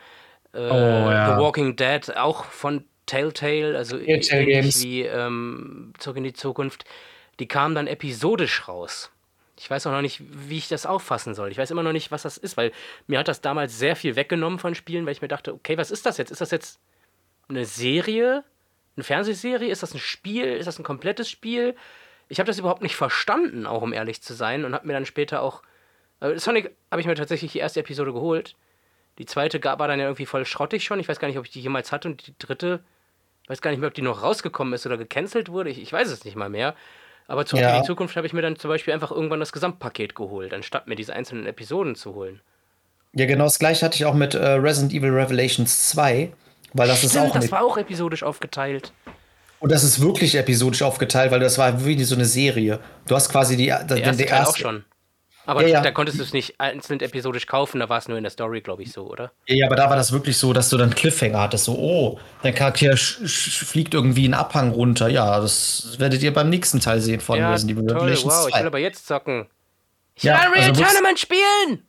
[0.54, 1.34] äh, Oh, ja.
[1.36, 4.82] The Walking Dead, auch von Telltale, also Telltale ähnlich Games.
[4.82, 6.84] wie ähm, Zurück in die Zukunft.
[7.40, 9.10] Die kamen dann episodisch raus.
[9.60, 11.50] Ich weiß auch noch nicht, wie ich das auffassen soll.
[11.50, 12.72] Ich weiß immer noch nicht, was das ist, weil
[13.06, 15.90] mir hat das damals sehr viel weggenommen von Spielen, weil ich mir dachte, okay, was
[15.90, 16.30] ist das jetzt?
[16.30, 16.80] Ist das jetzt
[17.46, 18.42] eine Serie?
[18.96, 19.70] Eine Fernsehserie?
[19.70, 20.46] Ist das ein Spiel?
[20.46, 21.76] Ist das ein komplettes Spiel?
[22.28, 25.04] Ich habe das überhaupt nicht verstanden, auch um ehrlich zu sein, und habe mir dann
[25.04, 25.62] später auch.
[26.20, 28.56] äh, Sonic habe ich mir tatsächlich die erste Episode geholt.
[29.18, 31.00] Die zweite gab, war dann ja irgendwie voll schrottig schon.
[31.00, 32.08] Ich weiß gar nicht, ob ich die jemals hatte.
[32.08, 32.82] Und die dritte,
[33.48, 35.68] weiß gar nicht mehr, ob die noch rausgekommen ist oder gecancelt wurde.
[35.68, 36.74] Ich, ich weiß es nicht mal mehr.
[37.30, 37.76] Aber zurück Ja.
[37.76, 40.88] in die Zukunft habe ich mir dann zum Beispiel einfach irgendwann das Gesamtpaket geholt, anstatt
[40.88, 42.40] mir diese einzelnen Episoden zu holen.
[43.14, 46.32] Ja, genau das gleiche hatte ich auch mit äh, Resident Evil Revelations 2,
[46.72, 48.92] weil das ist Stimmt, auch das war auch episodisch aufgeteilt.
[49.60, 52.80] und das ist wirklich episodisch aufgeteilt, weil das war wie so eine Serie.
[53.06, 54.84] Du hast quasi die der, Der erste der Teil auch erste- schon.
[55.50, 55.80] Aber Ja, ja.
[55.80, 58.60] da konntest du es nicht einzeln episodisch kaufen, da war es nur in der Story,
[58.60, 59.32] glaube ich, so, oder?
[59.48, 61.64] Ja, aber da war das wirklich so, dass du dann Cliffhanger hattest.
[61.64, 65.08] So, oh, dein Charakter fliegt irgendwie einen Abhang runter.
[65.08, 68.46] Ja, das werdet ihr beim nächsten Teil sehen von Ja, Resident Evil toll, Revelations wow,
[68.46, 68.60] ich 2.
[68.60, 69.46] will aber jetzt zocken.
[70.14, 71.82] Ich Ja, will Unreal also Tournament spielen!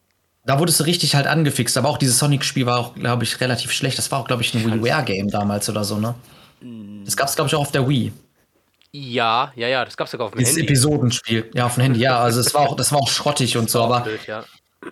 [0.44, 1.78] Da wurdest du richtig halt angefixt.
[1.78, 4.00] Aber auch dieses Sonic-Spiel war auch, glaube ich, relativ schlecht.
[4.00, 6.16] Das war auch, glaube ich, ein WiiWare-Game damals oder so, ne?
[7.06, 8.12] Das gab es, glaube ich, auch auf der Wii.
[8.94, 10.68] Ja, ja, ja, das gab's sogar auf dem Dieses Handy.
[10.68, 11.50] Episodenspiel.
[11.54, 12.20] Ja, auf dem Handy, ja.
[12.20, 14.44] Also es war auch, das war auch schrottig und so, aber Blöd, ja.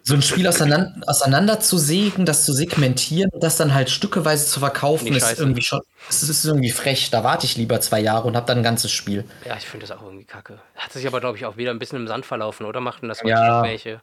[0.03, 4.61] so ein Spiel auseinander, auseinander zu sägen, das zu segmentieren, das dann halt stückeweise zu
[4.61, 7.09] verkaufen, ich ist irgendwie schon, es ist irgendwie frech.
[7.11, 9.25] Da warte ich lieber zwei Jahre und habe dann ein ganzes Spiel.
[9.45, 10.59] Ja, ich finde das auch irgendwie kacke.
[10.75, 12.79] Hat sich aber, glaube ich, auch wieder ein bisschen im Sand verlaufen, oder?
[12.79, 13.63] Machten das heute Ja.
[13.63, 14.01] welche?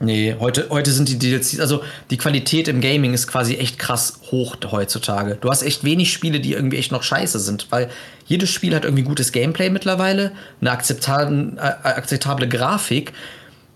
[0.00, 4.20] Nee, heute, heute sind die DLCs, also die Qualität im Gaming ist quasi echt krass
[4.32, 5.36] hoch heutzutage.
[5.40, 7.88] Du hast echt wenig Spiele, die irgendwie echt noch scheiße sind, weil
[8.24, 13.12] jedes Spiel hat irgendwie gutes Gameplay mittlerweile, eine akzeptable, äh, akzeptable Grafik.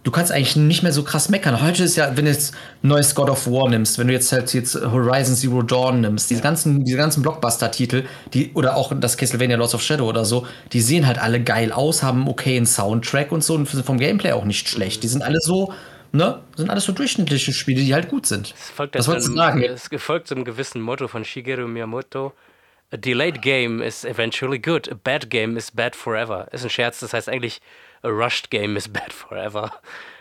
[0.05, 1.61] Du kannst eigentlich nicht mehr so krass meckern.
[1.61, 4.33] Heute ist ja, wenn du jetzt ein neues God of War nimmst, wenn du jetzt
[4.33, 9.19] halt jetzt Horizon Zero Dawn nimmst, diese ganzen, diese ganzen Blockbuster-Titel, die, oder auch das
[9.19, 12.65] Castlevania Lords of Shadow oder so, die sehen halt alle geil aus, haben einen okayen
[12.65, 15.03] Soundtrack und so und sind vom Gameplay auch nicht schlecht.
[15.03, 15.75] Die sind alle so,
[16.13, 18.55] ne, sind alles so durchschnittliche Spiele, die halt gut sind.
[18.59, 19.63] Es folgt Was wolltest du sagen?
[19.63, 22.33] Es gefolgt so einem gewissen Motto von Shigeru Miyamoto.
[22.91, 24.89] A delayed game is eventually good.
[24.89, 26.49] A bad game is bad forever.
[26.53, 27.61] Ist ein Scherz, das heißt eigentlich
[28.03, 29.73] a rushed game is bad forever.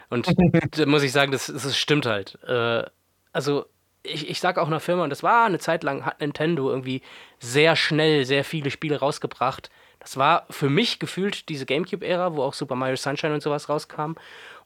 [0.10, 0.28] Und
[0.78, 2.38] da muss ich sagen, das, das stimmt halt.
[2.48, 2.84] Äh,
[3.32, 3.66] also
[4.04, 7.02] ich, ich sage auch einer Firma, und das war eine Zeit lang, hat Nintendo irgendwie
[7.40, 9.70] sehr schnell sehr viele Spiele rausgebracht.
[10.00, 14.14] Das war für mich gefühlt diese Gamecube-Ära, wo auch Super Mario Sunshine und sowas rauskam.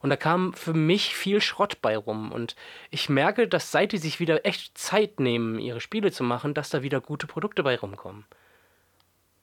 [0.02, 2.32] Und da kam für mich viel Schrott bei rum.
[2.32, 2.56] Und
[2.90, 6.70] ich merke, dass seit die sich wieder echt Zeit nehmen, ihre Spiele zu machen, dass
[6.70, 8.24] da wieder gute Produkte bei rumkommen.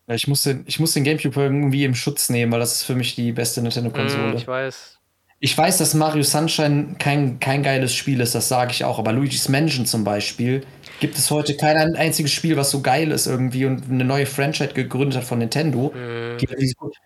[0.07, 2.84] Ja, Ich muss, den, ich muss den Gamecube irgendwie im Schutz nehmen, weil das ist
[2.84, 4.32] für mich die beste Nintendo-Konsole.
[4.32, 4.99] Hm, ich weiß.
[5.41, 8.99] Ich weiß, dass Mario Sunshine kein, kein geiles Spiel ist, das sage ich auch.
[8.99, 10.66] Aber Luigi's Mansion zum Beispiel
[11.00, 14.26] gibt es heute kein ein- einziges Spiel, was so geil ist irgendwie und eine neue
[14.26, 15.93] Franchise gegründet hat von Nintendo.
[16.39, 16.47] Die-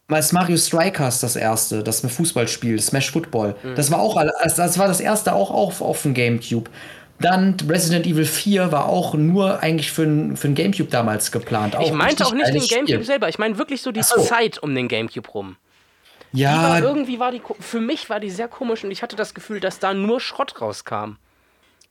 [0.08, 3.56] Mal ist Mario Strikers das erste, das Fußballspiel, Smash Football.
[3.76, 6.70] Das war auch das das war das erste auch auf, auf dem Gamecube.
[7.20, 11.78] Dann Resident Evil 4 war auch nur eigentlich für ein, für ein Gamecube damals geplant.
[11.82, 13.04] Ich meinte auch nicht den Gamecube Spiel.
[13.06, 13.30] selber.
[13.30, 14.20] Ich meine wirklich so die so.
[14.22, 15.56] Zeit um den Gamecube rum.
[16.34, 19.16] Die war, Ja, irgendwie war die, für mich war die sehr komisch und ich hatte
[19.16, 21.18] das Gefühl, dass da nur Schrott rauskam.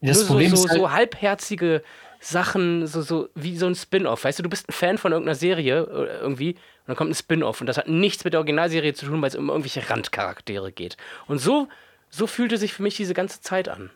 [0.09, 1.83] Das nur Problem so, so, ist halt, so halbherzige
[2.21, 4.25] Sachen, so, so wie so ein Spin-off.
[4.25, 7.15] Weißt du, du bist ein Fan von irgendeiner Serie äh, irgendwie und dann kommt ein
[7.15, 10.73] Spin-off und das hat nichts mit der Originalserie zu tun, weil es um irgendwelche Randcharaktere
[10.73, 10.97] geht.
[11.27, 11.69] Und so,
[12.11, 13.91] so fühlte sich für mich diese ganze Zeit an.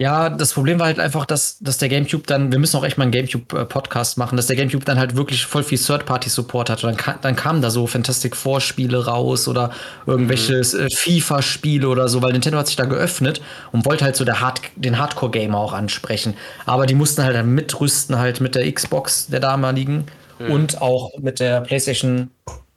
[0.00, 2.96] Ja, das Problem war halt einfach, dass, dass der GameCube dann, wir müssen auch echt
[2.96, 6.86] mal einen GameCube-Podcast machen, dass der GameCube dann halt wirklich voll viel Third-Party-Support hatte.
[6.86, 9.72] Dann, ka dann kamen da so Fantastic Four-Spiele raus oder
[10.06, 13.42] irgendwelche äh, FIFA-Spiele oder so, weil Nintendo hat sich da geöffnet
[13.72, 16.32] und wollte halt so der Hard den Hardcore-Gamer auch ansprechen.
[16.64, 20.06] Aber die mussten halt dann mitrüsten halt mit der Xbox der damaligen
[20.38, 22.30] und auch mit der PlayStation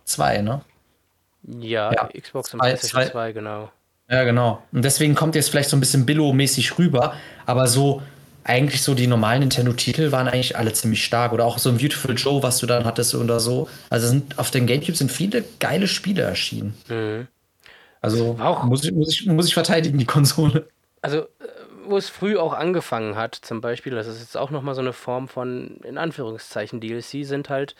[0.03, 0.59] 2, ne?
[1.61, 2.09] Ja, Ja.
[2.19, 3.71] Xbox und Zwei- PlayStation zwei- 2, genau.
[4.13, 4.61] Ja, genau.
[4.71, 7.15] Und deswegen kommt jetzt vielleicht so ein bisschen Billo-mäßig rüber,
[7.47, 8.03] aber so
[8.43, 11.33] eigentlich so die normalen Nintendo-Titel waren eigentlich alle ziemlich stark.
[11.33, 13.67] Oder auch so ein Beautiful Joe, was du dann hattest oder so.
[13.89, 16.75] Also sind, auf den Gamecube sind viele geile Spiele erschienen.
[18.01, 20.67] Also Auch- muss, ich, muss, ich, muss ich verteidigen, die Konsole.
[21.01, 21.25] Also, äh,
[21.87, 24.93] wo es früh auch angefangen hat, zum Beispiel, das ist jetzt auch nochmal so eine
[24.93, 27.75] Form von, in Anführungszeichen, DLC, sind halt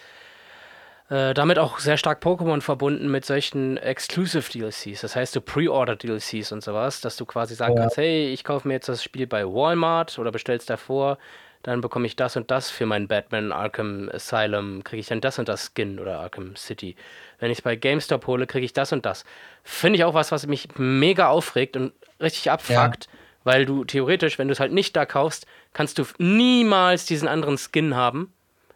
[1.13, 5.01] äh, damit auch sehr stark Pokémon verbunden mit solchen Exclusive DLCs.
[5.01, 7.81] Das heißt, so Pre-Order DLCs und sowas, dass du quasi sagen Ja.
[7.81, 11.19] kannst, hey, ich kaufe mir jetzt das Spiel bei Walmart oder bestellst davor,
[11.61, 15.37] dann bekomme ich das und das für mein Batman Arkham Asylum, kriege ich dann das
[15.37, 16.95] und das Skin oder Arkham City.
[17.39, 19.23] Wenn ich es bei GameStop hole, kriege ich das und das.
[19.63, 23.07] Finde ich auch was, was mich mega aufregt und richtig abfuckt,
[23.43, 27.57] weil du theoretisch, wenn du es halt nicht da kaufst, kannst du niemals diesen anderen
[27.59, 28.33] Skin haben.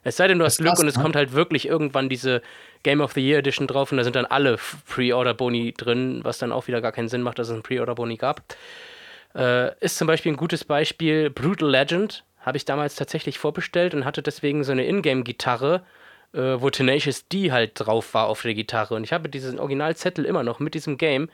[0.07, 1.03] Es sei denn, du hast Glück krass, und es ne?
[1.03, 2.41] kommt halt wirklich irgendwann diese
[2.83, 6.53] Game of the Year Edition drauf und da sind dann alle Pre-Order-Boni drin, was dann
[6.53, 8.41] auch wieder gar keinen Sinn macht, dass es einen Pre-Order-Boni gab.
[9.35, 12.23] Äh, ist zum Beispiel ein gutes Beispiel Brutal Legend.
[12.39, 15.83] Habe ich damals tatsächlich vorbestellt und hatte deswegen so eine Ingame-Gitarre,
[16.33, 18.95] äh, wo Tenacious D halt drauf war auf der Gitarre.
[18.95, 21.29] Und ich habe diesen Originalzettel immer noch mit diesem Game.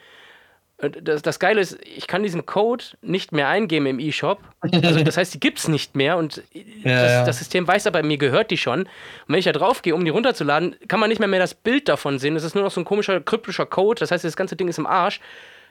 [0.77, 4.39] Das, das Geile ist, ich kann diesen Code nicht mehr eingeben im E-Shop.
[4.59, 6.37] Also das heißt, die gibt es nicht mehr und
[6.83, 7.25] das, ja.
[7.25, 8.81] das System weiß aber, mir gehört die schon.
[8.81, 8.89] Und
[9.27, 11.87] wenn ich da drauf gehe, um die runterzuladen, kann man nicht mehr, mehr das Bild
[11.87, 12.33] davon sehen.
[12.33, 13.99] Das ist nur noch so ein komischer, kryptischer Code.
[13.99, 15.21] Das heißt, das ganze Ding ist im Arsch.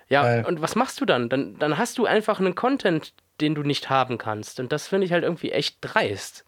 [0.09, 0.45] Ja, Geil.
[0.47, 1.29] und was machst du dann?
[1.29, 1.59] dann?
[1.59, 4.61] Dann hast du einfach einen Content, den du nicht haben kannst.
[4.61, 6.45] Und das finde ich halt irgendwie echt dreist.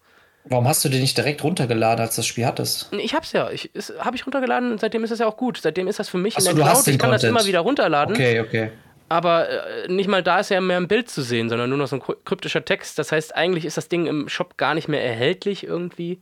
[0.47, 2.89] Warum hast du den nicht direkt runtergeladen, als du das Spiel hattest?
[2.91, 3.49] Ich hab's ja.
[3.49, 5.59] Ich, habe ich runtergeladen und seitdem ist es ja auch gut.
[5.61, 6.87] Seitdem ist das für mich Ach so, in der Cloud.
[6.87, 7.39] Ich kann das Content.
[7.39, 8.15] immer wieder runterladen.
[8.15, 8.71] Okay, okay.
[9.09, 11.87] Aber äh, nicht mal da ist ja mehr ein Bild zu sehen, sondern nur noch
[11.87, 12.97] so ein kry- kryptischer Text.
[12.99, 16.19] Das heißt, eigentlich ist das Ding im Shop gar nicht mehr erhältlich irgendwie.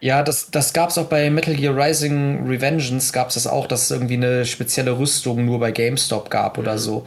[0.00, 3.66] Ja, das, das gab es auch bei Metal Gear Rising Revengeance, gab es das auch,
[3.66, 7.06] dass es irgendwie eine spezielle Rüstung nur bei GameStop gab oder so.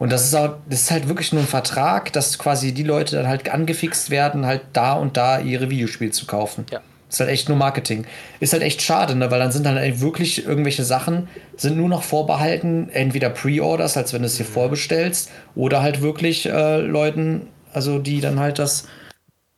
[0.00, 3.16] Und das ist auch, das ist halt wirklich nur ein Vertrag, dass quasi die Leute
[3.16, 6.64] dann halt angefixt werden, halt da und da ihre Videospiele zu kaufen.
[6.72, 6.80] Ja.
[7.10, 8.06] Ist halt echt nur Marketing.
[8.40, 9.30] Ist halt echt schade, ne?
[9.30, 14.12] weil dann sind dann halt wirklich irgendwelche Sachen, sind nur noch vorbehalten, entweder Pre-Orders, als
[14.14, 14.44] wenn du es Mhm.
[14.44, 18.86] hier vorbestellst, oder halt wirklich äh, Leuten, also die dann halt das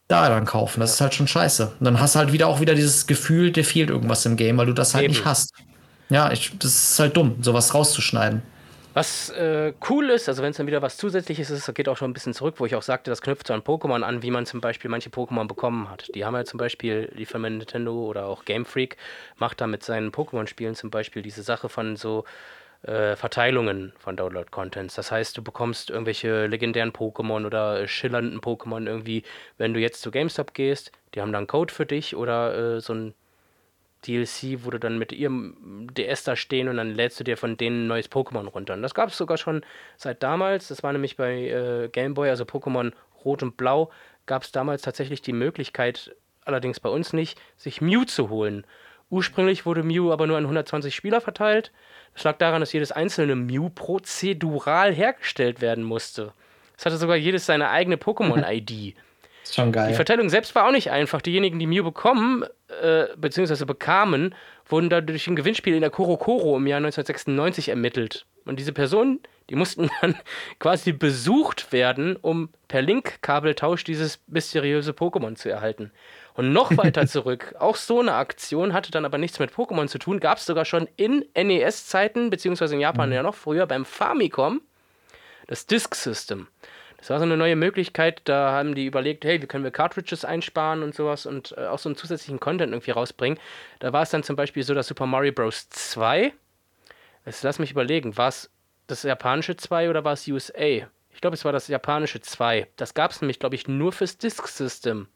[0.08, 0.80] da dann kaufen.
[0.80, 1.72] Das ist halt schon scheiße.
[1.78, 4.58] Und dann hast du halt wieder auch wieder dieses Gefühl, dir fehlt irgendwas im Game,
[4.58, 5.14] weil du das halt Eben.
[5.14, 5.52] nicht hast.
[6.10, 8.42] Ja, ich, das ist halt dumm, sowas rauszuschneiden.
[8.94, 11.96] Was äh, cool ist, also wenn es dann wieder was Zusätzliches ist, das geht auch
[11.96, 14.30] schon ein bisschen zurück, wo ich auch sagte, das knüpft so an Pokémon an, wie
[14.30, 16.10] man zum Beispiel manche Pokémon bekommen hat.
[16.14, 18.98] Die haben ja zum Beispiel, die Firma Nintendo oder auch Game Freak,
[19.38, 22.24] macht da mit seinen Pokémon-Spielen zum Beispiel diese Sache von so
[22.82, 24.94] äh, Verteilungen von Download-Contents.
[24.94, 29.22] Das heißt, du bekommst irgendwelche legendären Pokémon oder äh, schillernden Pokémon irgendwie,
[29.56, 32.80] wenn du jetzt zu GameStop gehst, die haben dann einen Code für dich oder äh,
[32.80, 33.14] so ein
[34.06, 37.56] DLC, wo du dann mit ihrem DS da stehen und dann lädst du dir von
[37.56, 38.74] denen ein neues Pokémon runter.
[38.74, 39.64] Und das gab es sogar schon
[39.96, 40.68] seit damals.
[40.68, 42.92] Das war nämlich bei äh, Game Boy, also Pokémon
[43.24, 43.90] Rot und Blau,
[44.26, 48.66] gab es damals tatsächlich die Möglichkeit, allerdings bei uns nicht, sich Mew zu holen.
[49.10, 51.70] Ursprünglich wurde Mew aber nur an 120 Spieler verteilt.
[52.14, 56.32] Das lag daran, dass jedes einzelne Mew prozedural hergestellt werden musste.
[56.76, 58.96] Es hatte sogar jedes seine eigene Pokémon-ID.
[59.42, 59.94] Ist schon Die geil.
[59.94, 61.20] Verteilung selbst war auch nicht einfach.
[61.20, 62.44] Diejenigen, die Mew bekommen,
[62.80, 64.34] äh, beziehungsweise bekamen,
[64.66, 68.26] wurden da durch ein Gewinnspiel in der Korokoro im Jahr 1996 ermittelt.
[68.44, 69.20] Und diese Personen,
[69.50, 70.16] die mussten dann
[70.58, 75.92] quasi besucht werden, um per Link-Kabeltausch dieses mysteriöse Pokémon zu erhalten.
[76.34, 79.98] Und noch weiter zurück, auch so eine Aktion hatte dann aber nichts mit Pokémon zu
[79.98, 84.62] tun, gab es sogar schon in NES-Zeiten, beziehungsweise in Japan ja noch früher beim Famicom,
[85.48, 86.46] das Disk System.
[87.02, 90.24] Das war so eine neue Möglichkeit, da haben die überlegt, hey, wie können wir Cartridges
[90.24, 93.40] einsparen und sowas und äh, auch so einen zusätzlichen Content irgendwie rausbringen.
[93.80, 95.68] Da war es dann zum Beispiel so, dass Super Mario Bros.
[95.68, 96.32] 2,
[97.26, 98.50] jetzt lass mich überlegen, war es
[98.86, 100.86] das japanische 2 oder war es USA?
[101.10, 102.68] Ich glaube, es war das japanische 2.
[102.76, 105.08] Das gab es nämlich, glaube ich, nur fürs Disk System.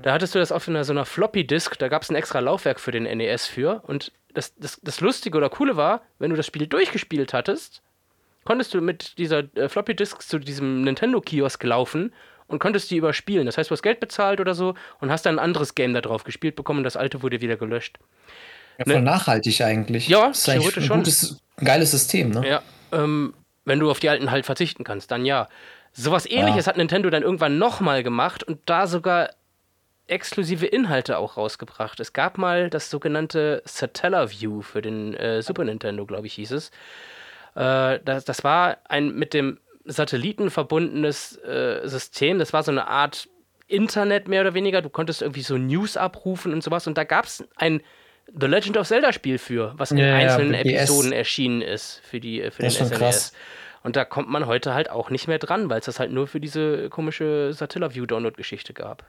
[0.00, 2.80] Da hattest du das auf einer, so einer Floppy-Disk, da gab es ein extra Laufwerk
[2.80, 3.82] für den NES für.
[3.86, 7.82] Und das, das, das Lustige oder Coole war, wenn du das Spiel durchgespielt hattest,
[8.46, 12.14] konntest du mit dieser äh, Floppy Disk zu diesem Nintendo-Kiosk laufen
[12.46, 13.46] und konntest die überspielen.
[13.46, 16.00] Das heißt, du hast Geld bezahlt oder so und hast dann ein anderes Game da
[16.00, 17.98] drauf gespielt bekommen und das alte wurde wieder gelöscht.
[18.78, 20.08] Ja, voll nachhaltig eigentlich.
[20.08, 20.98] Ja, ist eigentlich theoretisch ein schon.
[21.00, 22.48] gutes, geiles System, ne?
[22.48, 22.62] Ja,
[22.92, 23.34] ähm,
[23.64, 25.48] wenn du auf die alten halt verzichten kannst, dann ja.
[25.98, 29.30] Sowas ähnliches hat Nintendo dann irgendwann nochmal gemacht und da sogar
[30.08, 31.98] exklusive Inhalte auch rausgebracht.
[32.00, 36.70] Es gab mal das sogenannte Satellaview für den äh, Super Nintendo, glaube ich, hieß es.
[37.56, 42.38] Äh, das, das war ein mit dem Satelliten verbundenes äh, System.
[42.38, 43.28] Das war so eine Art
[43.68, 44.82] Internet mehr oder weniger.
[44.82, 46.86] Du konntest irgendwie so News abrufen und sowas.
[46.86, 47.80] Und da gab es ein
[48.38, 50.82] The Legend of Zelda Spiel für, was in Ja, ja, einzelnen BBS.
[50.82, 52.98] Episoden erschienen ist für, die, für den Das ist schon SNES.
[52.98, 53.32] krass.
[53.82, 56.26] Und da kommt man heute halt auch nicht mehr dran, weil es das halt nur
[56.26, 59.04] für diese komische Satellaview-Download-Geschichte gab.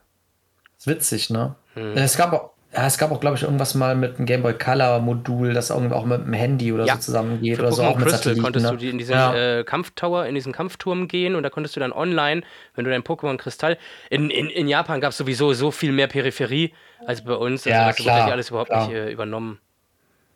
[0.77, 1.55] Ist witzig, ne?
[1.73, 1.97] Hm.
[1.97, 4.53] Es gab auch, ja, es gab auch, glaube ich, irgendwas mal mit einem Game Boy
[4.53, 6.93] Color Modul, das irgendwie auch mit dem Handy oder Ja.
[6.95, 8.77] so zusammengeht oder so, auch mit Crystal konntest ne?
[8.77, 9.59] du in diesen ja.
[9.59, 12.41] äh, Kampftower, in diesen Kampfturm gehen und da konntest du dann online,
[12.75, 13.79] wenn du dein Pokémon Kristall.
[14.11, 16.71] In, in, in Japan gab es sowieso so viel mehr Peripherie
[17.05, 17.65] als bei uns.
[17.65, 18.87] Also Ja, das klar, wurde ja alles überhaupt klar.
[18.87, 19.59] nicht äh, übernommen.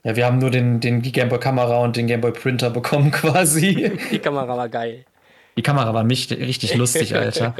[0.03, 3.11] ja, wir haben nur den, den Game Boy Kamera und den Game Boy Printer bekommen
[3.11, 3.99] quasi.
[4.11, 5.05] Die Kamera war geil.
[5.57, 7.53] Die Kamera war mich richtig lustig, Alter.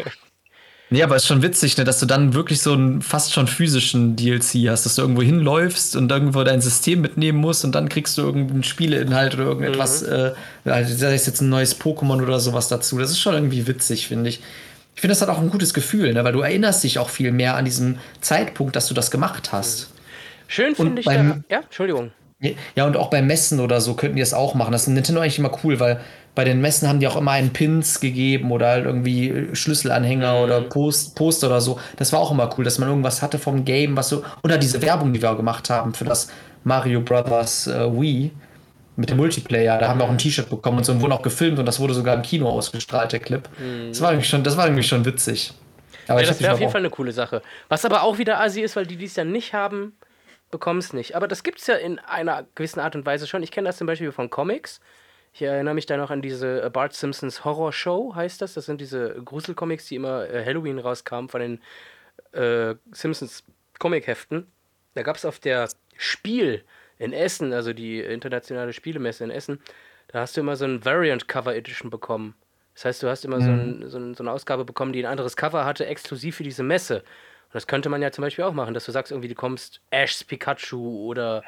[0.94, 4.18] Nee, aber ist schon witzig, ne, dass du dann wirklich so einen fast schon physischen
[4.18, 8.18] DLC hast, dass du irgendwo hinläufst und irgendwo dein System mitnehmen musst und dann kriegst
[8.18, 10.34] du irgendeinen Spieleinhalt oder irgendetwas, äh,
[10.66, 12.98] also sei es jetzt ein neues Pokémon oder sowas dazu.
[13.00, 14.42] Das ist schon irgendwie witzig, finde ich.
[14.94, 17.32] Ich finde, das hat auch ein gutes Gefühl, ne, weil du erinnerst dich auch viel
[17.32, 19.92] mehr an diesen Zeitpunkt, dass du das gemacht hast.
[20.48, 21.12] Schön finde ich da.
[21.14, 22.12] beim- Ja, Entschuldigung.
[22.76, 24.72] Ja, und auch bei Messen oder so könnten die das auch machen.
[24.72, 26.02] Das ist in Nintendo eigentlich immer cool, weil
[26.34, 30.62] bei den Messen haben die auch immer einen Pins gegeben oder halt irgendwie Schlüsselanhänger oder
[30.62, 31.80] Post, Poster oder so.
[31.98, 34.24] Das war auch immer cool, dass man irgendwas hatte vom Game, was so.
[34.44, 36.30] Oder diese Werbung, die wir auch gemacht haben für das
[36.64, 38.32] Mario Brothers äh, Wii
[38.96, 39.78] mit dem Multiplayer.
[39.78, 41.80] Da haben wir auch ein T-Shirt bekommen und so und wurden auch gefilmt und das
[41.80, 43.48] wurde sogar im Kino ausgestrahlt, der Clip.
[43.90, 45.54] Das war irgendwie schon, das war irgendwie schon witzig.
[46.08, 47.42] Aber Ja, das wäre auf jeden Fall eine coole Sache.
[47.70, 49.94] Was aber auch wieder assi ist, weil die, die es ja nicht haben,
[50.50, 51.16] bekommen es nicht.
[51.16, 53.44] Aber das gibt es ja in einer gewissen Art und Weise schon.
[53.44, 54.82] Ich kenne das zum Beispiel von Comics.
[55.34, 58.54] Ich erinnere mich da noch an diese äh, Bart Simpsons Horror Show, heißt das.
[58.54, 61.62] Das sind diese Gruselcomics, die immer äh, Halloween rauskamen von den
[62.34, 63.44] äh, Simpsons
[63.80, 64.48] Comic-Heften.
[64.94, 66.64] Da gab es auf der Spiel
[66.98, 69.60] in Essen, also die internationale Spielemesse in Essen,
[70.10, 72.36] da hast du immer so ein Variant Cover Edition bekommen.
[72.74, 75.12] Das heißt, du hast immer so, ein, so, ein, so eine Ausgabe bekommen, die ein
[75.12, 76.98] anderes Cover hatte, exklusiv für diese Messe.
[77.00, 79.82] Und das könnte man ja zum Beispiel auch machen, dass du sagst, irgendwie, du kommst
[79.90, 81.44] Ash's Pikachu oder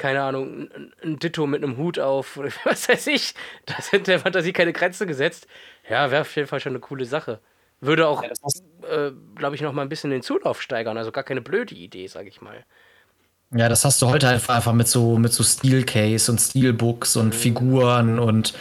[0.00, 0.68] keine Ahnung,
[1.04, 3.34] ein, Ditto mit einem Hut auf, oder was weiß ich.
[3.66, 5.46] Da sind der Fantasie keine Grenze gesetzt.
[5.88, 7.38] Ja, wäre auf jeden Fall schon eine coole Sache.
[7.80, 10.96] Würde auch, muss- äh, glaube ich, noch mal ein bisschen den Zulauf steigern.
[10.98, 12.64] Also gar keine blöde Idee, sag ich mal.
[13.54, 17.34] Ja, das hast du heute einfach, einfach mit so mit so Steelcase und Steelbooks und
[17.34, 18.54] Figuren und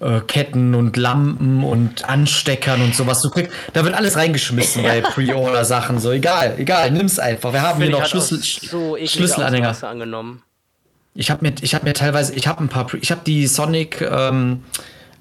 [0.00, 3.20] äh, Ketten und Lampen und Ansteckern und sowas.
[3.20, 5.98] Du kriegst, da wird alles reingeschmissen bei Pre-Order-Sachen.
[5.98, 7.52] So, egal, egal, nimm's einfach.
[7.52, 9.70] Wir haben hier Finde noch Schlüssel, so Schlüsselanhänger.
[9.70, 10.42] Ausmaße angenommen.
[11.20, 14.00] Ich habe mir, ich habe mir teilweise, ich habe ein paar, ich habe die Sonic,
[14.00, 14.62] ähm,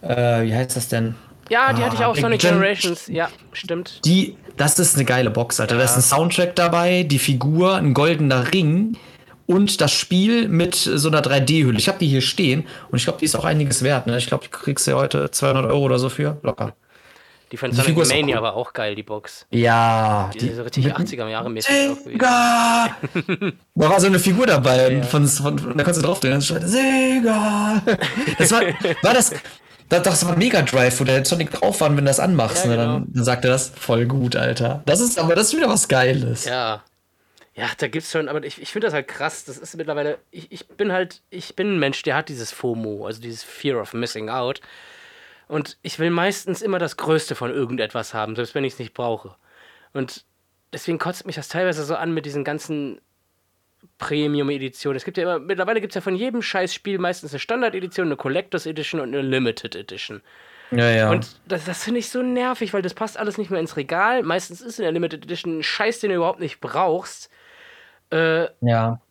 [0.02, 1.16] äh, wie heißt das denn?
[1.50, 3.08] Ja, die Ah, hatte ich auch, Big Sonic Gen- Generations.
[3.08, 4.02] Ja, stimmt.
[4.06, 5.76] Die, das ist eine geile Box, Alter.
[5.78, 8.96] Da ist ein Soundtrack dabei, die Figur, ein goldener Ring
[9.48, 11.80] und das Spiel mit so einer 3D-Hülle.
[11.80, 14.06] Ich habe die hier stehen und ich glaube, die ist auch einiges wert.
[14.06, 14.20] Ne?
[14.20, 16.38] Ich glaube, die kriegst ja heute 200 Euro oder so für.
[16.44, 16.76] Locker.
[17.52, 18.44] Die von Die Sonic Mania cool.
[18.44, 19.46] war auch geil, die Box.
[19.52, 20.30] Ja.
[20.34, 21.74] Die ist so richtig 80er Jahre mäßig.
[22.04, 22.98] Sega!
[23.76, 26.42] da war so eine Figur dabei und von, von, von, da konntest du drauf drehen.
[26.42, 27.82] Sega!
[28.38, 28.62] Das war,
[29.02, 29.34] war das.
[29.90, 32.72] Das, das war Mega Drive, wo der Sonic drauf war, wenn du das anmachst, Ja,
[32.72, 32.92] ne, genau.
[32.96, 34.84] dann, dann sagt er das voll gut, Alter.
[34.86, 36.44] Das ist aber das ist wieder was Geiles.
[36.44, 36.84] Ja.
[37.56, 39.46] Ja, da gibt's schon, aber ich, ich finde das halt krass.
[39.46, 43.06] Das ist mittlerweile, ich, ich bin halt, ich bin ein Mensch, der hat dieses FOMO,
[43.08, 44.60] also dieses Fear of Missing Out.
[45.48, 48.94] Und ich will meistens immer das Größte von irgendetwas haben, selbst wenn ich es nicht
[48.94, 49.36] brauche.
[49.94, 50.26] Und
[50.74, 53.00] deswegen kotzt mich das teilweise so an mit diesen ganzen
[53.98, 54.98] Premium-Editionen.
[54.98, 58.18] Es gibt ja immer, mittlerweile gibt es ja von jedem Scheißspiel meistens eine Standard-Edition, eine
[58.18, 60.22] Collectors Edition und eine Limited Edition.
[60.72, 61.10] Ja, ja.
[61.12, 64.24] Und das, das finde ich so nervig, weil das passt alles nicht mehr ins Regal.
[64.24, 67.30] Meistens ist in der Limited Edition ein Scheiß, den du überhaupt nicht brauchst.
[68.10, 69.02] Äh, ja.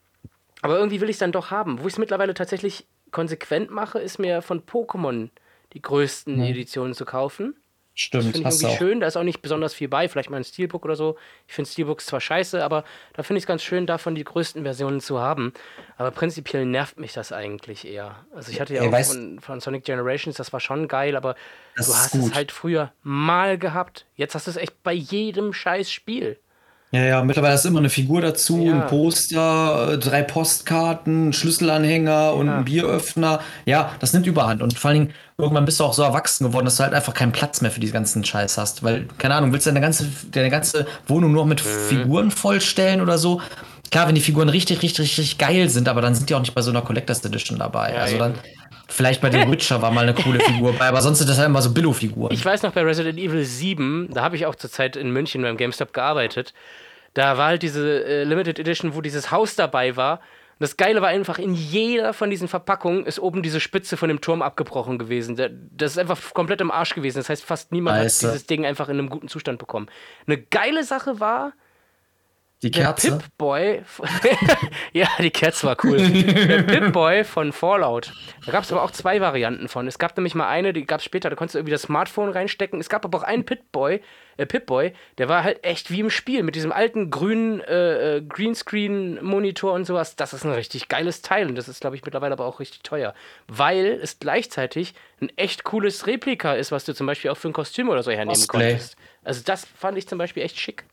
[0.62, 1.80] aber irgendwie will ich es dann doch haben.
[1.80, 5.30] Wo ich es mittlerweile tatsächlich konsequent mache, ist mir von Pokémon
[5.76, 7.54] die größten Editionen zu kaufen.
[7.92, 8.78] Das Stimmt, finde ich irgendwie auch.
[8.78, 9.00] schön.
[9.00, 10.08] Da ist auch nicht besonders viel bei.
[10.08, 11.16] Vielleicht mal ein Steelbook oder so.
[11.46, 12.84] Ich finde Steelbooks zwar scheiße, aber
[13.14, 15.52] da finde ich es ganz schön, davon die größten Versionen zu haben.
[15.98, 18.24] Aber prinzipiell nervt mich das eigentlich eher.
[18.34, 21.36] Also ich hatte ja Ey, auch von, von Sonic Generations, das war schon geil, aber
[21.76, 22.30] Das du hast gut.
[22.30, 24.06] es halt früher mal gehabt.
[24.14, 26.38] Jetzt hast du es echt bei jedem scheiß Spiel.
[26.96, 28.72] Ja, ja, mittlerweile ist immer eine Figur dazu, Ja.
[28.74, 33.40] ein Poster, äh, drei Postkarten, Schlüsselanhänger und ein Bieröffner.
[33.66, 34.62] Ja, das nimmt überhand.
[34.62, 37.12] Und vor allen Dingen, irgendwann bist du auch so erwachsen geworden, dass du halt einfach
[37.12, 38.82] keinen Platz mehr für diesen ganzen Scheiß hast.
[38.82, 43.18] Weil, keine Ahnung, willst du deine ganze, deine ganze Wohnung nur mit Figuren vollstellen oder
[43.18, 43.42] so?
[43.90, 46.54] Klar, wenn die Figuren richtig, richtig, richtig geil sind, aber dann sind die auch nicht
[46.54, 47.92] bei so einer Collectors Edition dabei.
[47.92, 48.34] Ja, also dann.
[48.88, 51.48] Vielleicht bei The Witcher war mal eine coole Figur bei, aber sonst sind das halt
[51.48, 52.32] immer so Billo-Figuren.
[52.32, 55.42] Ich weiß noch, bei Resident Evil 7, da habe ich auch zur Zeit in München
[55.42, 56.54] beim GameStop gearbeitet.
[57.16, 60.18] Da war halt diese äh, Limited Edition, wo dieses Haus dabei war.
[60.18, 64.10] Und das Geile war einfach, in jeder von diesen Verpackungen ist oben diese Spitze von
[64.10, 65.34] dem Turm abgebrochen gewesen.
[65.74, 67.16] Das ist einfach komplett im Arsch gewesen.
[67.16, 68.26] Das heißt, fast niemand Scheiße.
[68.26, 69.88] hat dieses Ding einfach in einem guten Zustand bekommen.
[70.26, 71.54] Eine geile Sache war,
[72.66, 73.18] Die der Kerze.
[73.18, 73.82] Pip-Boy.
[74.92, 75.98] ja, die Kerze war cool.
[75.98, 78.12] der Pip-Boy von Fallout.
[78.44, 79.86] Da gab es aber auch zwei Varianten von.
[79.86, 82.30] Es gab nämlich mal eine, die gab es später, da konntest du irgendwie das Smartphone
[82.30, 82.80] reinstecken.
[82.80, 84.00] Es gab aber auch einen Pip-Boy,
[84.36, 88.22] äh, Pip-Boy, der war halt echt wie im Spiel mit diesem alten grünen äh, äh,
[88.22, 90.16] Greenscreen-Monitor und sowas.
[90.16, 92.82] Das ist ein richtig geiles Teil und das ist, glaube ich, mittlerweile aber auch richtig
[92.82, 93.14] teuer.
[93.48, 97.54] Weil es gleichzeitig ein echt cooles Replika ist, was du zum Beispiel auch für ein
[97.54, 98.70] Kostüm oder so hernehmen Cosplay.
[98.72, 98.96] konntest.
[99.24, 100.84] Also das fand ich zum Beispiel echt schick.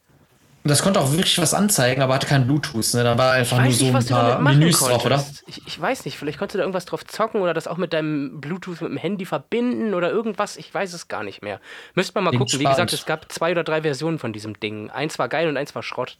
[0.65, 2.93] Das konnte auch wirklich was anzeigen, aber hatte kein Bluetooth.
[2.93, 3.03] Ne?
[3.03, 5.17] Da war einfach nur so nicht, ein paar Menüs drauf, oder?
[5.17, 5.43] konntest.
[5.45, 7.91] Ich, ich weiß nicht, vielleicht konntest du da irgendwas drauf zocken oder das auch mit
[7.91, 10.55] deinem Bluetooth mit dem Handy verbinden oder irgendwas.
[10.55, 11.59] Ich weiß es gar nicht mehr.
[11.95, 12.59] Müsste man mal Klingt gucken.
[12.59, 12.93] Wie gesagt, spannend.
[12.93, 14.89] es gab zwei oder drei Versionen von diesem Ding.
[14.89, 16.17] Eins war geil und eins war Schrott.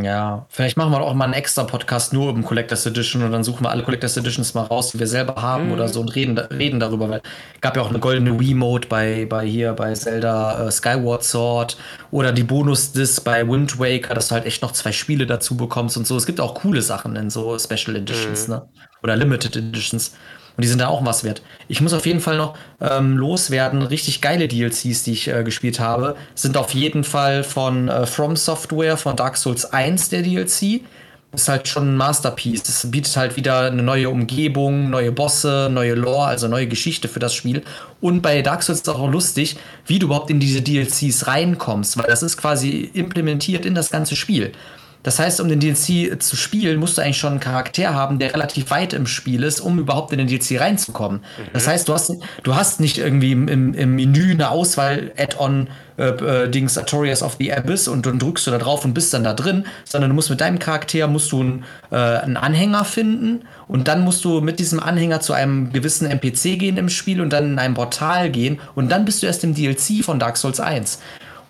[0.00, 3.32] Ja, vielleicht machen wir doch auch mal einen extra Podcast nur um Collectors Edition und
[3.32, 6.14] dann suchen wir alle Collectors Editions mal raus, die wir selber haben oder so und
[6.14, 7.20] reden, reden darüber, weil
[7.60, 11.76] gab ja auch eine goldene Wii-Mode bei, bei hier bei Zelda äh, Skyward Sword
[12.10, 15.98] oder die Bonus-Disc bei Wind Waker, dass du halt echt noch zwei Spiele dazu bekommst
[15.98, 16.16] und so.
[16.16, 18.66] Es gibt auch coole Sachen in so Special Editions, ne?
[19.02, 20.12] Oder Limited Editions.
[20.56, 21.42] Und die sind da auch was wert.
[21.68, 23.82] Ich muss auf jeden Fall noch ähm, loswerden.
[23.82, 28.36] Richtig geile DLCs, die ich äh, gespielt habe, sind auf jeden Fall von äh, From
[28.36, 30.82] Software, von Dark Souls 1 der DLC.
[31.34, 32.62] Ist halt schon ein Masterpiece.
[32.64, 37.20] Das bietet halt wieder eine neue Umgebung, neue Bosse, neue Lore, also neue Geschichte für
[37.20, 37.62] das Spiel.
[38.02, 39.56] Und bei Dark Souls ist es auch lustig,
[39.86, 44.14] wie du überhaupt in diese DLCs reinkommst, weil das ist quasi implementiert in das ganze
[44.14, 44.52] Spiel.
[45.02, 48.32] Das heißt, um den DLC zu spielen, musst du eigentlich schon einen Charakter haben, der
[48.32, 51.24] relativ weit im Spiel ist, um überhaupt in den DLC reinzukommen.
[51.52, 52.12] Das heißt, du hast,
[52.42, 55.68] du hast nicht irgendwie im, im, im Menü eine Auswahl, Add-on,
[55.98, 59.12] äh, äh, Dings, Artorias of the Abyss und dann drückst du da drauf und bist
[59.12, 62.84] dann da drin, sondern du musst mit deinem Charakter musst du einen, äh, einen Anhänger
[62.84, 67.20] finden und dann musst du mit diesem Anhänger zu einem gewissen NPC gehen im Spiel
[67.20, 70.38] und dann in ein Portal gehen und dann bist du erst im DLC von Dark
[70.38, 70.98] Souls 1.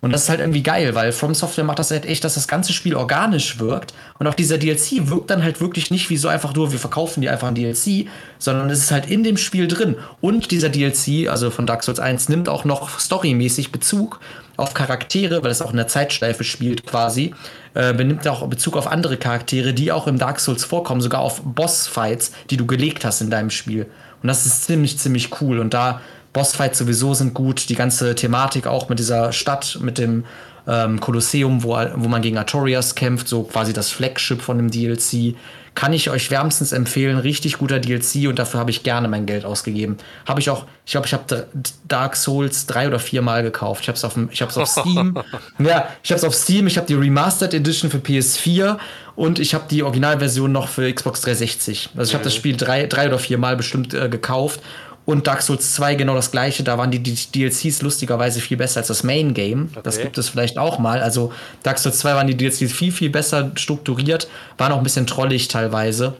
[0.03, 2.49] Und das ist halt irgendwie geil, weil From Software macht das halt echt, dass das
[2.49, 3.93] ganze Spiel organisch wirkt.
[4.19, 7.21] Und auch dieser DLC wirkt dann halt wirklich nicht wie so einfach nur, wir verkaufen
[7.21, 9.95] dir einfach ein DLC, sondern es ist halt in dem Spiel drin.
[10.19, 14.19] Und dieser DLC, also von Dark Souls 1, nimmt auch noch storymäßig Bezug
[14.57, 17.33] auf Charaktere, weil es auch in der Zeitschleife spielt quasi,
[17.73, 21.41] äh, benimmt auch Bezug auf andere Charaktere, die auch im Dark Souls vorkommen, sogar auf
[21.45, 23.87] Bossfights, die du gelegt hast in deinem Spiel.
[24.21, 25.59] Und das ist ziemlich, ziemlich cool.
[25.59, 26.01] Und da
[26.33, 30.25] Bossfights sowieso sind gut, die ganze Thematik auch mit dieser Stadt, mit dem
[30.67, 35.35] ähm, Kolosseum, wo, wo man gegen Artorias kämpft, so quasi das Flagship von dem DLC.
[35.75, 39.43] Kann ich euch wärmstens empfehlen, richtig guter DLC und dafür habe ich gerne mein Geld
[39.43, 39.97] ausgegeben.
[40.27, 41.47] Habe ich auch, ich glaube, ich habe
[41.87, 43.81] Dark Souls drei oder vier Mal gekauft.
[43.81, 45.15] Ich habe es auf, ich hab's auf Steam.
[45.59, 48.77] ja, ich habe es auf Steam, ich habe die Remastered Edition für PS4
[49.15, 51.89] und ich habe die Originalversion noch für Xbox 360.
[51.97, 54.59] Also ich habe das Spiel drei, drei oder vier Mal bestimmt äh, gekauft.
[55.05, 56.63] Und Dark Souls 2 genau das gleiche.
[56.63, 59.69] Da waren die, die DLCs lustigerweise viel besser als das Main Game.
[59.83, 60.03] Das Okay.
[60.05, 61.01] gibt es vielleicht auch mal.
[61.01, 64.27] Also Dark Souls 2 waren die DLCs viel, viel besser strukturiert,
[64.57, 66.13] waren auch ein bisschen trollig teilweise.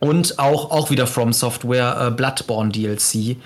[0.00, 3.36] Und auch, auch wieder From Software äh, Bloodborne DLC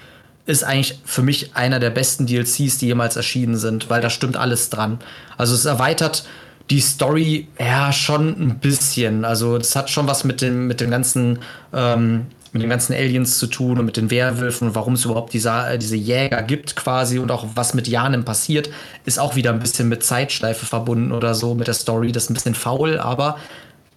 [0.45, 4.37] ist eigentlich für mich einer der besten DLCs, die jemals erschienen sind, weil da stimmt
[4.37, 4.99] alles dran.
[5.39, 6.25] Also es erweitert
[6.71, 9.25] die Story ja schon ein bisschen.
[9.25, 11.39] Also das hat schon was mit dem, mit dem ganzen
[11.73, 15.33] ähm, mit den ganzen Aliens zu tun und mit den Werwölfen und warum es überhaupt
[15.33, 18.70] diese, äh, diese Jäger gibt quasi und auch was mit Janem passiert,
[19.07, 22.12] ist auch wieder ein bisschen mit Zeitschleife verbunden oder so mit der Story.
[22.12, 23.39] Das ist ein bisschen faul, aber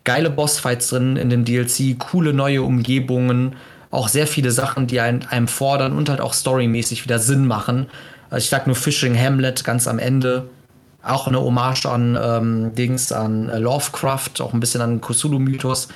[0.06, 3.56] geile Bossfights drin in dem DLC, coole neue Umgebungen,
[3.92, 7.88] auch sehr viele Sachen, die einen, einem fordern und halt auch storymäßig wieder Sinn machen.
[8.30, 10.50] Also ich sag nur Fishing Hamlet ganz am Ende.
[11.04, 15.88] Auch eine Hommage an ähm, Dings, an äh, Lovecraft, auch ein bisschen an Cthulhu-Mythos.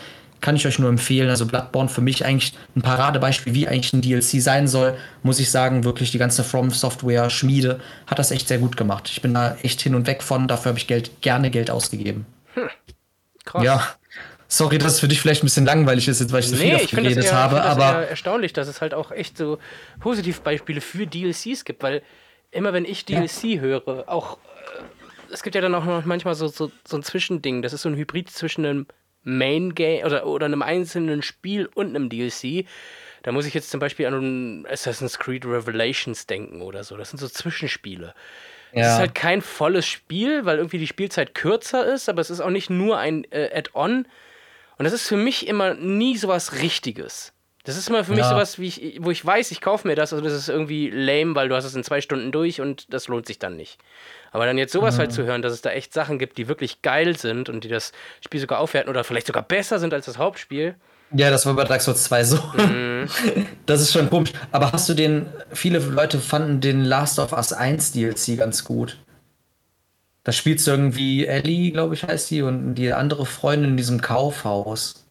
[0.41, 1.29] Kann ich euch nur empfehlen.
[1.29, 4.97] Also Bloodborne für mich eigentlich ein Paradebeispiel, wie eigentlich ein DLC sein soll.
[5.21, 9.09] Muss ich sagen, wirklich die ganze From Software Schmiede hat das echt sehr gut gemacht.
[9.11, 10.47] Ich bin da echt hin und weg von.
[10.47, 12.25] Dafür habe ich Geld, gerne Geld ausgegeben.
[13.45, 13.63] Krass.
[13.63, 13.95] Ja.
[14.51, 16.65] Sorry, dass es für dich vielleicht ein bisschen langweilig ist, jetzt, weil ich so viel
[16.65, 19.37] Nee, davon ich finde das, geredet eher, habe, aber erstaunlich, dass es halt auch echt
[19.37, 19.59] so
[19.99, 22.01] Positivbeispiele für DLCs gibt, weil
[22.49, 26.47] immer wenn ich DLC höre, auch äh, es gibt ja dann auch noch manchmal so,
[26.47, 28.87] so, so ein Zwischending, das ist so ein Hybrid zwischen einem
[29.37, 32.65] Main Game oder, oder einem einzelnen Spiel und einem DLC.
[33.23, 36.95] Da muss ich jetzt zum Beispiel an Assassin's Creed Revelations denken oder so.
[36.97, 38.13] Das sind so Zwischenspiele.
[38.71, 38.93] Es Ja.
[38.93, 42.49] ist halt kein volles Spiel, weil irgendwie die Spielzeit kürzer ist, aber es ist auch
[42.49, 44.05] nicht nur ein äh, Add-on.
[44.77, 47.33] Und das ist für mich immer nie sowas Richtiges.
[47.65, 48.29] Das ist immer für mich Ja.
[48.29, 51.35] sowas, wie ich, wo ich weiß, ich kaufe mir das, also das ist irgendwie lame,
[51.35, 53.79] weil du hast es in zwei Stunden durch und das lohnt sich dann nicht.
[54.31, 56.81] Aber dann jetzt sowas halt zu hören, dass es da echt Sachen gibt, die wirklich
[56.81, 57.91] geil sind und die das
[58.23, 60.75] Spiel sogar aufwerten oder vielleicht sogar besser sind als das Hauptspiel.
[61.11, 62.37] Ja, das war bei Dark Souls 2 so.
[62.57, 63.07] Mhm.
[63.65, 64.31] Das ist schon komisch.
[64.51, 68.97] Aber hast du den, viele Leute fanden den Last of Us 1 DLC ganz gut.
[70.23, 74.01] Da spielst du irgendwie Ellie, glaube ich, heißt die, und die andere Freundin in diesem
[74.01, 75.05] Kaufhaus.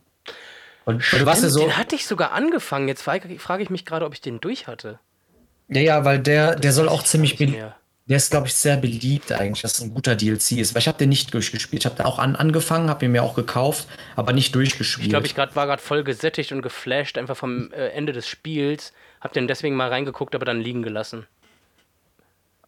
[0.85, 1.61] Und du warst ja Stimmt, so.
[1.61, 2.89] Den hatte ich sogar angefangen.
[2.89, 4.99] Jetzt frage frage ich mich gerade, ob ich den durch hatte.
[5.69, 7.59] Ja, ja, weil der, der soll auch ziemlich beliebt.
[8.09, 10.75] Der ist, glaube ich, sehr beliebt eigentlich, dass es ein guter DLC ist.
[10.75, 11.83] Weil ich habe den nicht durchgespielt.
[11.83, 13.87] Ich habe den auch an, angefangen, habe ihn mir auch gekauft,
[14.17, 15.07] aber nicht durchgespielt.
[15.07, 18.27] Ich glaube, ich grad, war gerade voll gesättigt und geflasht einfach vom äh, Ende des
[18.27, 18.93] Spiels.
[19.21, 21.27] Hab den deswegen mal reingeguckt, aber dann liegen gelassen.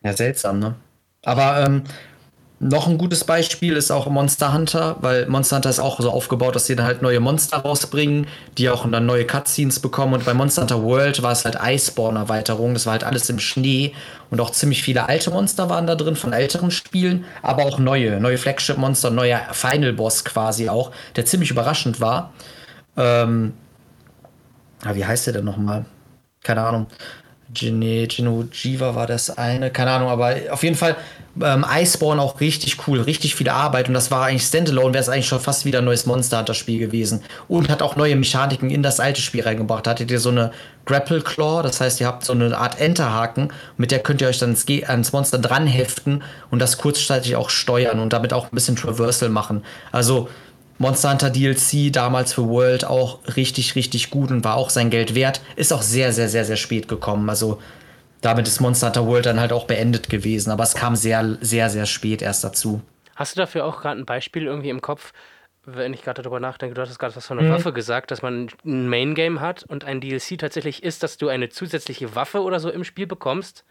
[0.03, 0.77] Ja, seltsam, ne?
[1.23, 1.85] Aber ähm,
[2.63, 6.55] noch ein gutes Beispiel ist auch Monster Hunter, weil Monster Hunter ist auch so aufgebaut,
[6.55, 8.27] dass sie dann halt neue Monster rausbringen,
[8.59, 10.13] die auch dann neue Cutscenes bekommen.
[10.13, 12.75] Und bei Monster Hunter World war es halt Iceborne-Erweiterung.
[12.75, 13.95] Das war halt alles im Schnee
[14.31, 18.21] und auch ziemlich viele alte Monster waren da drin von älteren Spielen, aber auch neue,
[18.21, 22.35] neue Flagship-Monster, neuer Final Boss quasi auch, der ziemlich überraschend war.
[22.99, 23.55] Ähm,
[24.85, 25.87] ah, wie heißt der denn nochmal?
[26.43, 26.89] Keine Ahnung.
[27.55, 30.97] Gene, Genojiva war das eine, keine Ahnung, aber auf jeden Fall
[31.43, 35.09] ähm, Iceborne auch richtig cool, richtig viel Arbeit und das war eigentlich Standalone, wäre es
[35.09, 38.71] eigentlich schon fast wieder ein neues Monster Hunter Spiel gewesen und hat auch neue Mechaniken
[38.71, 39.87] in das alte Spiel reingebracht.
[39.87, 40.51] Da hattet ihr so eine
[40.87, 44.39] Grapple Claw, das heißt, ihr habt so eine Art Enterhaken, mit der könnt ihr euch
[44.39, 48.55] dann ans, ans Monster dran heften und das kurzzeitig auch steuern und damit auch ein
[48.55, 49.63] bisschen Traversal machen.
[49.93, 50.29] Also
[50.79, 55.15] Monster Hunter DLC damals für World auch richtig, richtig gut und war auch sein Geld
[55.15, 55.43] wert.
[55.55, 57.29] Ist auch sehr, sehr, sehr, sehr spät gekommen.
[57.29, 57.59] Also
[58.21, 60.51] damit ist Monster Hunter World dann halt auch beendet gewesen.
[60.51, 62.83] Aber es kam sehr, sehr, sehr spät erst dazu.
[63.17, 65.13] Hast du dafür auch gerade ein Beispiel irgendwie im Kopf,
[65.65, 66.75] wenn ich gerade darüber nachdenke?
[66.75, 67.45] Du hattest gerade was von Mhm.
[67.45, 71.17] einer Waffe gesagt, dass man ein Main Game hat und ein DLC tatsächlich ist, dass
[71.19, 73.65] du eine zusätzliche Waffe oder so im Spiel bekommst.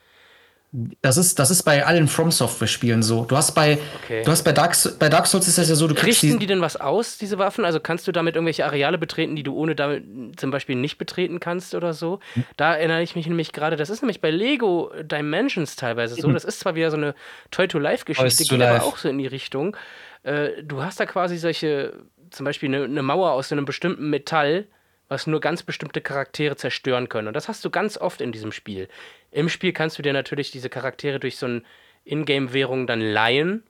[0.71, 3.25] Das ist, das ist bei allen From Software Spielen so.
[3.25, 4.21] Du hast bei, Okay.
[4.23, 6.45] du hast bei Dark, bei Dark Souls ist das ja so, du kriegst Richten die,
[6.45, 7.65] die denn was aus, diese Waffen?
[7.65, 11.39] Also kannst du damit irgendwelche Areale betreten, die du ohne damit zum Beispiel nicht betreten
[11.39, 12.19] kannst oder so?
[12.33, 12.43] Hm.
[12.55, 16.31] Da erinnere ich mich nämlich gerade, das ist nämlich bei Lego Dimensions teilweise so.
[16.31, 17.15] Das ist zwar wieder so eine
[17.49, 19.75] Toy-to-Life-Geschichte, geht aber auch so in die Richtung.
[20.21, 21.93] Äh, du hast da quasi solche,
[22.29, 24.67] zum Beispiel eine, eine Mauer aus so einem bestimmten Metall,
[25.09, 27.27] was nur ganz bestimmte Charaktere zerstören können.
[27.27, 28.87] Und das hast du ganz oft in diesem Spiel.
[29.31, 31.65] Im Spiel kannst du dir natürlich diese Charaktere durch so ein
[32.05, 33.63] Ingame-Währung dann leihen.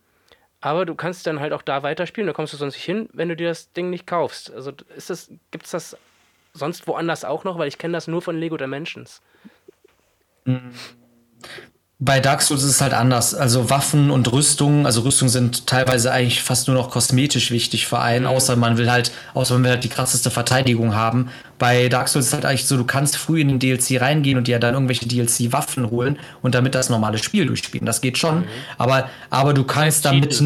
[0.61, 3.29] Aber du kannst dann halt auch da weiterspielen, da kommst du sonst nicht hin, wenn
[3.29, 4.51] du dir das Ding nicht kaufst.
[4.51, 5.97] Also ist das, gibt es das
[6.53, 7.57] sonst woanders auch noch?
[7.57, 9.21] Weil ich kenne das nur von Lego Dimensions.
[12.01, 13.35] Bei Dark Souls ist es halt anders.
[13.35, 17.99] Also Waffen und Rüstungen, also Rüstungen sind teilweise eigentlich fast nur noch kosmetisch wichtig für
[17.99, 21.27] einen, außer man will halt, außer man will halt die krasseste Verteidigung haben.
[21.57, 24.37] Bei Dark Souls ist es halt eigentlich so, du kannst früh in den DLC reingehen
[24.37, 27.85] und dir dann irgendwelche DLC-Waffen holen und damit das normale Spiel durchspielen.
[27.85, 28.45] Das geht schon.
[28.77, 30.41] Aber, aber du kannst damit.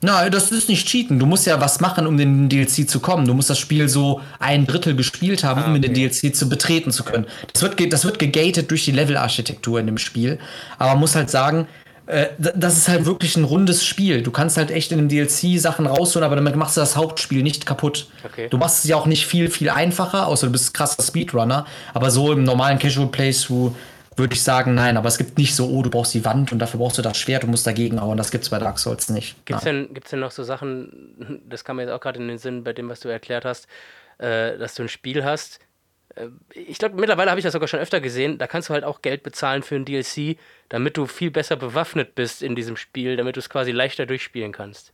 [0.00, 1.18] Na, das ist nicht cheaten.
[1.18, 3.26] Du musst ja was machen, um in den DLC zu kommen.
[3.26, 6.92] Du musst das Spiel so ein Drittel gespielt haben, um in den DLC zu betreten
[6.92, 7.26] zu können.
[7.52, 10.38] Das wird, das wird gegated durch die Levelarchitektur in dem Spiel.
[10.78, 11.66] Aber man muss halt sagen,
[12.06, 14.22] äh, das ist halt wirklich ein rundes Spiel.
[14.22, 17.42] Du kannst halt echt in dem DLC Sachen rausholen, aber damit machst du das Hauptspiel
[17.42, 18.06] nicht kaputt.
[18.24, 18.46] Okay.
[18.48, 21.66] Du machst es ja auch nicht viel, viel einfacher, außer du bist ein krasser Speedrunner.
[21.92, 23.74] Aber so im normalen Casual Playthrough
[24.18, 24.96] würde ich sagen, nein.
[24.96, 27.16] Aber es gibt nicht so, oh, du brauchst die Wand und dafür brauchst du das
[27.16, 28.16] Schwert und musst dagegen hauen.
[28.16, 29.44] Das gibt's bei Dark Souls nicht.
[29.46, 32.28] Gibt es denn, gibt's denn noch so Sachen, das kam mir jetzt auch gerade in
[32.28, 33.66] den Sinn bei dem, was du erklärt hast,
[34.18, 35.60] äh, dass du ein Spiel hast.
[36.14, 38.38] Äh, ich glaube, mittlerweile habe ich das sogar schon öfter gesehen.
[38.38, 40.36] Da kannst du halt auch Geld bezahlen für ein DLC,
[40.68, 44.52] damit du viel besser bewaffnet bist in diesem Spiel, damit du es quasi leichter durchspielen
[44.52, 44.92] kannst.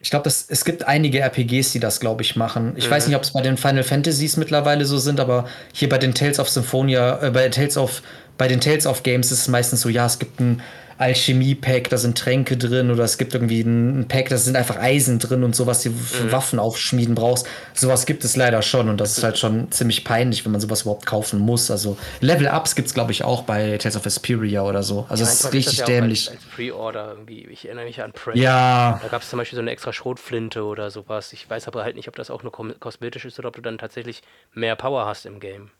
[0.00, 2.74] Ich glaube, es gibt einige RPGs, die das, glaube ich, machen.
[2.76, 5.98] Ich weiß nicht, ob es bei den Final Fantasies mittlerweile so sind, aber hier bei
[5.98, 8.02] den Tales of Symphonia, äh, bei Tales of,
[8.38, 10.62] bei den Tales of Games ist es meistens so, ja, es gibt ein
[10.98, 15.20] Alchemie-Pack, da sind Tränke drin oder es gibt irgendwie ein, Pack, da sind einfach Eisen
[15.20, 17.46] drin und sowas, die du für Waffen aufschmieden brauchst.
[17.72, 20.82] Sowas gibt es leider schon und das ist halt schon ziemlich peinlich, wenn man sowas
[20.82, 21.70] überhaupt kaufen muss.
[21.70, 25.06] Also Level-Ups gibt es, glaube ich, auch bei Tales of Vesperia oder so.
[25.08, 26.30] Also es ist richtig das ja dämlich.
[26.30, 27.46] Als, als Pre-Order irgendwie.
[27.46, 28.36] Ich erinnere mich an Prey.
[28.36, 31.32] Ja, Da gab es zum Beispiel so eine extra Schrotflinte oder sowas.
[31.32, 33.78] Ich weiß aber halt nicht, ob das auch nur kosmetisch ist oder ob du dann
[33.78, 35.70] tatsächlich mehr Power hast im Game.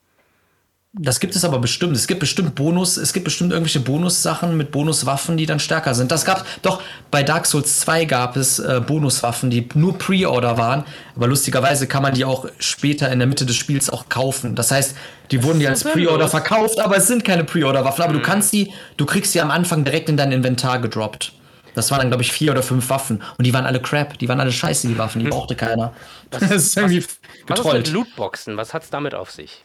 [0.95, 1.95] Das gibt es aber bestimmt.
[1.95, 6.11] Es gibt bestimmt Bonus, es gibt bestimmt irgendwelche Bonussachen mit Bonuswaffen, die dann stärker sind.
[6.11, 10.85] Das gab doch bei Dark Souls 2 gab es äh, Bonuswaffen, die nur Pre-Order waren,
[11.15, 14.55] aber lustigerweise kann man die auch später in der Mitte des Spiels auch kaufen.
[14.55, 14.97] Das heißt,
[15.31, 18.55] die wurden dir als Pre-Order verkauft, aber es sind keine Pre-Order Waffen, aber du kannst
[18.55, 21.35] die, du kriegst sie am Anfang direkt in dein Inventar gedroppt.
[21.75, 23.23] Das waren dann, glaube ich, vier oder fünf Waffen.
[23.37, 24.19] Und die waren alle crap.
[24.19, 25.21] Die waren alle scheiße, die Waffen.
[25.21, 25.95] Die brauchte keiner.
[26.31, 27.89] das ist irgendwie Was ist mit getrollt.
[27.93, 28.57] Lootboxen?
[28.57, 29.65] Was hat's damit auf sich?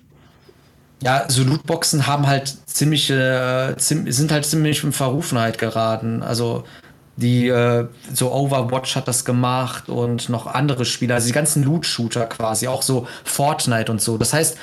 [1.04, 6.24] Ja, so Lootboxen haben halt ziemlich, äh, sind halt ziemlich in Verrufenheit geraten.
[6.24, 6.64] Also
[7.18, 12.26] die, äh, so Overwatch hat das gemacht und noch andere Spiele, also die ganzen Loot-Shooter
[12.26, 14.18] quasi, auch so Fortnite und so.
[14.18, 14.58] Das heißt,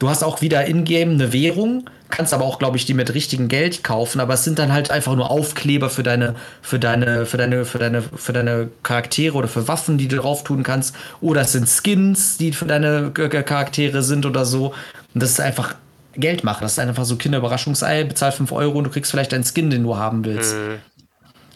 [0.00, 3.46] du hast auch wieder in-game eine Währung, kannst aber auch, glaube ich, die mit richtigem
[3.46, 7.36] Geld kaufen, aber es sind dann halt einfach nur Aufkleber für deine, für deine, für
[7.36, 10.94] deine, für deine, für deine Charaktere oder für Waffen, die du drauf tun kannst.
[11.20, 14.74] Oder es sind Skins, die für deine Charaktere sind oder so.
[15.14, 15.76] Und das ist einfach
[16.16, 16.62] Geld machen.
[16.62, 19.82] Das ist einfach so Kinderüberraschungsei, bezahl 5 Euro und du kriegst vielleicht einen Skin, den
[19.82, 20.54] du haben willst.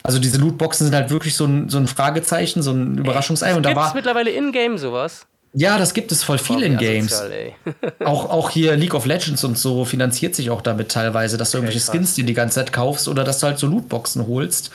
[0.03, 3.55] Also diese Lootboxen sind halt wirklich so ein, so ein Fragezeichen, so ein Überraschungsei.
[3.55, 3.95] Und da Gibt's war.
[3.95, 5.27] mittlerweile in-game sowas?
[5.55, 7.23] Ja, das gibt es voll viel in Games.
[8.05, 11.59] Auch, auch hier League of Legends und so finanziert sich auch damit teilweise, dass du
[11.59, 11.91] irgendwelche krass.
[11.91, 14.71] Skins dir die ganze Zeit kaufst oder dass du halt so Lootboxen holst,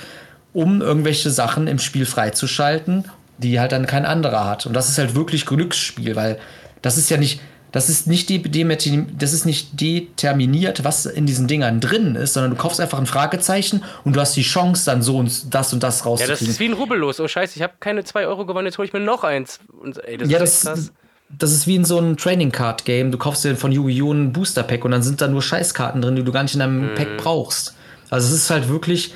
[0.51, 3.05] um irgendwelche Sachen im Spiel freizuschalten,
[3.37, 4.65] die halt dann kein anderer hat.
[4.65, 6.39] Und das ist halt wirklich Glücksspiel, weil
[6.81, 7.39] das ist ja nicht,
[7.73, 12.57] das ist nicht, das ist nicht determiniert, was in diesen Dingern drin ist, sondern du
[12.57, 15.99] kaufst einfach ein Fragezeichen und du hast die Chance, dann so und das und das
[15.99, 16.39] Ja, rauszukriegen.
[16.39, 17.19] das ist wie ein Rubbellos.
[17.19, 19.59] Oh scheiße, ich habe keine 2 Euro gewonnen, jetzt hole ich mir noch eins.
[19.81, 20.91] Und, ey, das Ja, ist das,
[21.29, 23.11] das ist wie in so einem Trading Card Game.
[23.11, 24.13] Du kaufst dir von Yu-Gi-Oh!
[24.13, 26.59] ein Booster Pack und dann sind da nur Scheißkarten drin, die du gar nicht in
[26.59, 26.95] deinem Mhm.
[26.95, 27.73] Pack brauchst.
[28.11, 29.13] Also es ist halt wirklich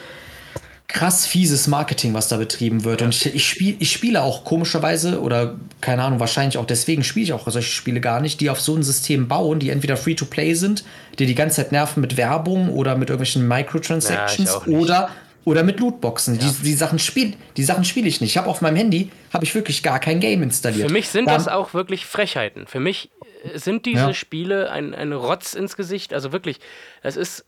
[0.88, 3.02] krass fieses Marketing, was da betrieben wird.
[3.02, 7.26] Und ich, ich, spiel, ich spiele auch komischerweise oder keine Ahnung, wahrscheinlich auch deswegen spiele
[7.26, 10.54] ich auch solche Spiele gar nicht, die auf so ein System bauen, die entweder Free-to-Play
[10.54, 10.86] sind,
[11.20, 15.10] die die ganze Zeit nerven mit Werbung oder mit irgendwelchen Microtransactions Ja, oder
[15.44, 16.38] oder mit Lootboxen.
[16.40, 18.32] Die, die Sachen spiele die Sachen spiele ich nicht.
[18.32, 20.88] Ich habe auf meinem Handy habe ich wirklich gar kein Game installiert.
[20.88, 22.68] Für mich sind Da- das auch wirklich Frechheiten.
[22.68, 23.12] Für mich
[23.46, 24.14] äh, sind diese Ja.
[24.14, 26.14] Spiele ein, ein Rotz ins Gesicht.
[26.14, 26.60] Also wirklich,
[27.02, 27.46] das ist.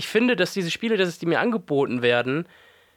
[0.00, 2.46] Ich finde, dass diese Spiele, dass es die mir angeboten werden,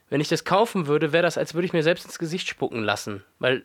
[0.10, 2.82] wenn ich das kaufen würde, wäre das, als würde ich mir selbst ins Gesicht spucken
[2.82, 3.26] lassen.
[3.40, 3.64] Weil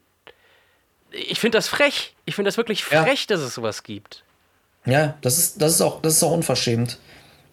[1.12, 2.16] ich finde das frech.
[2.24, 3.04] Ich finde das wirklich Ja.
[3.04, 4.24] frech, dass es sowas gibt.
[4.86, 6.98] Ja, das ist, das ist, auch, das ist auch unverschämt.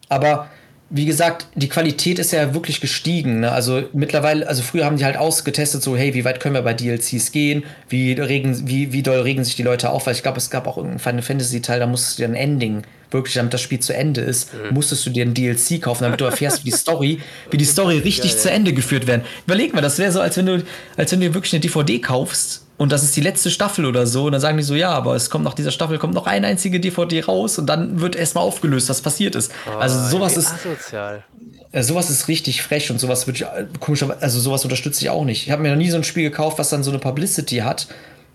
[0.08, 0.50] Aber
[0.90, 3.38] wie gesagt, die Qualität ist ja wirklich gestiegen.
[3.38, 3.52] Ne?
[3.52, 6.74] Also mittlerweile, also früher haben die halt ausgetestet, so, hey, wie weit können wir bei
[6.74, 7.62] DLCs gehen?
[7.88, 10.06] Wie, regen, wie, wie doll regen sich die Leute auf?
[10.06, 12.82] Weil ich glaube, es gab auch irgendeinen Final Fantasy-Teil, da musstest du dir ein Ending,
[13.10, 16.24] wirklich, damit das Spiel zu Ende ist, musstest du dir ein DLC kaufen, damit du
[16.24, 17.20] erfährst, wie die Story,
[17.50, 19.22] wie die Story richtig zu Ende geführt werden.
[19.46, 20.64] Überleg mal, das wäre so, als wenn du,
[20.96, 24.06] als wenn du dir wirklich eine DVD kaufst und das ist die letzte Staffel oder
[24.06, 24.26] so.
[24.26, 26.46] Und dann sagen die so, ja, aber es kommt nach dieser Staffel kommt noch eine
[26.46, 29.50] einzige DVD raus und dann wird erstmal aufgelöst, was passiert ist.
[29.78, 31.24] also sowas ist, asozial.
[31.72, 35.10] äh, sowas ist richtig frech und sowas würde ich äh, komischerweise, also sowas unterstütze ich
[35.10, 35.46] auch nicht.
[35.46, 37.88] Ich habe mir noch nie so ein Spiel gekauft, was dann so eine Publicity hat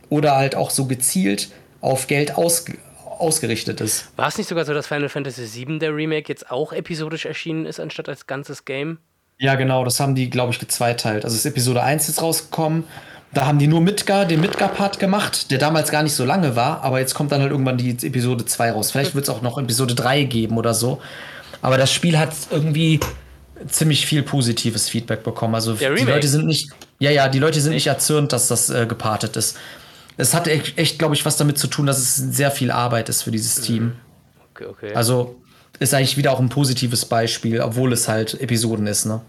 [0.09, 1.49] oder halt auch so gezielt
[1.79, 2.65] auf Geld aus,
[3.21, 4.11] ausgerichtet ist.
[4.15, 7.65] War es nicht sogar so, dass Final Fantasy VII, der Remake, jetzt auch episodisch erschienen
[7.65, 8.97] ist, anstatt als ganzes Game?
[9.37, 11.23] Ja, genau, das haben die, glaube ich, gezweiteilt.
[11.23, 12.83] Also ist Episode 1 jetzt rausgekommen.
[13.33, 16.83] Da haben die nur Midgar, den Midgar-Part gemacht, der damals gar nicht so lange war,
[16.83, 18.91] aber jetzt kommt dann halt irgendwann die Episode 2 raus.
[18.91, 21.01] Vielleicht wird es auch noch Episode 3 geben oder so.
[21.61, 22.99] Aber das Spiel hat irgendwie
[23.67, 25.55] ziemlich viel positives Feedback bekommen.
[25.55, 25.85] Also die?
[25.85, 26.69] Leute sind nicht,
[26.99, 29.57] ja, ja, die Leute sind nicht erzürnt, dass das äh, gepartet ist.
[30.17, 33.09] Es hat echt, echt glaube ich, was damit zu tun, dass es sehr viel Arbeit
[33.09, 33.93] ist für dieses Team.
[34.53, 34.93] Okay, okay.
[34.93, 35.35] Also
[35.79, 39.21] ist eigentlich wieder auch ein positives Beispiel, obwohl es halt Episoden ist, ne?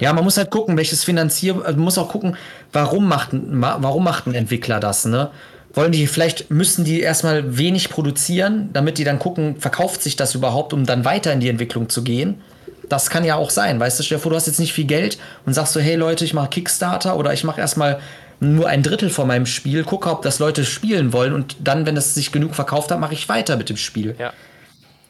[0.00, 2.36] Ja, man muss halt gucken, welches Finanzier, also man muss auch gucken,
[2.72, 5.30] warum macht, warum macht ein Entwickler das, ne?
[5.74, 10.34] Wollen die, vielleicht müssen die erstmal wenig produzieren, damit die dann gucken, verkauft sich das
[10.34, 12.40] überhaupt, um dann weiter in die Entwicklung zu gehen?
[12.88, 15.54] Das kann ja auch sein, weißt du, vor, du hast jetzt nicht viel Geld und
[15.54, 18.00] sagst so, hey Leute, ich mache Kickstarter oder ich mache erstmal
[18.40, 21.96] nur ein Drittel von meinem Spiel, gucke, ob das Leute spielen wollen und dann, wenn
[21.96, 24.16] es sich genug verkauft hat, mache ich weiter mit dem Spiel.
[24.18, 24.32] ja.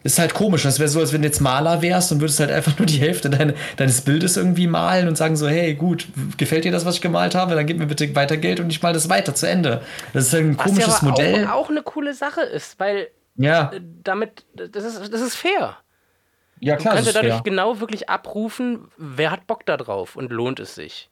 [0.03, 0.63] Ist halt komisch.
[0.63, 2.97] Das wäre so, als wenn du jetzt Maler wärst und würdest halt einfach nur die
[2.99, 6.09] Hälfte deine, deines Bildes irgendwie malen und sagen so, hey, gut,
[6.39, 7.55] gefällt dir das, was ich gemalt habe?
[7.55, 9.83] Dann gib mir bitte weiter Geld und ich mal das weiter zu Ende.
[10.15, 11.45] Das ist halt ein Was komisches ja aber Modell.
[11.49, 15.77] Auch, auch eine coole Sache ist, weil ja, äh, damit, das ist, das ist fair.
[16.61, 17.43] ja Du klar, kannst das ja dadurch fair.
[17.45, 21.11] genau wirklich abrufen, wer hat Bock da drauf und lohnt es sich.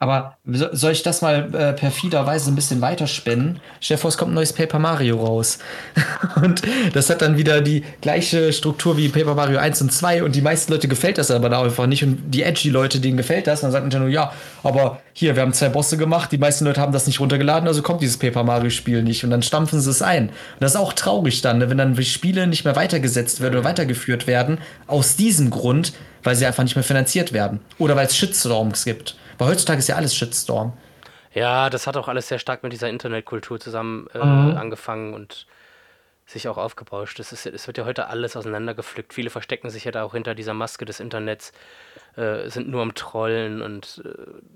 [0.00, 3.58] Aber so- soll ich das mal äh, perfiderweise ein bisschen weiterspinnen?
[3.80, 5.58] Stell dir vor, es kommt ein neues Paper Mario raus.
[6.42, 6.62] und
[6.92, 10.40] das hat dann wieder die gleiche Struktur wie Paper Mario 1 und 2 und die
[10.40, 13.62] meisten Leute gefällt das aber da einfach nicht und die edgy Leute, denen gefällt das,
[13.62, 16.92] dann sagt Nintendo, ja, aber hier, wir haben zwei Bosse gemacht, die meisten Leute haben
[16.92, 20.00] das nicht runtergeladen, also kommt dieses Paper Mario Spiel nicht und dann stampfen sie es
[20.00, 20.28] ein.
[20.28, 23.64] Und das ist auch traurig dann, ne, wenn dann Spiele nicht mehr weitergesetzt werden oder
[23.64, 25.92] weitergeführt werden, aus diesem Grund,
[26.22, 27.58] weil sie einfach nicht mehr finanziert werden.
[27.78, 29.16] Oder weil es Shitstorms gibt.
[29.38, 30.72] Weil heutzutage ist ja alles Shitstorm.
[31.32, 34.56] Ja, das hat auch alles sehr stark mit dieser Internetkultur zusammen äh, Mhm.
[34.56, 35.46] angefangen und
[36.26, 37.18] sich auch aufgebauscht.
[37.20, 39.14] Es, ist, es wird ja heute alles auseinandergepflückt.
[39.14, 41.52] Viele verstecken sich ja da auch hinter dieser Maske des Internets,
[42.16, 44.08] äh, sind nur am Trollen und äh,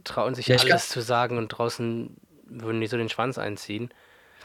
[0.04, 2.14] trauen sich Ja, alles kann- zu sagen und draußen
[2.46, 3.90] würden die so den Schwanz einziehen.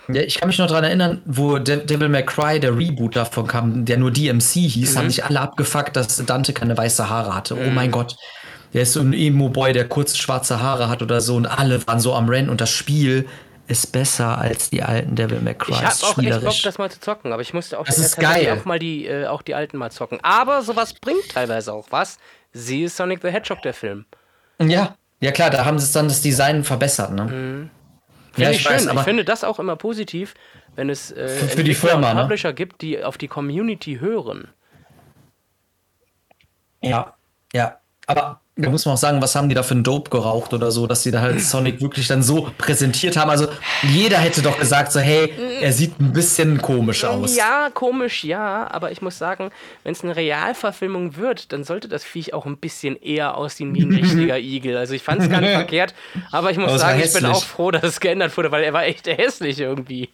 [0.09, 3.45] Ja, ich kann mich noch daran erinnern, wo De Devil May Cry, der Reboot davon
[3.47, 4.97] kam, der nur DMC hieß, Mhm.
[4.99, 7.55] haben sich alle abgefuckt, dass Dante keine weiße Haare hatte.
[7.55, 7.73] Oh Mhm.
[7.73, 8.15] mein Gott.
[8.77, 11.99] Der ist so ein Emo-Boy, der kurz schwarze Haare hat oder so und alle waren
[11.99, 13.27] so am Rennen und das Spiel
[13.65, 15.71] ist besser als die alten Devil May Cry.
[15.71, 18.17] Ich habe auch echt Bock, das mal zu zocken, aber ich musste auch, Das ist
[18.19, 18.55] geil.
[18.55, 20.19] auch mal die, äh, auch die alten mal zocken.
[20.21, 22.19] Aber sowas bringt teilweise auch was.
[22.53, 24.05] Sie ist Sonic the Hedgehog, der Film.
[24.61, 27.27] ja, ja klar, da haben sie dann das Design verbessert, ne?
[27.27, 27.69] Finde
[28.37, 28.73] Ja, ich, ich schön.
[28.73, 30.35] weiß, ich finde das auch immer positiv,
[30.75, 32.21] wenn es äh, Für- die Firma, und ne?
[32.21, 34.49] Publisher gibt, die auf die Community hören.
[36.83, 37.15] Ja,
[37.53, 37.79] ja.
[38.05, 40.71] Aber da muss man auch sagen, was haben die da für ein Dope geraucht oder
[40.71, 43.29] so, dass sie da halt Sonic wirklich dann so präsentiert haben.
[43.29, 43.47] Also
[43.83, 45.31] jeder hätte doch gesagt, so, hey,
[45.61, 47.35] er sieht ein bisschen komisch aus.
[47.35, 49.51] Ja, komisch, ja, aber ich muss sagen,
[49.83, 53.83] wenn es eine Realverfilmung wird, dann sollte das Viech auch ein bisschen eher aussehen wie
[53.83, 54.77] ein richtiger Igel.
[54.77, 55.93] Also ich fand es gar nicht verkehrt,
[56.31, 58.73] aber ich muss Aber sagen, ich bin auch froh, dass es geändert wurde, weil er
[58.73, 60.09] war echt hässlich irgendwie.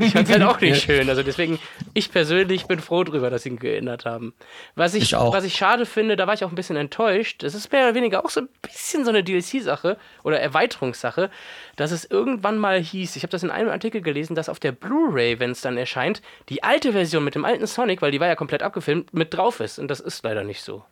[0.00, 1.08] Ich fand es halt auch nicht schön.
[1.08, 1.58] Also deswegen,
[1.94, 4.32] ich persönlich bin froh drüber, dass sie ihn geändert haben.
[4.76, 7.54] Was ich, Ich was ich schade finde, da war ich auch ein bisschen enttäuscht, das
[7.54, 11.30] ist mehr oder weniger auch so ein bisschen so eine DLC-Sache oder Erweiterungssache,
[11.76, 14.72] dass es irgendwann mal hieß, ich habe das in einem Artikel gelesen, dass auf der
[14.72, 18.28] Blu-ray, wenn es dann erscheint, die alte Version mit dem alten Sonic, weil die war
[18.28, 19.78] ja komplett abgefilmt, mit drauf ist.
[19.78, 20.84] Und das ist leider nicht so.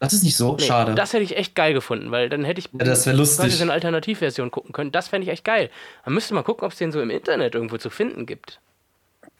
[0.00, 0.94] Das ist nicht so, Nee, schade.
[0.94, 3.44] Das hätte ich echt geil gefunden, weil dann hätte ich das wär lustig.
[3.44, 4.90] quasi so eine Alternativversion gucken können.
[4.90, 5.70] Das fände ich echt geil.
[6.04, 8.58] Man müsste mal gucken, ob es den so im Internet irgendwo zu finden gibt.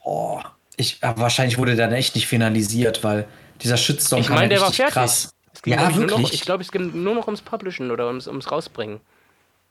[0.05, 3.27] Boah, ich, wahrscheinlich wurde der dann echt nicht finalisiert, weil
[3.61, 4.95] dieser Shitstorm Ich kam meine, ja der war fertig.
[4.95, 5.35] krass.
[5.55, 6.23] Es ging, Ja, glaub ich, nur wirklich.
[6.29, 9.01] Noch, ich glaube, es ging nur noch ums Publishen oder ums, ums Rausbringen.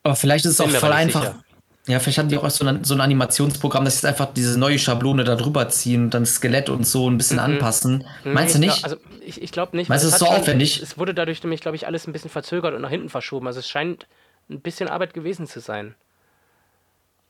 [0.04, 1.22] Aber vielleicht ist es auch Bin voll einfach.
[1.22, 1.44] sicher.
[1.88, 4.60] Ja, vielleicht haben die auch so ein, so ein Animationsprogramm, dass sie jetzt einfach diese
[4.60, 8.06] neue Schablone da drüber ziehen und dann Skelett und so ein bisschen anpassen.
[8.24, 8.84] Meinst du ich nicht?
[8.84, 9.90] glaub- Also ich, ich glaube nicht.
[9.90, 10.80] Meinst du, es ist so aufwendig?
[10.82, 13.48] Es wurde dadurch nämlich, glaube ich, alles ein bisschen verzögert und nach hinten verschoben.
[13.48, 14.06] Also es scheint
[14.50, 15.96] ein bisschen Arbeit gewesen zu sein.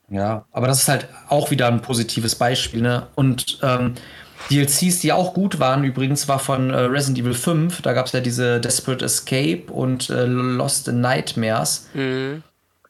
[0.10, 3.07] Ja, aber das ist halt auch wieder ein positives Beispiel, ne?
[3.15, 3.94] Und ähm,
[4.49, 7.81] DLCs, die auch gut waren, übrigens, war von äh, Resident Evil 5.
[7.81, 11.88] Da gab es ja diese Desperate Escape und äh, Lost in Nightmares.
[11.93, 12.43] Mhm.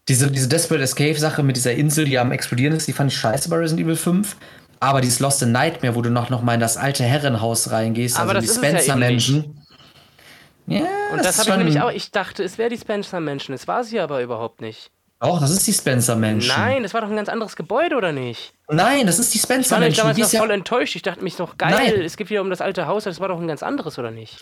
[0.07, 3.49] Diese, diese Desperate Escape-Sache mit dieser Insel, die am explodieren ist, die fand ich scheiße
[3.49, 4.35] bei Resident Evil 5.
[4.79, 8.19] Aber dieses Lost in Nightmare, wo du noch, noch mal in das alte Herrenhaus reingehst,
[8.19, 8.69] Aber also das die ja.
[8.69, 9.57] Spencer-Menschen.
[10.65, 10.79] Ja,
[11.11, 11.91] Und das, ist habe ich nämlich auch.
[11.91, 13.53] Ich dachte, es wäre die Spencer-Menschen.
[13.53, 14.91] Es war sie aber überhaupt nicht.
[15.21, 16.51] Auch, das ist die Spencer-Menschen.
[16.57, 18.53] Nein, das war doch ein ganz anderes Gebäude, oder nicht?
[18.69, 19.97] Nein, das ist die Ich war nämlich Spencer-Menschen.
[19.99, 20.95] damals noch ist ja- voll enttäuscht.
[20.95, 22.01] Ich dachte mich noch, geil, Nein.
[22.01, 23.03] es geht wieder um das alte Haus.
[23.03, 24.37] Das war doch ein ganz anderes, oder nicht?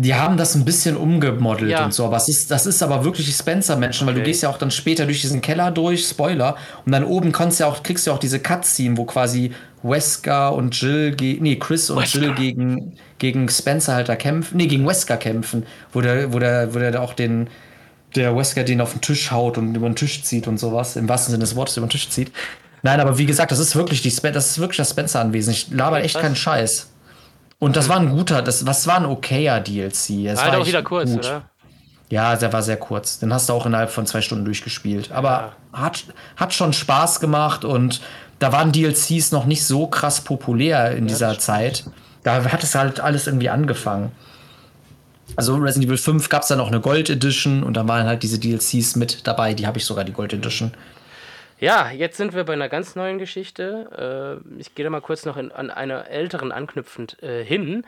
[0.00, 1.84] die haben das ein bisschen umgemodelt Ja.
[1.84, 4.28] und so, aber es ist, das ist aber wirklich die Spencer-Menschen, weil du Okay.
[4.30, 6.54] gehst ja auch dann später durch diesen Keller durch, Spoiler,
[6.86, 9.52] und dann oben kannst ja auch, kriegst du ja auch diese Cutscene, wo quasi
[9.82, 12.20] Wesker und Jill, ge nee, Chris und Wesker.
[12.20, 16.72] Jill gegen, gegen Spencer halt da kämpfen, nee, gegen Wesker kämpfen, wo der, wo der,
[16.74, 17.48] wo der da auch den,
[18.14, 21.08] der Wesker den auf den Tisch haut und über den Tisch zieht und sowas, im
[21.08, 22.32] wahrsten Sinne des Wortes über den Tisch zieht.
[22.82, 25.52] Nein, aber wie gesagt, das ist wirklich die Spen das ist wirklich das Spencer-Anwesen.
[25.52, 26.90] Ich laber echt keinen Scheiß.
[27.58, 30.26] Und das war ein guter, das was war ein okayer DLC.
[30.26, 31.20] Es Halt war auch wieder kurz, gut.
[31.20, 31.42] oder?
[32.10, 33.18] Ja, der war sehr kurz.
[33.18, 35.12] Den hast du auch innerhalb von zwei Stunden durchgespielt.
[35.12, 36.04] Aber hat,
[36.36, 38.00] hat schon Spaß gemacht und
[38.38, 41.84] da waren DLCs noch nicht so krass populär in dieser Zeit.
[42.22, 44.12] Da hat es halt alles irgendwie angefangen.
[45.36, 48.22] Also Resident Evil 5 gab es dann noch eine Gold Edition und da waren halt
[48.22, 49.54] diese DLCs mit dabei.
[49.54, 50.72] Die habe ich sogar, die Gold Edition.
[51.60, 54.40] Ja, jetzt sind wir bei einer ganz neuen Geschichte.
[54.56, 57.84] Äh, ich gehe da mal kurz noch in, an einer älteren anknüpfend äh, hin.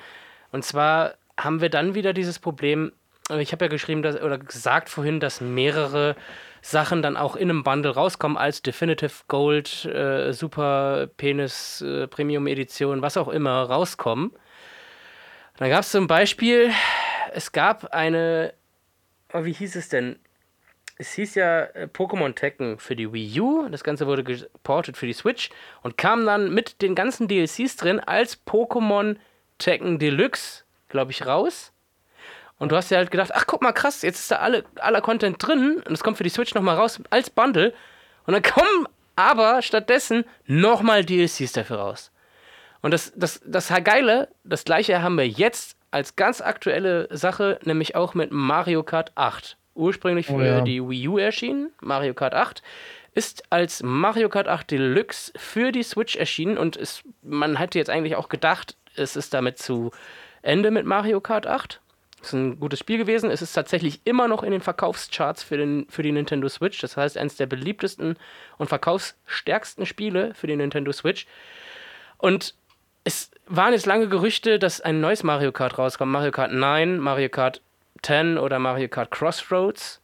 [0.52, 2.92] Und zwar haben wir dann wieder dieses Problem.
[3.30, 6.16] äh, Ich habe ja geschrieben dass, oder gesagt vorhin, dass mehrere
[6.62, 12.46] Sachen dann auch in einem Bundle rauskommen als Definitive Gold, äh, Super Penis, äh, Premium
[12.48, 14.32] Edition, was auch immer rauskommen.
[15.58, 16.70] Dann gab es zum Beispiel,
[17.32, 18.54] es gab eine,
[19.32, 20.18] oh, wie hieß es denn?
[21.00, 23.68] es hieß ja äh, Pokémon Tekken für die Wii U.
[23.70, 25.48] Das Ganze wurde geportet für die Switch
[25.82, 29.16] und kam dann mit den ganzen DLCs drin als Pokémon
[29.58, 31.72] Tekken Deluxe, glaube ich, raus.
[32.58, 35.00] Und du hast dir halt gedacht, ach guck mal, krass, jetzt ist da alle, aller
[35.00, 37.72] Content drin und es kommt für die Switch nochmal raus als Bundle.
[38.26, 38.86] Und dann kommen
[39.16, 42.12] aber stattdessen nochmal DLCs dafür raus.
[42.82, 47.96] Und das, das, das Geile, das gleiche haben wir jetzt als ganz aktuelle Sache, nämlich
[47.96, 49.56] auch mit Mario Kart 8.
[49.74, 50.60] Ursprünglich für Oh ja.
[50.60, 52.62] die Wii U erschienen, Mario Kart 8,
[53.14, 57.90] ist als Mario Kart 8 Deluxe für die Switch erschienen und es, man hätte jetzt
[57.90, 59.90] eigentlich auch gedacht, es ist damit zu
[60.42, 61.80] Ende mit Mario Kart 8.
[62.22, 63.30] ist ein gutes Spiel gewesen.
[63.30, 66.80] Es ist tatsächlich immer noch in den Verkaufscharts für, den, für die Nintendo Switch.
[66.80, 68.16] Das heißt, eines der beliebtesten
[68.58, 71.26] und verkaufsstärksten Spiele für die Nintendo Switch.
[72.18, 72.54] Und
[73.04, 76.12] es waren jetzt lange Gerüchte, dass ein neues Mario Kart rauskommt.
[76.12, 77.60] Mario Kart 9, Mario Kart
[78.02, 80.00] 10 oder Mario Kart Crossroads.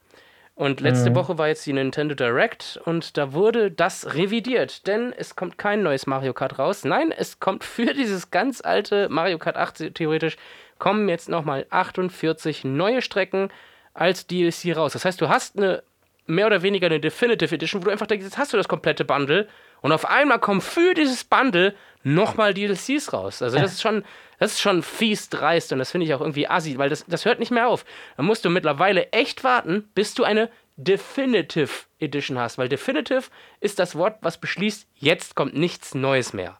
[0.56, 5.36] Und letzte Woche war jetzt die Nintendo Direct und da wurde das revidiert, denn es
[5.36, 6.82] kommt kein neues Mario Kart raus.
[6.84, 10.38] Nein, es kommt für dieses ganz alte Mario Kart 8 theoretisch
[10.78, 13.50] kommen jetzt nochmal 48 neue Strecken
[13.92, 14.94] als DLC raus.
[14.94, 15.82] Das heißt, du hast eine
[16.26, 19.04] mehr oder weniger eine Definitive Edition, wo du einfach denkst, jetzt hast du das komplette
[19.04, 19.48] Bundle
[19.82, 21.74] und auf einmal kommen für dieses Bundle
[22.06, 23.42] nochmal DLCs raus.
[23.42, 24.04] Also das ist schon,
[24.38, 27.24] das ist schon fies dreist und das finde ich auch irgendwie assi, weil das, das
[27.24, 27.84] hört nicht mehr auf.
[28.16, 33.24] Da musst du mittlerweile echt warten, bis du eine Definitive Edition hast, weil Definitive
[33.60, 36.58] ist das Wort, was beschließt, jetzt kommt nichts Neues mehr.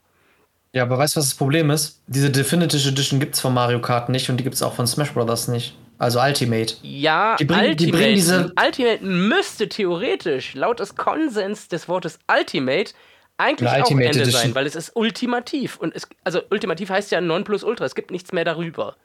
[0.73, 2.01] Ja, aber weißt du, was das Problem ist?
[2.07, 4.85] Diese Definitive Edition gibt es von Mario Kart nicht und die gibt es auch von
[4.85, 5.47] Smash Bros.
[5.47, 5.75] nicht.
[5.97, 6.75] Also Ultimate.
[6.83, 12.91] Ja, Die die Ultimate, bringen diese- Ultimate müsste theoretisch laut des Konsens des Wortes Ultimate
[13.37, 14.31] eigentlich Eine auch Ende Edition.
[14.31, 15.77] sein, weil es ist ultimativ.
[15.77, 18.95] Und es, also ultimativ heißt ja Nonplusultra, es gibt nichts mehr darüber.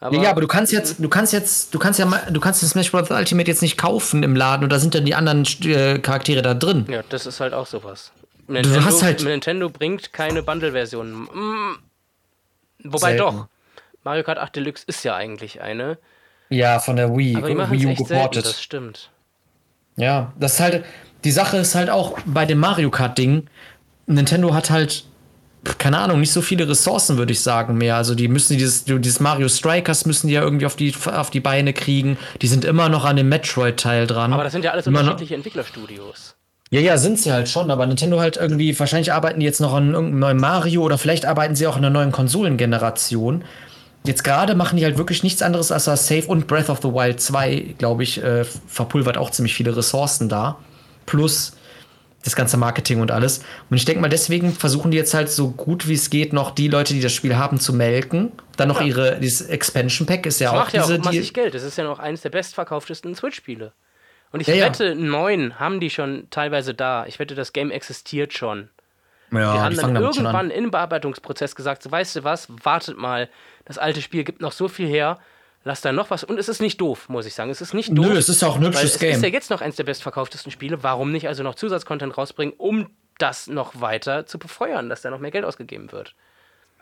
[0.00, 2.68] Aber, Ja, aber du kannst jetzt, du kannst jetzt, du kannst ja du kannst den
[2.68, 3.10] Smash Bros.
[3.10, 6.54] Ultimate jetzt nicht kaufen im Laden und da sind dann die anderen äh, Charaktere da
[6.54, 6.86] drin.
[6.90, 8.12] Ja, das ist halt auch sowas.
[8.48, 11.12] Nintendo, hast halt- Nintendo bringt keine Bundle-Version.
[11.22, 11.76] Mm,
[12.84, 13.18] wobei Selten.
[13.18, 13.46] doch.
[14.04, 15.96] Mario Kart 8 Deluxe ist ja eigentlich eine.
[16.48, 18.44] Ja, von der Wii, Aber die Wii U echt selten, geportet.
[18.44, 19.10] das stimmt.
[19.96, 20.84] Ja, das ist halt,
[21.24, 23.44] die Sache ist halt auch bei dem Mario Kart-Ding,
[24.06, 25.04] Nintendo hat halt,
[25.78, 27.96] keine Ahnung, nicht so viele Ressourcen, würde ich sagen, mehr.
[27.96, 31.40] Also die müssen dieses, dieses Mario Strikers müssen die ja irgendwie auf die, auf die
[31.40, 32.18] Beine kriegen.
[32.42, 34.32] Die sind immer noch an dem Metroid-Teil dran.
[34.32, 36.34] Aber das sind ja alles Immer noch- unterschiedliche Entwicklerstudios.
[36.70, 39.74] Ja, ja, sind sie halt schon, aber Nintendo halt irgendwie, wahrscheinlich arbeiten die jetzt noch
[39.74, 43.44] an irgendeinem neuen Mario oder vielleicht arbeiten sie auch an einer neuen Konsolengeneration.
[44.04, 46.88] Jetzt gerade machen die halt wirklich nichts anderes als das Safe und Breath of the
[46.88, 50.56] Wild 2, glaube ich, äh, verpulvert auch ziemlich viele Ressourcen da.
[51.06, 51.56] Plus
[52.24, 53.44] das ganze Marketing und alles.
[53.68, 56.52] Und ich denke mal, deswegen versuchen die jetzt halt so gut wie es geht, noch
[56.52, 58.30] die Leute, die das Spiel haben, zu melken.
[58.56, 61.18] Dann noch ihre, dieses Expansion Pack ist ja Das auch macht ja diese, auch die,
[61.18, 61.54] massig Geld.
[61.54, 63.72] Das ist ja noch eines der bestverkauftesten Switch-Spiele.
[64.30, 64.66] Und ich Ja, ja.
[64.66, 67.06] wette, neun haben die schon teilweise da.
[67.06, 68.68] Ich wette, das Game existiert schon.
[69.32, 70.02] ja, Die haben dann schon an.
[70.04, 73.28] irgendwann im Bearbeitungsprozess gesagt, so weißt du was, wartet mal,
[73.64, 75.18] das alte Spiel gibt noch so viel her,
[75.64, 76.24] lass da noch was.
[76.24, 77.50] Und es ist nicht doof, muss ich sagen.
[77.50, 78.06] Es ist nicht doof.
[78.06, 79.12] Nö, es ist auch ein hübsches es Game.
[79.12, 80.82] ist ja jetzt noch eines der bestverkauftesten Spiele.
[80.82, 85.20] Warum nicht also noch Zusatzcontent rausbringen, um das noch weiter zu befeuern, dass da noch
[85.20, 86.14] mehr Geld ausgegeben wird?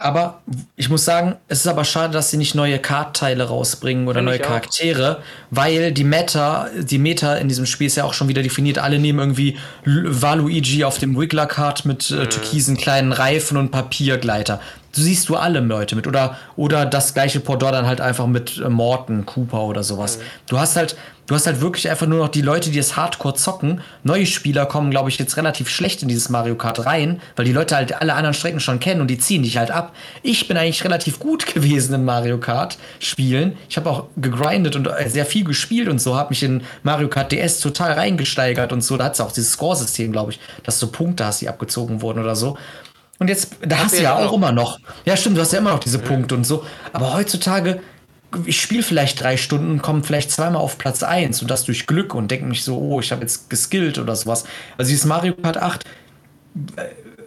[0.03, 0.41] Aber
[0.77, 4.31] ich muss sagen, es ist aber schade, dass sie nicht neue Kartteile rausbringen oder Finde
[4.31, 4.49] neue ich auch.
[4.49, 8.79] Charaktere, weil die Meta, die Meta in diesem Spiel ist ja auch schon wieder definiert.
[8.79, 12.21] Alle nehmen irgendwie Waluigi auf dem Wiggler-Kart mit Mhm.
[12.21, 14.61] äh, türkisen kleinen Reifen und Papiergleiter.
[14.95, 16.07] Du siehst du alle Leute mit.
[16.07, 20.17] Oder, oder das gleiche Pendant dann halt einfach mit äh, Morton, Cooper oder sowas.
[20.17, 20.23] Mhm.
[20.49, 20.97] Du hast halt,
[21.31, 23.83] du hast halt wirklich einfach nur noch die Leute, die es hardcore zocken.
[24.03, 27.53] Neue Spieler kommen, glaube ich, jetzt relativ schlecht in dieses Mario Kart rein, weil die
[27.53, 29.95] Leute halt alle anderen Strecken schon kennen und die ziehen dich halt ab.
[30.25, 33.57] Ich bin eigentlich relativ gut gewesen in Mario Kart spielen.
[33.69, 37.07] Ich habe auch gegrindet und äh, sehr viel gespielt und so, habe mich in Mario
[37.07, 38.97] Kart DS total reingesteigert und so.
[38.97, 42.19] Da hat es auch dieses Score-System, glaube ich, dass du Punkte hast, die abgezogen wurden
[42.19, 42.59] oder so.
[43.21, 44.33] Und jetzt, da hast du ja auch auch noch.
[44.33, 44.81] immer noch.
[45.05, 46.65] Ja, stimmt, du hast ja immer noch diese Punkte und so.
[46.93, 47.81] Aber heutzutage,
[48.45, 51.87] ich spiele vielleicht drei Stunden und komme vielleicht zweimal auf Platz 1 und das durch
[51.87, 54.45] Glück und denke mich so, oh, ich habe jetzt geskillt oder sowas.
[54.79, 55.85] Also dieses Mario Kart 8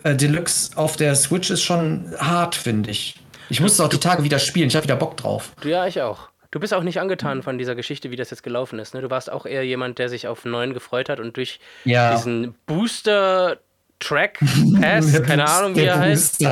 [0.04, 3.16] äh, Deluxe auf der Switch ist schon hart, finde ich.
[3.50, 5.52] Ich muss es auch die Tage wieder spielen, ich habe wieder Bock drauf.
[5.64, 6.30] Ja, ich auch.
[6.52, 8.94] Du bist auch nicht angetan von dieser Geschichte, wie das jetzt gelaufen ist.
[8.94, 9.02] Ne?
[9.02, 12.16] Du warst auch eher jemand, der sich auf neuen gefreut hat und durch Ja.
[12.16, 13.58] diesen Booster
[14.00, 14.40] Track
[14.80, 16.46] Pass, keine Ahnung, wie er heißt.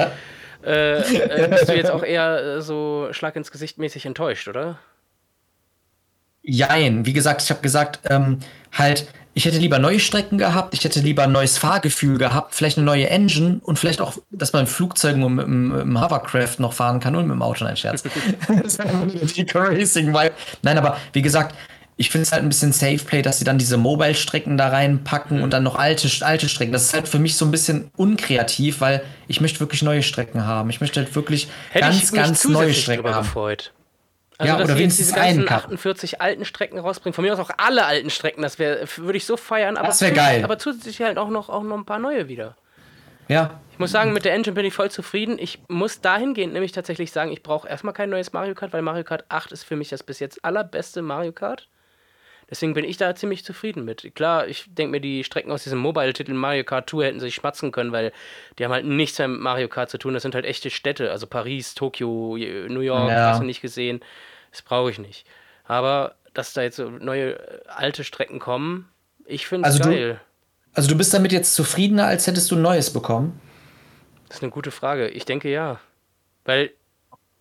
[0.65, 4.77] Äh, äh, bist du jetzt auch eher äh, so Schlag ins Gesicht mäßig enttäuscht, oder?
[6.43, 8.39] Jein, wie gesagt, ich habe gesagt, ähm,
[8.71, 9.05] halt,
[9.35, 12.85] ich hätte lieber neue Strecken gehabt, ich hätte lieber ein neues Fahrgefühl gehabt, vielleicht eine
[12.85, 16.99] neue Engine und vielleicht auch, dass man Flugzeugen und mit, dem- im Hovercraft noch fahren
[16.99, 18.03] kann und mit dem Auto, nein, Scherz.
[18.63, 20.33] das ist Racing Vibe.
[20.63, 21.55] Nein, aber wie gesagt,
[22.01, 25.41] ich finde es halt ein bisschen Safe Play, dass sie dann diese Mobile-Strecken da reinpacken
[25.41, 26.73] und dann noch alte, alte Strecken.
[26.73, 30.45] Das ist halt für mich so ein bisschen unkreativ, weil ich möchte wirklich neue Strecken
[30.45, 30.69] haben.
[30.69, 33.23] Ich möchte halt wirklich Hätte ganz, ganz neue Strecken haben.
[33.23, 33.71] gefreut.
[34.37, 35.63] Also, Ja, dass oder sie jetzt wenigstens diese ganzen einen Cup.
[35.65, 37.13] 48 alten Strecken rausbringen.
[37.13, 38.41] Von mir aus auch alle alten Strecken.
[38.41, 39.77] Das wäre, würde ich so feiern.
[39.77, 40.43] Aber Das wär zus- geil.
[40.43, 42.55] Aber zusätzlich halt auch noch, auch noch ein paar neue wieder.
[43.27, 45.37] Ja, Ich muss sagen, mit der Engine bin ich voll zufrieden.
[45.39, 49.03] Ich muss dahingehend nämlich tatsächlich sagen, ich brauche erstmal kein neues Mario Kart, weil Mario
[49.03, 51.67] Kart 8 ist für mich das bis jetzt allerbeste Mario Kart.
[52.51, 54.13] Deswegen bin ich da ziemlich zufrieden mit.
[54.13, 57.71] Klar, ich denke mir, die Strecken aus diesem Mobile-Titel Mario Kart Tour hätten sich schmatzen
[57.71, 58.11] können, weil
[58.59, 60.13] die haben halt nichts mehr mit Mario Kart zu tun.
[60.13, 63.29] Das sind halt echte Städte, also Paris, Tokio, New York, Ja.
[63.31, 64.01] hast du nicht gesehen.
[64.51, 65.25] Das brauche ich nicht.
[65.63, 68.89] Aber dass da jetzt so neue äh, alte Strecken kommen,
[69.25, 70.21] ich finde es Also du- geil.
[70.73, 73.39] Also du bist damit jetzt zufriedener, als hättest du neues bekommen?
[74.27, 75.09] Das ist eine gute Frage.
[75.09, 75.79] Ich denke ja.
[76.45, 76.71] Weil,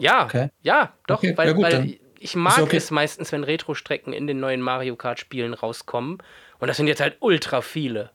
[0.00, 0.50] ja, Okay.
[0.62, 2.76] ja, doch, Okay, weil, ja gut, weil ich mag okay.
[2.76, 6.18] es meistens, wenn Retro-Strecken in den neuen Mario Kart-Spielen rauskommen.
[6.58, 8.10] Und das sind jetzt halt ultra viele.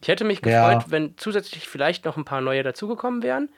[0.00, 0.68] Ich hätte mich Ja.
[0.68, 3.48] gefreut, wenn zusätzlich vielleicht noch ein paar neue dazugekommen wären.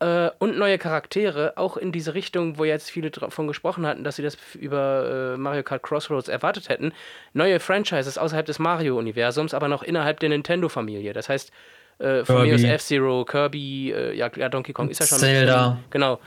[0.00, 4.16] Äh, und neue Charaktere, auch in diese Richtung, wo jetzt viele davon gesprochen hatten, dass
[4.16, 6.94] sie das über äh, Mario Kart Crossroads erwartet hätten.
[7.34, 11.12] Neue Franchises außerhalb des Mario-Universums, aber noch innerhalb der Nintendo-Familie.
[11.12, 11.52] Das heißt,
[11.98, 12.64] äh, von mir aus.
[12.64, 15.18] F-Zero, Kirby, äh, ja, ja, Donkey Kong ist ja schon.
[15.18, 15.78] Zelda.
[15.90, 16.18] Genau.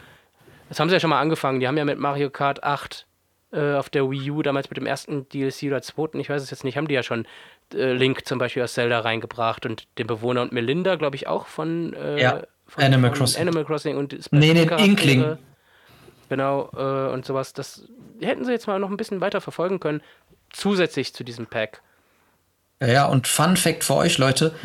[0.73, 1.59] Das haben sie ja schon mal angefangen.
[1.59, 3.05] Die haben ja mit Mario Kart 8
[3.51, 6.49] äh, auf der Wii U, damals mit dem ersten DLC oder zweiten, ich weiß es
[6.49, 7.27] jetzt nicht, haben die ja schon
[7.75, 11.45] äh, Link zum Beispiel aus Zelda reingebracht und den Bewohner und Melinda, glaube ich, auch
[11.45, 13.41] von, äh, Ja, von Animal von Crossing.
[13.43, 14.89] Animal Crossing und Nee, nee, Splatoon-Charaktere.
[14.89, 15.37] Inkling.
[16.29, 17.53] Genau, äh, und sowas.
[17.53, 17.87] Das
[18.19, 20.01] hätten sie jetzt mal noch ein bisschen weiter verfolgen können,
[20.51, 21.83] zusätzlich zu diesem Pack.
[22.81, 24.55] Ja, ja, und Fun Fact für euch, Leute.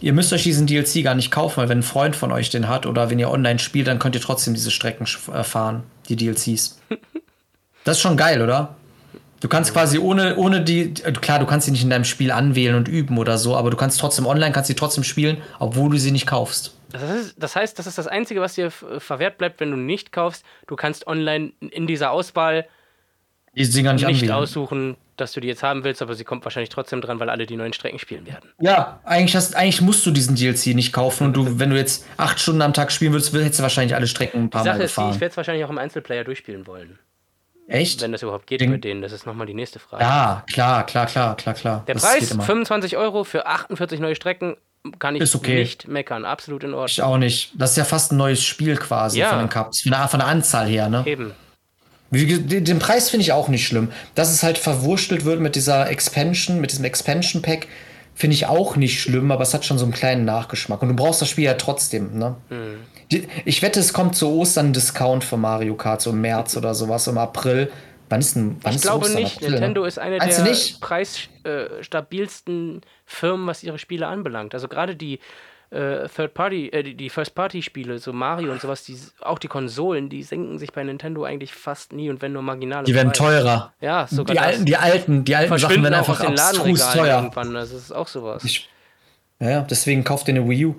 [0.00, 2.68] Ihr müsst euch diesen DLC gar nicht kaufen, weil wenn ein Freund von euch den
[2.68, 6.16] hat oder wenn ihr online spielt, dann könnt ihr trotzdem diese Strecken äh, fahren, die
[6.16, 6.80] DLCs.
[7.84, 8.74] Das ist schon geil, oder?
[9.38, 12.32] Du kannst quasi ohne, ohne die, äh, klar, du kannst sie nicht in deinem Spiel
[12.32, 15.90] anwählen und üben oder so, aber du kannst trotzdem online, kannst sie trotzdem spielen, obwohl
[15.90, 16.74] du sie nicht kaufst.
[16.90, 19.76] Das, ist, das heißt, das ist das Einzige, was dir f- verwehrt bleibt, wenn du
[19.76, 20.44] nicht kaufst.
[20.66, 22.66] Du kannst online in dieser Auswahl
[23.54, 24.32] Die sie gar nicht, nicht anwählen.
[24.32, 27.46] aussuchen, dass du die jetzt haben willst, aber sie kommt wahrscheinlich trotzdem dran, weil alle
[27.46, 28.50] die neuen Strecken spielen werden.
[28.60, 32.04] Ja, eigentlich, hast, eigentlich musst du diesen DLC nicht kaufen und du, wenn du jetzt
[32.16, 34.74] acht Stunden am Tag spielen würdest, hättest du wahrscheinlich alle Strecken ein paar Die Mal
[34.74, 35.14] Sache ist die, gefahren.
[35.14, 36.98] ich werde es wahrscheinlich auch im Einzelplayer durchspielen wollen.
[37.68, 38.00] Echt?
[38.02, 39.02] Wenn das überhaupt geht Ding- mit denen.
[39.02, 40.04] Das ist nochmal die nächste Frage.
[40.04, 41.82] Ja, klar, klar, klar, klar, klar.
[41.88, 42.44] Der Das Preis, geht immer.
[42.44, 44.56] 25 Euro für 48 neue Strecken,
[45.00, 45.58] kann ich Ist okay.
[45.58, 46.24] nicht meckern.
[46.24, 47.06] Absolut in Ich Ordnung.
[47.06, 47.50] auch nicht.
[47.60, 49.30] Das ist ja fast ein neues Spiel quasi Ja.
[49.30, 49.82] von den Cups.
[49.82, 51.02] Von der, von der Anzahl her, ne?
[51.06, 51.32] Eben.
[52.10, 53.90] Den Preis finde ich auch nicht schlimm.
[54.14, 57.66] Dass es halt verwurstelt wird mit dieser Expansion, mit diesem Expansion Pack,
[58.14, 60.80] finde ich auch nicht schlimm, aber es hat schon so einen kleinen Nachgeschmack.
[60.82, 62.36] Und du brauchst das Spiel ja trotzdem, ne?
[62.48, 62.78] Mhm.
[63.44, 66.74] Ich wette, es kommt zu Ostern ein Discount für Mario Kart, so im März oder
[66.74, 67.70] sowas, im April.
[68.08, 69.22] Wann ist denn, wann Ich ist glaube Ostern?
[69.22, 69.36] nicht.
[69.36, 69.54] April, ne?
[69.56, 74.54] Nintendo ist eine Meinst der preisstabilsten Firmen, was ihre Spiele anbelangt.
[74.54, 75.20] Also gerade die
[75.70, 79.38] äh, Third Party, äh, die, die First Party Spiele, so Mario und sowas, die, auch
[79.38, 82.84] die Konsolen, die senken sich bei Nintendo eigentlich fast nie und wenn nur marginal.
[82.84, 83.72] Die werden teurer.
[83.80, 87.22] Ja, sogar Die alten, die alten, die alten Sachen werden einfach abstrus teuer.
[87.22, 87.54] irgendwann.
[87.54, 88.44] Das ist auch sowas.
[88.44, 88.68] Ich,
[89.38, 90.74] ja, deswegen kauft ihr eine Wii U.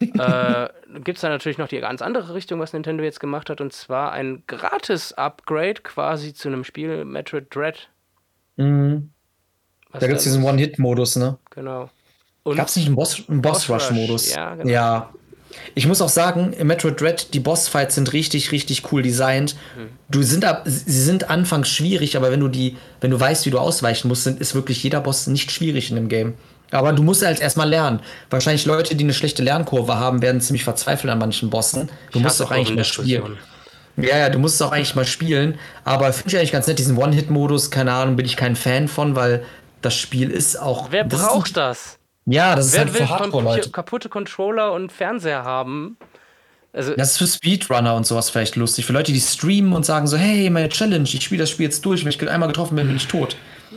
[0.00, 0.68] äh,
[1.00, 3.72] gibt es da natürlich noch die ganz andere Richtung, was Nintendo jetzt gemacht hat, und
[3.72, 7.88] zwar ein Gratis-Upgrade quasi zu einem Spiel Metroid Dread.
[8.56, 9.10] Mhm.
[9.92, 11.38] Da gibt es diesen One-Hit-Modus, ne?
[11.50, 11.90] Genau.
[12.54, 14.34] Gab es nicht einen Boss- einen Boss Rush, Boss-Rush-Modus?
[14.34, 14.70] ja, genau.
[14.70, 15.10] ja.
[15.74, 19.56] Ich muss auch sagen, im Metroid Dread, die Bossfights sind richtig, richtig cool designt.
[19.76, 19.88] Hm.
[20.10, 23.50] Du sind ab, sie sind anfangs schwierig, aber wenn du die, wenn du weißt, wie
[23.50, 26.34] du ausweichen musst, sind, ist wirklich jeder Boss nicht schwierig in dem Game.
[26.70, 28.00] Aber du musst halt erstmal lernen.
[28.28, 31.88] Wahrscheinlich Leute, die eine schlechte Lernkurve haben, werden ziemlich verzweifeln an manchen Bossen.
[32.12, 33.36] Du Ich musst auch eigentlich mal spielen.
[33.96, 35.58] Ja, ja, du musst es auch eigentlich mal spielen.
[35.84, 39.16] Aber finde ich eigentlich ganz nett, diesen One-Hit-Modus, keine Ahnung, bin ich kein Fan von,
[39.16, 39.44] weil
[39.80, 40.88] das Spiel ist auch.
[40.90, 41.98] Wer braucht das?
[42.26, 43.70] Ja, das ist Wer halt will für Hardcore-Leute.
[43.70, 45.96] kaputte Controller und Fernseher haben?
[46.72, 48.84] Also, Das ist für Speedrunner und sowas vielleicht lustig.
[48.84, 51.84] Für Leute, die streamen und sagen so, hey, meine Challenge, ich spiele das Spiel jetzt
[51.86, 52.04] durch.
[52.04, 53.36] Wenn ich einmal getroffen bin, bin ich tot.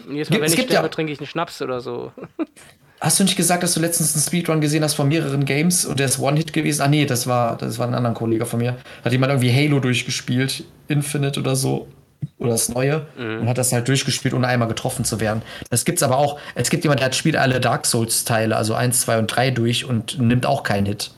[0.09, 2.11] jedes Mal, es wenn ich gibt sterbe, ja- trinke ich einen Schnaps oder so.
[3.01, 5.99] Hast du nicht gesagt, dass du letztens einen Speedrun gesehen hast von mehreren Games und
[5.99, 6.81] der ist One-Hit gewesen?
[6.81, 8.75] Ah, nee, das war, das war ein anderer Kollege von mir.
[9.05, 11.87] Hat jemand irgendwie Halo durchgespielt, Infinite oder so.
[12.37, 13.05] Oder das Neue.
[13.17, 15.41] Und hat das halt durchgespielt, ohne einmal getroffen zu werden.
[15.69, 16.39] Das gibt's aber auch.
[16.55, 19.85] Es gibt jemand, der hat spielt alle Dark Souls-Teile, also 1, 2 und 3 durch
[19.85, 21.11] und nimmt auch keinen Hit.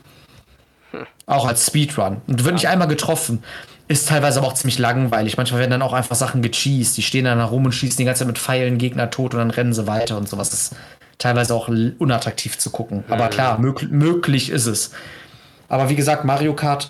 [1.26, 2.22] Auch als Speedrun.
[2.28, 3.44] Und wird nicht einmal getroffen.
[3.88, 5.38] Ist teilweise aber auch ziemlich langweilig.
[5.38, 6.98] Manchmal werden dann auch einfach Sachen gecheased.
[6.98, 9.40] Die stehen dann da rum und schießen die ganze Zeit mit Pfeilen Gegner tot und
[9.40, 10.50] dann rennen sie weiter und sowas.
[10.50, 10.76] Das ist
[11.18, 13.04] teilweise auch unattraktiv zu gucken.
[13.10, 14.92] Aber klar, mög möglich ist es.
[15.68, 16.90] Aber wie gesagt, Mario Kart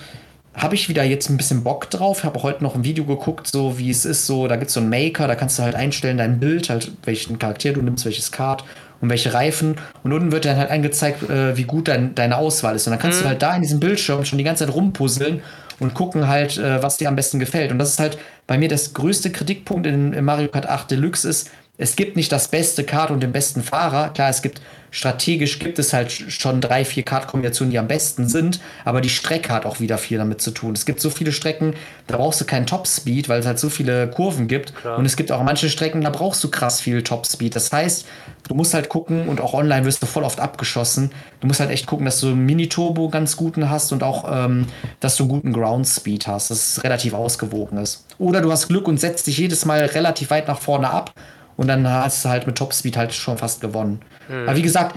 [0.54, 2.20] habe ich wieder jetzt ein bisschen Bock drauf.
[2.20, 4.26] Ich habe heute noch ein Video geguckt, so wie es ist.
[4.26, 6.92] So, da gibt es so einen Maker, da kannst du halt einstellen, dein Bild, halt
[7.04, 8.64] welchen Charakter du nimmst, welches Kart
[9.00, 9.76] und welche Reifen.
[10.04, 12.86] Und unten wird dann halt angezeigt, äh, wie gut dein, deine Auswahl ist.
[12.88, 15.42] Und dann kannst du halt da in diesem Bildschirm schon die ganze Zeit rumpuzzeln
[15.80, 17.72] und gucken halt, äh, was dir am besten gefällt.
[17.72, 21.28] Und das ist halt bei mir das größte Kritikpunkt in, in Mario Kart 8 Deluxe
[21.28, 24.10] ist, es gibt nicht das beste Kart und den besten Fahrer.
[24.10, 24.62] Klar, es gibt
[24.92, 29.52] strategisch gibt es halt schon drei, vier Kartkombinationen, die am besten sind, aber die Strecke
[29.54, 30.74] hat auch wieder viel damit zu tun.
[30.74, 31.74] Es gibt so viele Strecken,
[32.08, 34.74] da brauchst du keinen Topspeed, weil es halt so viele Kurven gibt.
[34.98, 37.56] Und es gibt auch manche Strecken, da brauchst du krass viel Topspeed.
[37.56, 38.06] Das heißt,
[38.50, 41.12] du musst halt gucken und auch online wirst du voll oft abgeschossen.
[41.40, 44.68] Du musst halt echt gucken, dass du einen Mini-Turbo ganz guten hast und auch, ähm,
[45.00, 48.06] dass du einen guten Ground-Speed hast, dass es relativ ausgewogen ist.
[48.18, 51.14] Oder du hast Glück und setzt dich jedes Mal relativ weit nach vorne ab
[51.62, 54.02] und dann hast du halt mit Topspeed halt schon fast gewonnen.
[54.28, 54.96] Aber wie gesagt,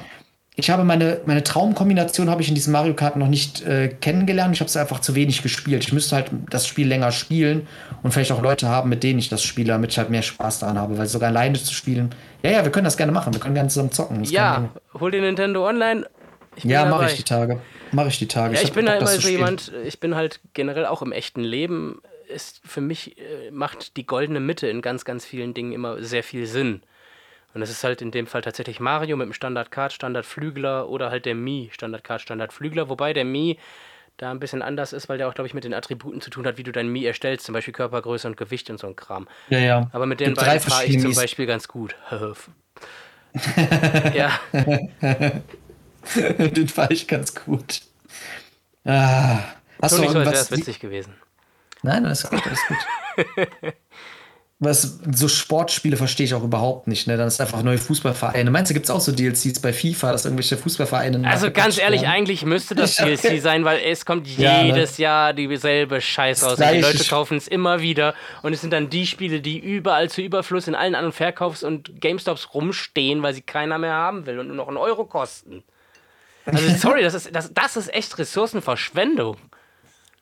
[0.57, 4.55] ich habe meine, meine Traumkombination habe ich in diesem Mario Kart noch nicht äh, kennengelernt.
[4.55, 5.85] Ich habe es einfach zu wenig gespielt.
[5.85, 7.67] Ich müsste halt das Spiel länger spielen
[8.03, 10.61] und vielleicht auch Leute haben, mit denen ich das spiele, damit ich halt mehr Spaß
[10.61, 10.97] daran habe.
[10.97, 12.15] Weil sogar alleine zu spielen.
[12.43, 13.35] Ja, ja, wir können das gerne machen.
[13.35, 14.21] Wir können gerne zusammen zocken.
[14.21, 16.07] Das Ja, hol dir Nintendo Online.
[16.57, 17.61] Ich ja, mache ich die Tage.
[17.93, 18.55] Mache ich die Tage.
[18.55, 21.43] Ja, ich hab bin halt immer so jemand, ich bin halt generell auch im echten
[21.43, 22.01] Leben,
[22.35, 26.23] ist für mich äh, macht die goldene Mitte in ganz, ganz vielen Dingen immer sehr
[26.23, 26.83] viel Sinn.
[27.55, 30.89] Und das ist halt in dem Fall tatsächlich Mario mit dem Standard Kart, Standard Flügler
[30.89, 33.59] oder halt der Mi, Standard Kart, Standard Flügler, wobei der Mi
[34.17, 36.47] da ein bisschen anders ist, weil der auch, glaube ich, mit den Attributen zu tun
[36.47, 39.29] hat, wie du dein Mi erstellst, zum Beispiel Körpergröße und Gewicht und so ein Kram.
[39.49, 39.91] Ja, ja.
[39.93, 41.15] Aber mit den beiden fahre ich zum.
[41.15, 41.97] Beispiel ganz gut.
[44.15, 44.39] ja,
[46.17, 47.83] Den fand ich ganz gut.
[48.85, 49.39] Ah.
[49.83, 50.51] Hast du nicht so, wäre irgendwas?
[50.51, 51.15] es witzig gewesen.
[51.85, 53.75] Nein, alles gut, alles gut.
[54.61, 57.07] Was, so Sportspiele verstehe ich auch überhaupt nicht.
[57.07, 57.17] Ne?
[57.19, 58.51] Dann ist einfach neue Fußballvereine.
[58.51, 61.29] Meinst du, gibt es auch so DLCs bei FIFA, dass irgendwelche Fußballvereine.
[61.29, 62.13] Also ganz ehrlich, werden?
[62.15, 62.97] eigentlich müsste das.
[63.05, 64.69] DLC sein, weil es kommt Ja, ne?
[64.69, 66.69] jedes Jahr dieselbe Scheiß Das raus.
[66.73, 68.15] Die Leute kaufen es immer wieder.
[68.43, 72.01] Und es sind dann die Spiele, die überall zu Überfluss in allen anderen Verkaufs- und
[72.01, 75.63] GameStops rumstehen, weil sie keiner mehr haben will und nur noch einen Euro kosten.
[76.47, 79.37] Also sorry, das ist, das, das ist echt Ressourcenverschwendung.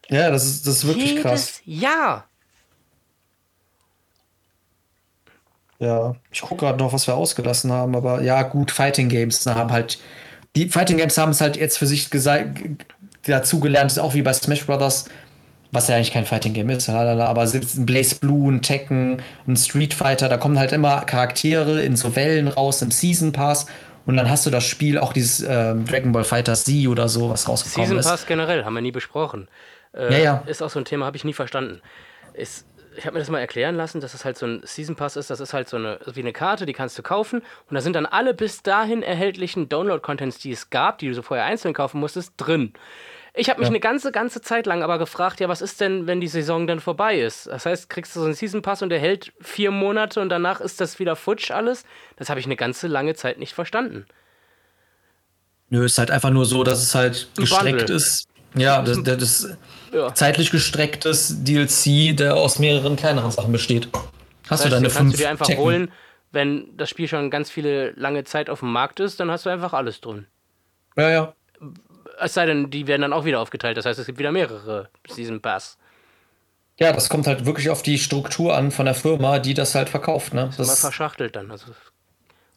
[0.08, 1.60] Ja, das ist, das ist wirklich Jedes krass.
[1.64, 2.26] Jahr.
[5.78, 9.72] Ja, ich gucke gerade noch, was wir ausgelassen haben, aber ja, gut, Fighting Games haben
[9.72, 9.98] halt.
[10.54, 12.76] Die Fighting Games haben es halt jetzt für sich gesa- g-
[13.24, 15.06] dazu gelernt, ist auch wie bei Smash Brothers,
[15.72, 19.56] was ja eigentlich kein Fighting Game ist, lalala, aber ein Blaze Blue, ein Tekken, ein
[19.56, 23.66] Street Fighter, da kommen halt immer Charaktere in so Wellen raus im Season Pass
[24.04, 27.30] und dann hast du das Spiel, auch dieses ähm, Dragon Ball Fighter Z oder so,
[27.30, 28.06] was rausgekommen Season ist.
[28.06, 29.48] Pass generell, haben wir nie besprochen.
[29.94, 30.42] Äh, Ja, ja.
[30.46, 31.80] Ist auch so ein Thema, habe ich nie verstanden.
[32.34, 32.66] Ist,
[32.96, 35.30] ich habe mir das mal erklären lassen, dass es halt so ein Season Pass ist.
[35.30, 37.40] Das ist halt so eine, wie eine Karte, die kannst du kaufen.
[37.68, 41.22] Und da sind dann alle bis dahin erhältlichen Download-Contents, die es gab, die du so
[41.22, 42.72] vorher einzeln kaufen musstest, drin.
[43.34, 43.72] Ich habe mich Ja.
[43.72, 46.80] eine ganze, ganze Zeit lang aber gefragt, ja, was ist denn, wenn die Saison dann
[46.80, 47.46] vorbei ist?
[47.46, 50.60] Das heißt, kriegst du so einen Season Pass und der hält vier Monate und danach
[50.60, 51.84] ist das wieder futsch alles?
[52.16, 54.04] Das habe ich eine ganze lange Zeit nicht verstanden.
[55.70, 57.96] Nö, ist halt einfach nur so, dass es halt gestreckt Bundle.
[57.96, 58.28] ist.
[58.54, 59.56] Ja, das, das, das
[59.92, 60.14] Ja.
[60.14, 63.88] zeitlich gestrecktes DLC, der aus mehreren kleineren Sachen besteht.
[63.92, 64.10] Hast
[64.50, 65.64] Das du heißt, deine den fünf kannst du dir einfach Tekken?
[65.64, 65.92] holen,
[66.30, 69.50] wenn das Spiel schon ganz viele lange Zeit auf dem Markt ist, dann hast du
[69.50, 70.26] einfach alles drin.
[70.96, 71.34] Ja, ja.
[72.20, 73.76] Es sei denn, die werden dann auch wieder aufgeteilt.
[73.76, 75.76] Das heißt, es gibt wieder mehrere Season Pass.
[76.78, 79.88] Ja, das kommt halt wirklich auf die Struktur an von der Firma, die das halt
[79.88, 80.32] verkauft.
[80.34, 80.42] Ne?
[80.42, 81.50] Immer Das verschachtelt dann.
[81.50, 81.66] Also,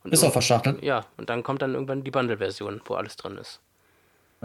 [0.06, 0.84] ist auch verschachtelt.
[0.84, 3.60] Ja, und dann kommt dann irgendwann die Bundle-Version, wo alles drin ist.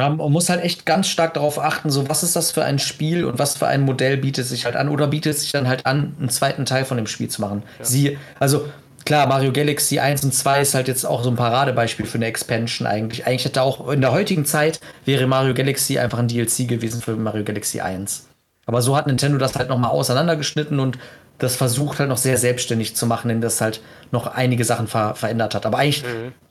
[0.01, 2.78] Ja, man muss halt echt ganz stark darauf achten, so was ist das für ein
[2.78, 5.85] Spiel und was für ein Modell bietet sich halt an oder bietet sich dann halt
[5.85, 7.62] an, einen zweiten Teil von dem Spiel zu machen.
[7.82, 8.66] Sie, also
[9.05, 12.27] klar, Mario Galaxy 1 und 2 ist halt jetzt auch so ein Paradebeispiel für eine
[12.27, 13.27] Expansion eigentlich.
[13.27, 17.14] Eigentlich hätte auch in der heutigen Zeit wäre Mario Galaxy einfach ein DLC gewesen für
[17.16, 18.27] Mario Galaxy 1.
[18.64, 20.97] Aber so hat Nintendo das halt nochmal auseinandergeschnitten und
[21.41, 23.81] das versucht halt noch sehr selbstständig zu machen, indem das halt
[24.12, 25.67] noch einige Sachen ver verändert hat.
[25.67, 26.05] Aber eigentlich,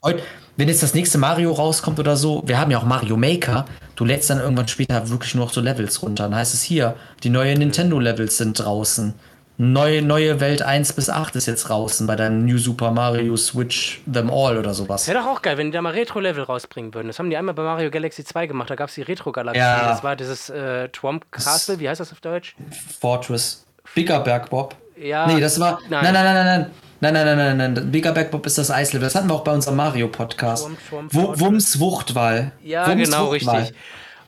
[0.04, 0.22] heut,
[0.58, 4.04] wenn jetzt das nächste Mario rauskommt oder so, wir haben ja auch Mario Maker, du
[4.04, 6.24] lädst dann irgendwann später wirklich nur noch so Levels runter.
[6.24, 9.14] Dann heißt es hier, die neuen Nintendo-Levels sind draußen.
[9.62, 14.02] Neue, neue Welt 1 bis 8 ist jetzt draußen bei deinem New Super Mario Switch
[14.12, 15.06] Them All oder sowas.
[15.06, 17.08] Wäre doch auch geil, wenn die da mal Retro-Level rausbringen würden.
[17.08, 18.70] Das haben die einmal bei Mario Galaxy 2 gemacht.
[18.70, 19.60] Da gab es die Retro-Galaxie.
[19.60, 19.90] Ja.
[19.90, 21.78] Das war dieses äh, Trump Castle.
[21.80, 22.56] Wie heißt das auf Deutsch?
[23.02, 23.66] Fortress.
[23.96, 24.76] Bigger Berg Bob.
[24.98, 25.28] Ja.
[25.28, 25.80] Nee, das war.
[25.90, 26.04] Nein.
[26.04, 26.72] Nein, nein, nein, nein, nein.
[27.02, 27.92] Nein, nein, nein, nein.
[27.92, 29.06] Bigger Berg Bob ist das Eislevel.
[29.06, 30.70] Das hatten wir auch bei unserem Mario-Podcast.
[31.12, 32.52] Wumms Wuchtwahl.
[32.62, 33.60] Ja, Wumms genau, Wuchtwahl.
[33.62, 33.78] richtig.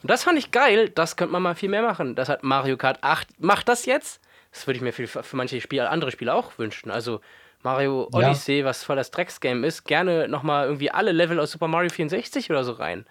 [0.02, 0.90] Und das fand ich geil.
[0.90, 2.16] Das könnte man mal viel mehr machen.
[2.16, 3.28] Das hat Mario Kart 8.
[3.42, 4.22] Macht das jetzt?
[4.54, 6.92] Das würde ich mir für, manche Spiele, andere Spiele auch wünschen.
[6.92, 7.20] Also
[7.62, 8.30] Mario Ja.
[8.30, 12.50] Odyssey, was voll das Drecksgame ist, gerne nochmal irgendwie alle Level aus Super Mario 64
[12.50, 13.06] oder so rein.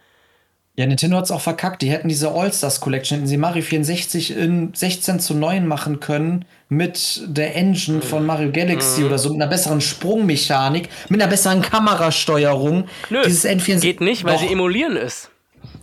[0.81, 1.83] Ja, Nintendo hat es auch verkackt.
[1.83, 6.47] Die hätten diese All-Stars Collection, hätten sie Mario 64 in 16 zu 9 machen können
[6.71, 8.53] mit der Engine von Mario Mhm.
[8.55, 12.85] Galaxy oder so, mit einer besseren Sprungmechanik, mit einer besseren Kamerasteuerung.
[13.11, 14.41] Nö, Dieses N64 geht nicht, weil Doch.
[14.41, 15.29] sie emulieren ist.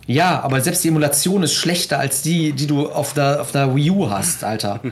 [0.08, 3.76] Ja, aber selbst die Emulation ist schlechter als die, die du auf der, auf der
[3.76, 4.80] Wii U hast, Alter.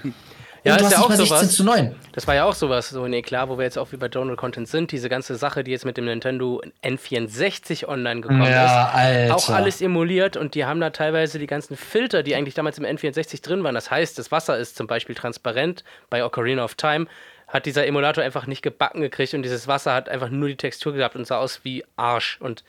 [0.66, 1.52] Ja, Und du ist hast ja auch mal 16 sowas.
[1.56, 1.94] zu 9.
[2.12, 4.38] Das war ja auch sowas, so ein Eklat, wo wir jetzt auch wie bei Donald
[4.38, 4.90] Content sind.
[4.92, 8.94] Diese ganze Sache, die jetzt mit dem Nintendo N64 online gekommen Ja, ist.
[8.94, 9.36] Alter.
[9.36, 12.84] Auch alles emuliert und die haben da teilweise die ganzen Filter, die eigentlich damals im
[12.84, 13.74] N64 drin waren.
[13.74, 17.06] Das heißt, das Wasser ist zum Beispiel transparent bei Ocarina of Time.
[17.48, 20.92] Hat dieser Emulator einfach nicht gebacken gekriegt und dieses Wasser hat einfach nur die Textur
[20.94, 22.38] gehabt und sah aus wie Arsch.
[22.40, 22.64] Und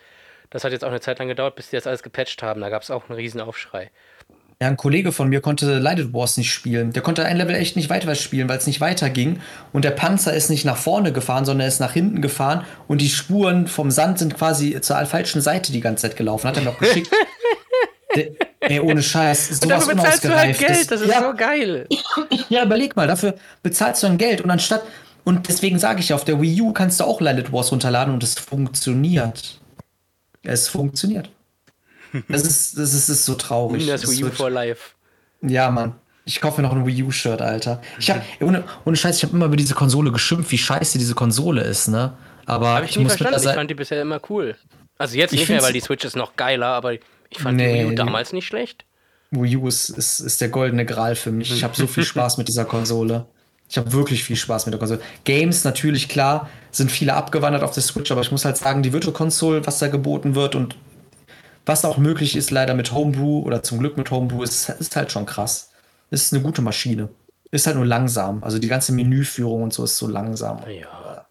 [0.52, 2.62] das hat jetzt auch eine Zeit lang gedauert, bis die das alles gepatcht haben.
[2.62, 3.90] Da gab es auch einen riesen Aufschrei.
[4.60, 6.92] Ja, ein Kollege von mir konnte Lighted Wars nicht spielen.
[6.92, 9.40] Der konnte ein Level echt nicht weiter spielen, weil es nicht weiterging.
[9.72, 12.66] Und der Panzer ist nicht nach vorne gefahren, sondern er ist nach hinten gefahren.
[12.88, 16.48] Und die Spuren vom Sand sind quasi zur falschen Seite die ganze Zeit gelaufen.
[16.48, 17.12] Hat er noch geschickt.
[18.16, 18.32] der,
[18.62, 19.52] ey, ohne Scheiß.
[19.52, 20.58] Und Sowas dafür bezahlst du halt.
[20.58, 21.88] Geld, das ist ja, so geil.
[22.50, 24.42] ja, überleg mal, dafür bezahlst du dann Geld.
[24.42, 24.84] Und anstatt.
[25.24, 28.14] Und deswegen sage ich ja, auf der Wii U kannst du auch Lighted Wars runterladen
[28.14, 29.60] und es funktioniert.
[30.42, 31.30] Es funktioniert.
[32.30, 33.86] Das ist, das ist, das ist so traurig.
[33.88, 34.92] Das Wii U for Life.
[35.42, 35.96] ja, Mann.
[36.26, 37.82] Ich kaufe mir noch ein Wii U-Shirt, Alter.
[38.00, 41.16] Ich hab, ohne, ohne Scheiß, ich habe immer über diese Konsole geschimpft, wie scheiße diese
[41.16, 42.18] Konsole ist, ne?
[42.46, 43.48] Aber Habe ich, ich muss verstanden.
[43.48, 44.56] Ich fand die bisher immer cool.
[44.98, 47.02] Also jetzt Ich nicht mehr, weil die Switch ist noch geiler, aber ich
[47.34, 48.84] fand Nee, die Wii U damals nicht schlecht.
[49.32, 51.50] Wii U ist, ist, ist der goldene Gral für mich.
[51.52, 53.26] Ich habe so viel Spaß mit dieser Konsole.
[53.70, 55.00] Ich habe wirklich viel Spaß mit der Konsole.
[55.24, 58.92] Games natürlich, klar, sind viele abgewandert auf der Switch, aber ich muss halt sagen, die
[58.92, 60.76] Virtual Console, was da geboten wird und
[61.68, 65.12] was auch möglich ist, leider mit Homebrew oder zum Glück mit Homebrew, ist, ist halt
[65.12, 65.72] schon krass.
[66.10, 67.10] Ist eine gute Maschine.
[67.52, 68.44] Ist halt nur langsam.
[68.44, 70.62] Also die ganze Menüführung und so ist so langsam.
[70.70, 71.26] Ja.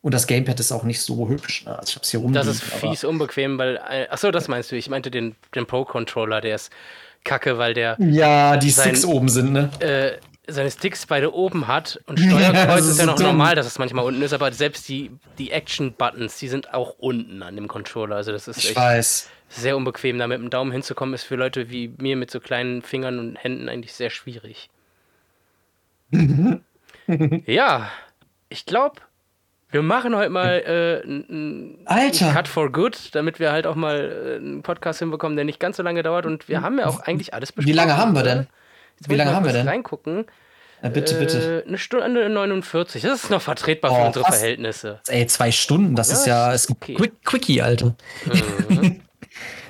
[0.00, 1.64] Und das Gamepad ist auch nicht so hübsch.
[1.64, 1.78] Ne?
[1.78, 2.46] Also ich hab's hier rumliegen.
[2.46, 3.76] Das ist fies unbequem, weil.
[3.88, 4.76] äh, Achso, das meinst du.
[4.76, 6.70] Ich meinte den, den Pro-Controller, der ist
[7.24, 9.70] kacke, weil der ja, die Sein- Sticks oben sind, ne?
[9.80, 10.12] äh,
[10.46, 13.28] seine Sticks beide oben hat und Steuerkreuz ist, ist ja noch dumm.
[13.28, 17.42] normal, dass es manchmal unten ist, aber selbst die, die Action-Buttons, die sind auch unten
[17.42, 18.16] an dem Controller.
[18.16, 19.28] Also das ist Ich echt weiß.
[19.56, 20.18] Sehr unbequem.
[20.18, 23.36] Da mit dem Daumen hinzukommen, ist für Leute wie mir mit so kleinen Fingern und
[23.36, 24.70] Händen eigentlich sehr schwierig.
[27.46, 27.90] ja,
[28.48, 29.00] ich glaube,
[29.70, 31.84] wir machen heute mal äh, einen.
[32.32, 35.76] Cut for Good, damit wir halt auch mal äh, einen Podcast hinbekommen, der nicht ganz
[35.76, 36.26] so lange dauert.
[36.26, 37.72] Und wir haben ja auch eigentlich alles besprochen.
[37.72, 38.46] Wie lange haben wir denn?
[39.00, 39.66] Jetzt Wie lange haben wir denn?
[39.66, 40.26] Reingucken.
[40.82, 41.64] Ja, bitte, bitte.
[41.64, 43.02] Äh, eine Stunde 49.
[43.02, 44.38] Das ist noch vertretbar für Oh, unsere fast.
[44.38, 45.00] Verhältnisse.
[45.08, 46.94] Ey, zwei Stunden, das Ja, ist ja ist okay.
[46.94, 47.96] Quick, Quickie, Alter.
[48.68, 49.00] Mhm.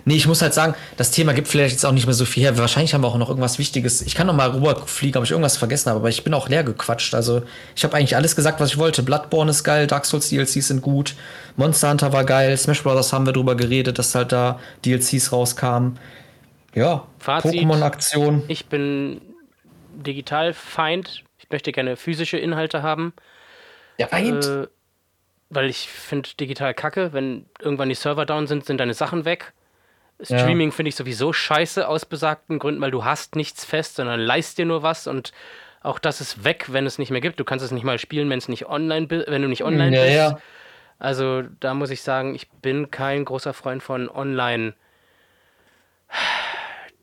[0.04, 2.42] nee, ich muss halt sagen, das Thema gibt vielleicht jetzt auch nicht mehr so viel
[2.42, 2.56] her.
[2.58, 4.02] Wahrscheinlich haben wir auch noch irgendwas Wichtiges.
[4.02, 6.64] Ich kann noch mal rüberfliegen, ob ich irgendwas vergessen habe, aber ich bin auch leer
[6.64, 7.14] gequatscht.
[7.14, 7.42] Also,
[7.74, 9.02] ich habe eigentlich alles gesagt, was ich wollte.
[9.02, 11.14] Bloodborne ist geil, Dark Souls DLCs sind gut,
[11.56, 15.98] Monster Hunter war geil, Smash Brothers haben wir drüber geredet, dass halt da DLCs rauskamen.
[16.74, 17.06] Ja.
[17.24, 18.42] Pokémon-Aktion.
[18.48, 19.20] Ich bin
[19.94, 21.24] Digitalfeind.
[21.38, 23.12] Ich möchte gerne physische Inhalte haben.
[23.98, 24.44] Ja, Feind.
[24.44, 24.66] Äh,
[25.50, 27.12] weil ich finde digital kacke.
[27.12, 29.52] Wenn irgendwann die Server down sind, sind deine Sachen weg.
[30.20, 30.38] Ja.
[30.38, 34.58] Streaming finde ich sowieso scheiße aus besagten Gründen, weil du hast nichts fest, sondern leist
[34.58, 35.32] dir nur was und
[35.82, 37.38] auch das ist weg, wenn es nicht mehr gibt.
[37.38, 40.02] Du kannst es nicht mal spielen, wenn es nicht online wenn du nicht online ja,
[40.02, 40.14] bist.
[40.14, 40.38] ja.
[40.98, 44.74] Also da muss ich sagen, ich bin kein großer Freund von Online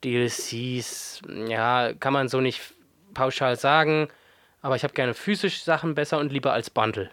[0.03, 1.21] DLCs.
[1.47, 2.61] Ja, kann man so nicht
[3.13, 4.07] pauschal sagen,
[4.61, 7.11] aber ich habe gerne physisch Sachen besser und lieber als Bundle.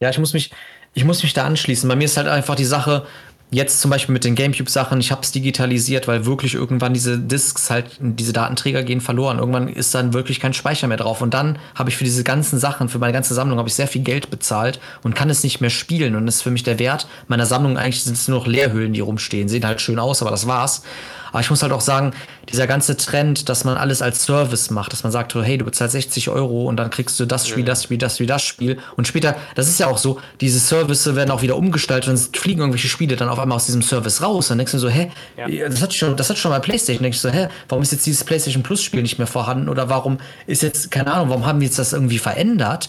[0.00, 0.50] Ja, ich muss mich,
[0.94, 1.88] ich muss mich da anschließen.
[1.88, 3.06] Bei mir ist halt einfach die Sache,
[3.50, 7.70] jetzt zum Beispiel mit den GameCube-Sachen, ich habe es digitalisiert, weil wirklich irgendwann diese Discs
[7.70, 9.38] halt, diese Datenträger gehen verloren.
[9.38, 11.20] Irgendwann ist dann wirklich kein Speicher mehr drauf.
[11.20, 13.88] Und dann habe ich für diese ganzen Sachen, für meine ganze Sammlung, habe ich sehr
[13.88, 16.14] viel Geld bezahlt und kann es nicht mehr spielen.
[16.14, 17.76] Und das ist für mich der Wert meiner Sammlung.
[17.76, 19.48] Eigentlich sind es nur noch Leerhüllen, die rumstehen.
[19.48, 20.82] Sehen halt schön aus, aber das war's.
[21.30, 22.12] Aber ich muss halt auch sagen,
[22.50, 25.92] dieser ganze Trend, dass man alles als Service macht, dass man sagt, hey, du bezahlst
[25.92, 28.78] 60 Euro und dann kriegst du das Spiel, das Spiel, das Spiel, das Spiel.
[28.96, 32.30] Und später, das ist ja auch so, diese Services werden auch wieder umgestaltet und es
[32.34, 34.48] fliegen irgendwelche Spiele dann auf einmal aus diesem Service raus.
[34.48, 35.68] Dann denkst du so, hä, Ja.
[35.68, 36.98] das hat schon, das hat schon mal PlayStation.
[36.98, 39.68] Dann denkst du so, hä, warum ist jetzt dieses PlayStation Plus Spiel nicht mehr vorhanden?
[39.68, 42.88] Oder warum ist jetzt, keine Ahnung, warum haben wir jetzt das irgendwie verändert?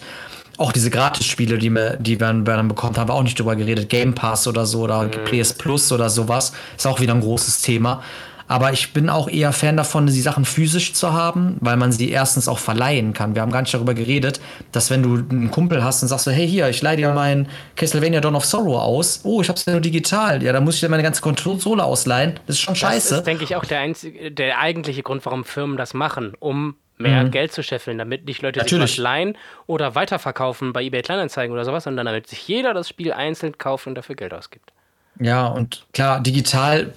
[0.57, 3.89] Auch diese Gratis-Spiele, die, wir, die wir dann bekommen, haben wir auch nicht drüber geredet.
[3.89, 6.51] Game Pass oder so oder PS Plus oder sowas.
[6.77, 8.03] Ist auch wieder ein großes Thema.
[8.51, 12.09] Aber ich bin auch eher Fan davon, die Sachen physisch zu haben, weil man sie
[12.09, 13.33] erstens auch verleihen kann.
[13.33, 14.41] Wir haben gar nicht darüber geredet,
[14.73, 17.47] dass wenn du einen Kumpel hast und sagst so, hey hier, ich leihe dir mein
[17.77, 19.21] Castlevania Dawn of Sorrow aus.
[19.23, 20.43] Oh, ich hab's ja nur digital.
[20.43, 22.41] Ja, da muss ich dir meine ganze Konsole ausleihen.
[22.45, 23.15] Das ist schon Das scheiße.
[23.15, 27.23] ist, denke ich, auch der, einzige, der eigentliche Grund, warum Firmen das machen, um mehr
[27.23, 27.31] Mhm.
[27.31, 28.91] Geld zu scheffeln, damit nicht Leute Natürlich.
[28.91, 32.89] sich was leihen oder weiterverkaufen bei eBay Kleinanzeigen oder sowas, sondern damit sich jeder das
[32.89, 34.73] Spiel einzeln kauft und dafür Geld ausgibt.
[35.21, 36.93] Ja, und klar, digital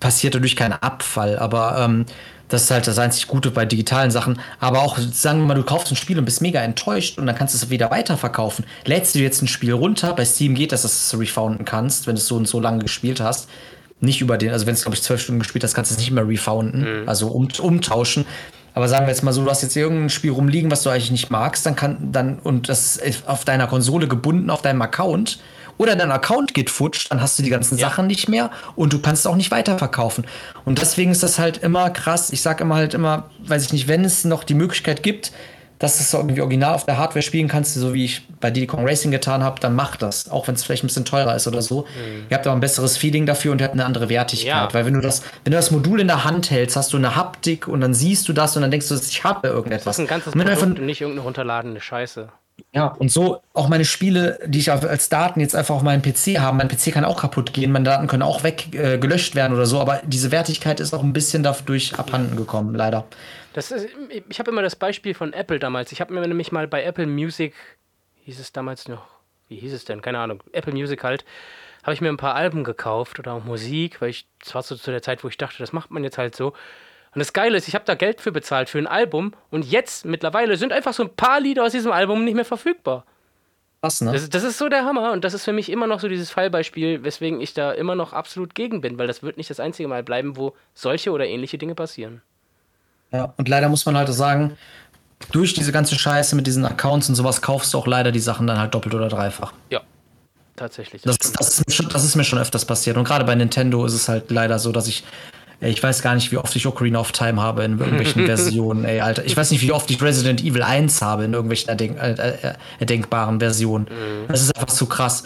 [0.00, 2.06] passiert dadurch kein Abfall, aber ähm,
[2.48, 4.38] das ist halt das einzig Gute bei digitalen Sachen.
[4.60, 7.34] Aber auch, sagen wir mal, du kaufst ein Spiel und bist mega enttäuscht und dann
[7.34, 8.64] kannst du es wieder weiterverkaufen.
[8.84, 12.06] Lädst du jetzt ein Spiel runter, bei Steam geht das, dass du es refounden kannst,
[12.06, 13.48] wenn du es so und so lange gespielt hast.
[14.00, 15.94] Nicht über den, also wenn du es, glaube ich, zwölf Stunden gespielt hast, kannst du
[15.94, 18.26] es nicht mehr refounden, also um, umtauschen.
[18.74, 21.10] Aber sagen wir jetzt mal so, du hast jetzt irgendein Spiel rumliegen, was du eigentlich
[21.10, 25.38] nicht magst, dann kann dann, und das ist auf deiner Konsole gebunden, auf deinem Account,
[25.78, 29.00] oder dein Account geht futsch, dann hast du die ganzen Sachen nicht mehr und du
[29.00, 30.26] kannst es auch nicht weiterverkaufen.
[30.64, 32.30] Und deswegen ist das halt immer krass.
[32.30, 35.32] Ich sage immer halt immer, weiß ich nicht, wenn es noch die Möglichkeit gibt,
[35.78, 38.50] dass du es so irgendwie original auf der Hardware spielen kannst, so wie ich bei
[38.50, 40.30] Diddy Kong Racing getan habe, dann mach das.
[40.30, 41.86] Auch wenn es vielleicht ein bisschen teurer ist oder so.
[42.30, 44.48] Ihr habt aber ein besseres Feeling dafür und ihr habt eine andere Wertigkeit.
[44.48, 44.72] Ja.
[44.72, 47.14] Weil wenn du das, wenn du das Modul in der Hand hältst, hast du eine
[47.14, 49.84] Haptik und dann siehst du das und dann denkst du, ich habe irgendetwas.
[49.84, 52.28] Das ist ein ganzes Produkt einfach, und nicht irgendeine runterladende Scheiße.
[52.72, 56.38] Ja, und so auch meine Spiele, die ich als Daten jetzt einfach auf meinem PC
[56.38, 56.56] habe.
[56.56, 59.00] Mein PC kann auch kaputt gehen, meine Daten können auch weg äh,
[59.34, 63.06] werden oder so, aber diese Wertigkeit ist auch ein bisschen dadurch abhanden gekommen, leider.
[63.54, 63.88] Das ist,
[64.28, 65.92] ich habe immer das Beispiel von Apple damals.
[65.92, 67.54] Ich habe mir nämlich mal bei Apple Music,
[68.24, 69.06] hieß es damals noch,
[69.48, 70.02] wie hieß es denn?
[70.02, 70.42] Keine Ahnung.
[70.52, 71.24] Apple Music halt,
[71.82, 74.76] habe ich mir ein paar Alben gekauft oder auch Musik, weil ich, das war so
[74.76, 76.52] zu der Zeit, wo ich dachte, das macht man jetzt halt so.
[77.16, 80.04] Und das Geile ist, ich habe da Geld für bezahlt für ein Album und jetzt
[80.04, 83.06] mittlerweile sind einfach so ein paar Lieder aus diesem Album nicht mehr verfügbar.
[83.80, 84.12] Krass, ne?
[84.12, 86.30] Das, das ist so der Hammer und das ist für mich immer noch so dieses
[86.30, 89.88] Fallbeispiel, weswegen ich da immer noch absolut gegen bin, weil das wird nicht das einzige
[89.88, 92.20] Mal bleiben, wo solche oder ähnliche Dinge passieren.
[93.12, 94.58] Ja, und leider muss man halt sagen,
[95.32, 98.46] durch diese ganze Scheiße mit diesen Accounts und sowas kaufst du auch leider die Sachen
[98.46, 99.54] dann halt doppelt oder dreifach.
[99.70, 99.80] Ja,
[100.54, 101.00] tatsächlich.
[101.00, 101.40] Das, stimmt.
[101.40, 102.98] das, ist, mir schon, das ist mir schon öfters passiert.
[102.98, 105.02] Und gerade bei Nintendo ist es halt leider so, dass ich,
[105.60, 108.84] ey, ich weiß gar nicht, wie oft ich Ocarina of Time habe in irgendwelchen Versionen,
[108.84, 109.24] ey, Alter.
[109.24, 112.54] Ich weiß nicht, wie oft ich Resident Evil 1 habe in irgendwelchen erdenk äh, äh,
[112.78, 113.86] erdenkbaren Versionen.
[114.28, 115.24] Das ist einfach zu krass.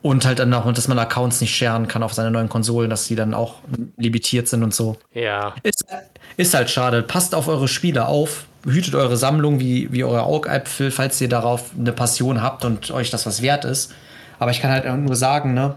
[0.00, 3.08] Und halt dann auch, dass man Accounts nicht sharen kann auf seine neuen Konsolen, dass
[3.08, 3.56] die dann auch
[3.96, 4.96] limitiert sind und so.
[5.12, 5.84] Ja, Ist,
[6.36, 7.02] ist halt schade.
[7.02, 8.44] Passt auf eure Spiele auf.
[8.64, 13.10] Hütet eure Sammlung wie, wie eure Augäpfel, falls ihr darauf eine Passion habt und euch
[13.10, 13.92] das was wert ist.
[14.38, 15.74] Aber ich kann halt nur sagen, ne?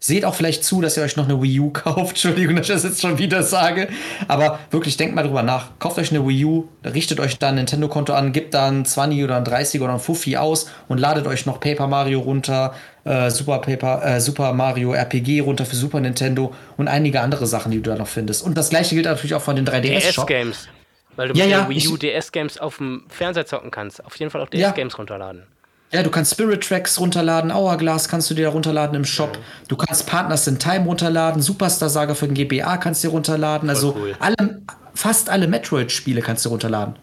[0.00, 2.10] Seht auch vielleicht zu, dass ihr euch noch eine Wii U kauft.
[2.10, 3.88] Entschuldigung, dass ich das jetzt schon wieder sage.
[4.28, 5.70] Aber wirklich, denkt mal drüber nach.
[5.80, 9.24] Kauft euch eine Wii U, richtet euch dann ein Nintendo-Konto an, gebt da ein 20
[9.24, 12.74] oder ein 30 oder ein Fuffi aus und ladet euch noch Paper Mario runter,
[13.04, 17.72] äh, Super, Paper, äh, Super Mario RPG runter für Super Nintendo und einige andere Sachen,
[17.72, 18.44] die du da noch findest.
[18.44, 20.28] Und das gleiche gilt natürlich auch von den 3DS-Shop.
[20.28, 20.68] DS-Games.
[21.16, 24.04] Weil du Ja, mit ja, Wii U DS-Games auf dem Fernseher zocken kannst.
[24.04, 24.68] Auf jeden Fall auch Ja.
[24.70, 25.42] DS-Games runterladen.
[25.90, 29.38] Ja, du kannst Spirit Tracks runterladen, Hourglass kannst du dir runterladen im Shop.
[29.68, 33.70] Du kannst Partners in Time runterladen, Superstar Saga für den GBA kannst du dir runterladen.
[33.70, 34.14] Also cool.
[34.18, 34.60] alle,
[34.94, 36.96] fast alle Metroid-Spiele kannst du runterladen.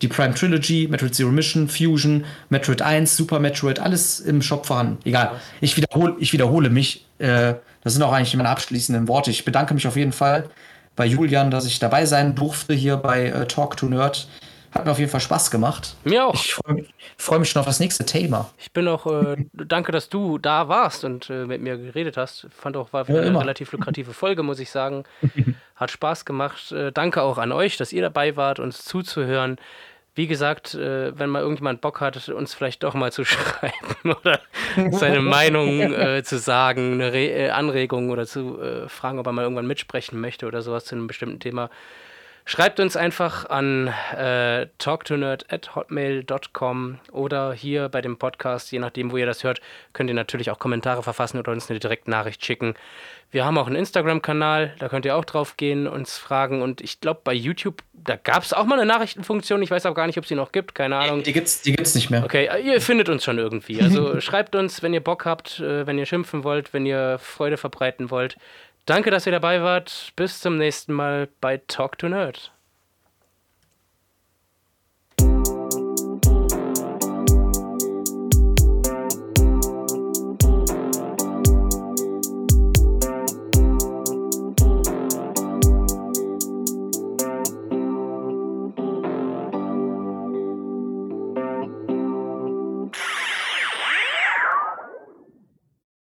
[0.00, 4.98] Die Prime Trilogy, Metroid Zero Mission, Fusion, Metroid 1, Super Metroid, alles im Shop vorhanden.
[5.04, 5.40] Egal.
[5.60, 7.06] Ich wiederhole, ich wiederhole mich.
[7.18, 7.54] Äh,
[7.84, 9.30] das sind auch eigentlich meine abschließenden Worte.
[9.30, 10.48] Ich bedanke mich auf jeden Fall
[10.96, 14.26] bei Julian, dass ich dabei sein durfte hier bei äh, Talk to Nerd.
[14.74, 15.96] Hat mir auf jeden Fall Spaß gemacht.
[16.04, 16.34] Mir auch.
[16.34, 18.50] Ich freue mich, freu mich schon auf das nächste Thema.
[18.58, 22.46] Ich bin auch, äh, danke, dass du da warst und äh, mit mir geredet hast.
[22.50, 23.40] Fand auch, war Ja, eine immer.
[23.40, 25.04] relativ lukrative Folge, muss ich sagen.
[25.76, 26.72] Hat Spaß gemacht.
[26.72, 29.56] Äh, danke auch an euch, dass ihr dabei wart, uns zuzuhören.
[30.14, 34.40] Wie gesagt, äh, wenn mal irgendjemand Bock hat, uns vielleicht doch mal zu schreiben oder
[34.90, 38.58] seine Meinung äh, zu sagen, eine Re äh, Anregung oder zu
[38.88, 41.68] fragen, ob er mal irgendwann mitsprechen möchte oder sowas zu einem bestimmten Thema,
[42.44, 43.86] Schreibt uns einfach an
[44.16, 49.60] äh, talktonerd.hotmail.com oder hier bei dem Podcast, je nachdem, wo ihr das hört,
[49.92, 52.74] könnt ihr natürlich auch Kommentare verfassen oder uns eine Direktnachricht schicken.
[53.30, 56.60] Wir haben auch einen Instagram-Kanal, da könnt ihr auch drauf gehen, uns fragen.
[56.60, 59.62] Und ich glaube, bei YouTube, da gab es auch mal eine Nachrichtenfunktion.
[59.62, 61.22] Ich weiß auch gar nicht, ob sie noch gibt, keine Ahnung.
[61.22, 62.24] Die gibt's, die gibt's nicht mehr.
[62.24, 63.80] Okay, ihr findet uns schon irgendwie.
[63.80, 67.56] Also schreibt uns, wenn ihr Bock habt, äh, wenn ihr schimpfen wollt, wenn ihr Freude
[67.56, 68.36] verbreiten wollt.
[68.84, 70.12] Danke, dass ihr dabei wart.
[70.16, 72.52] Bis zum nächsten Mal bei Talk to Nerd.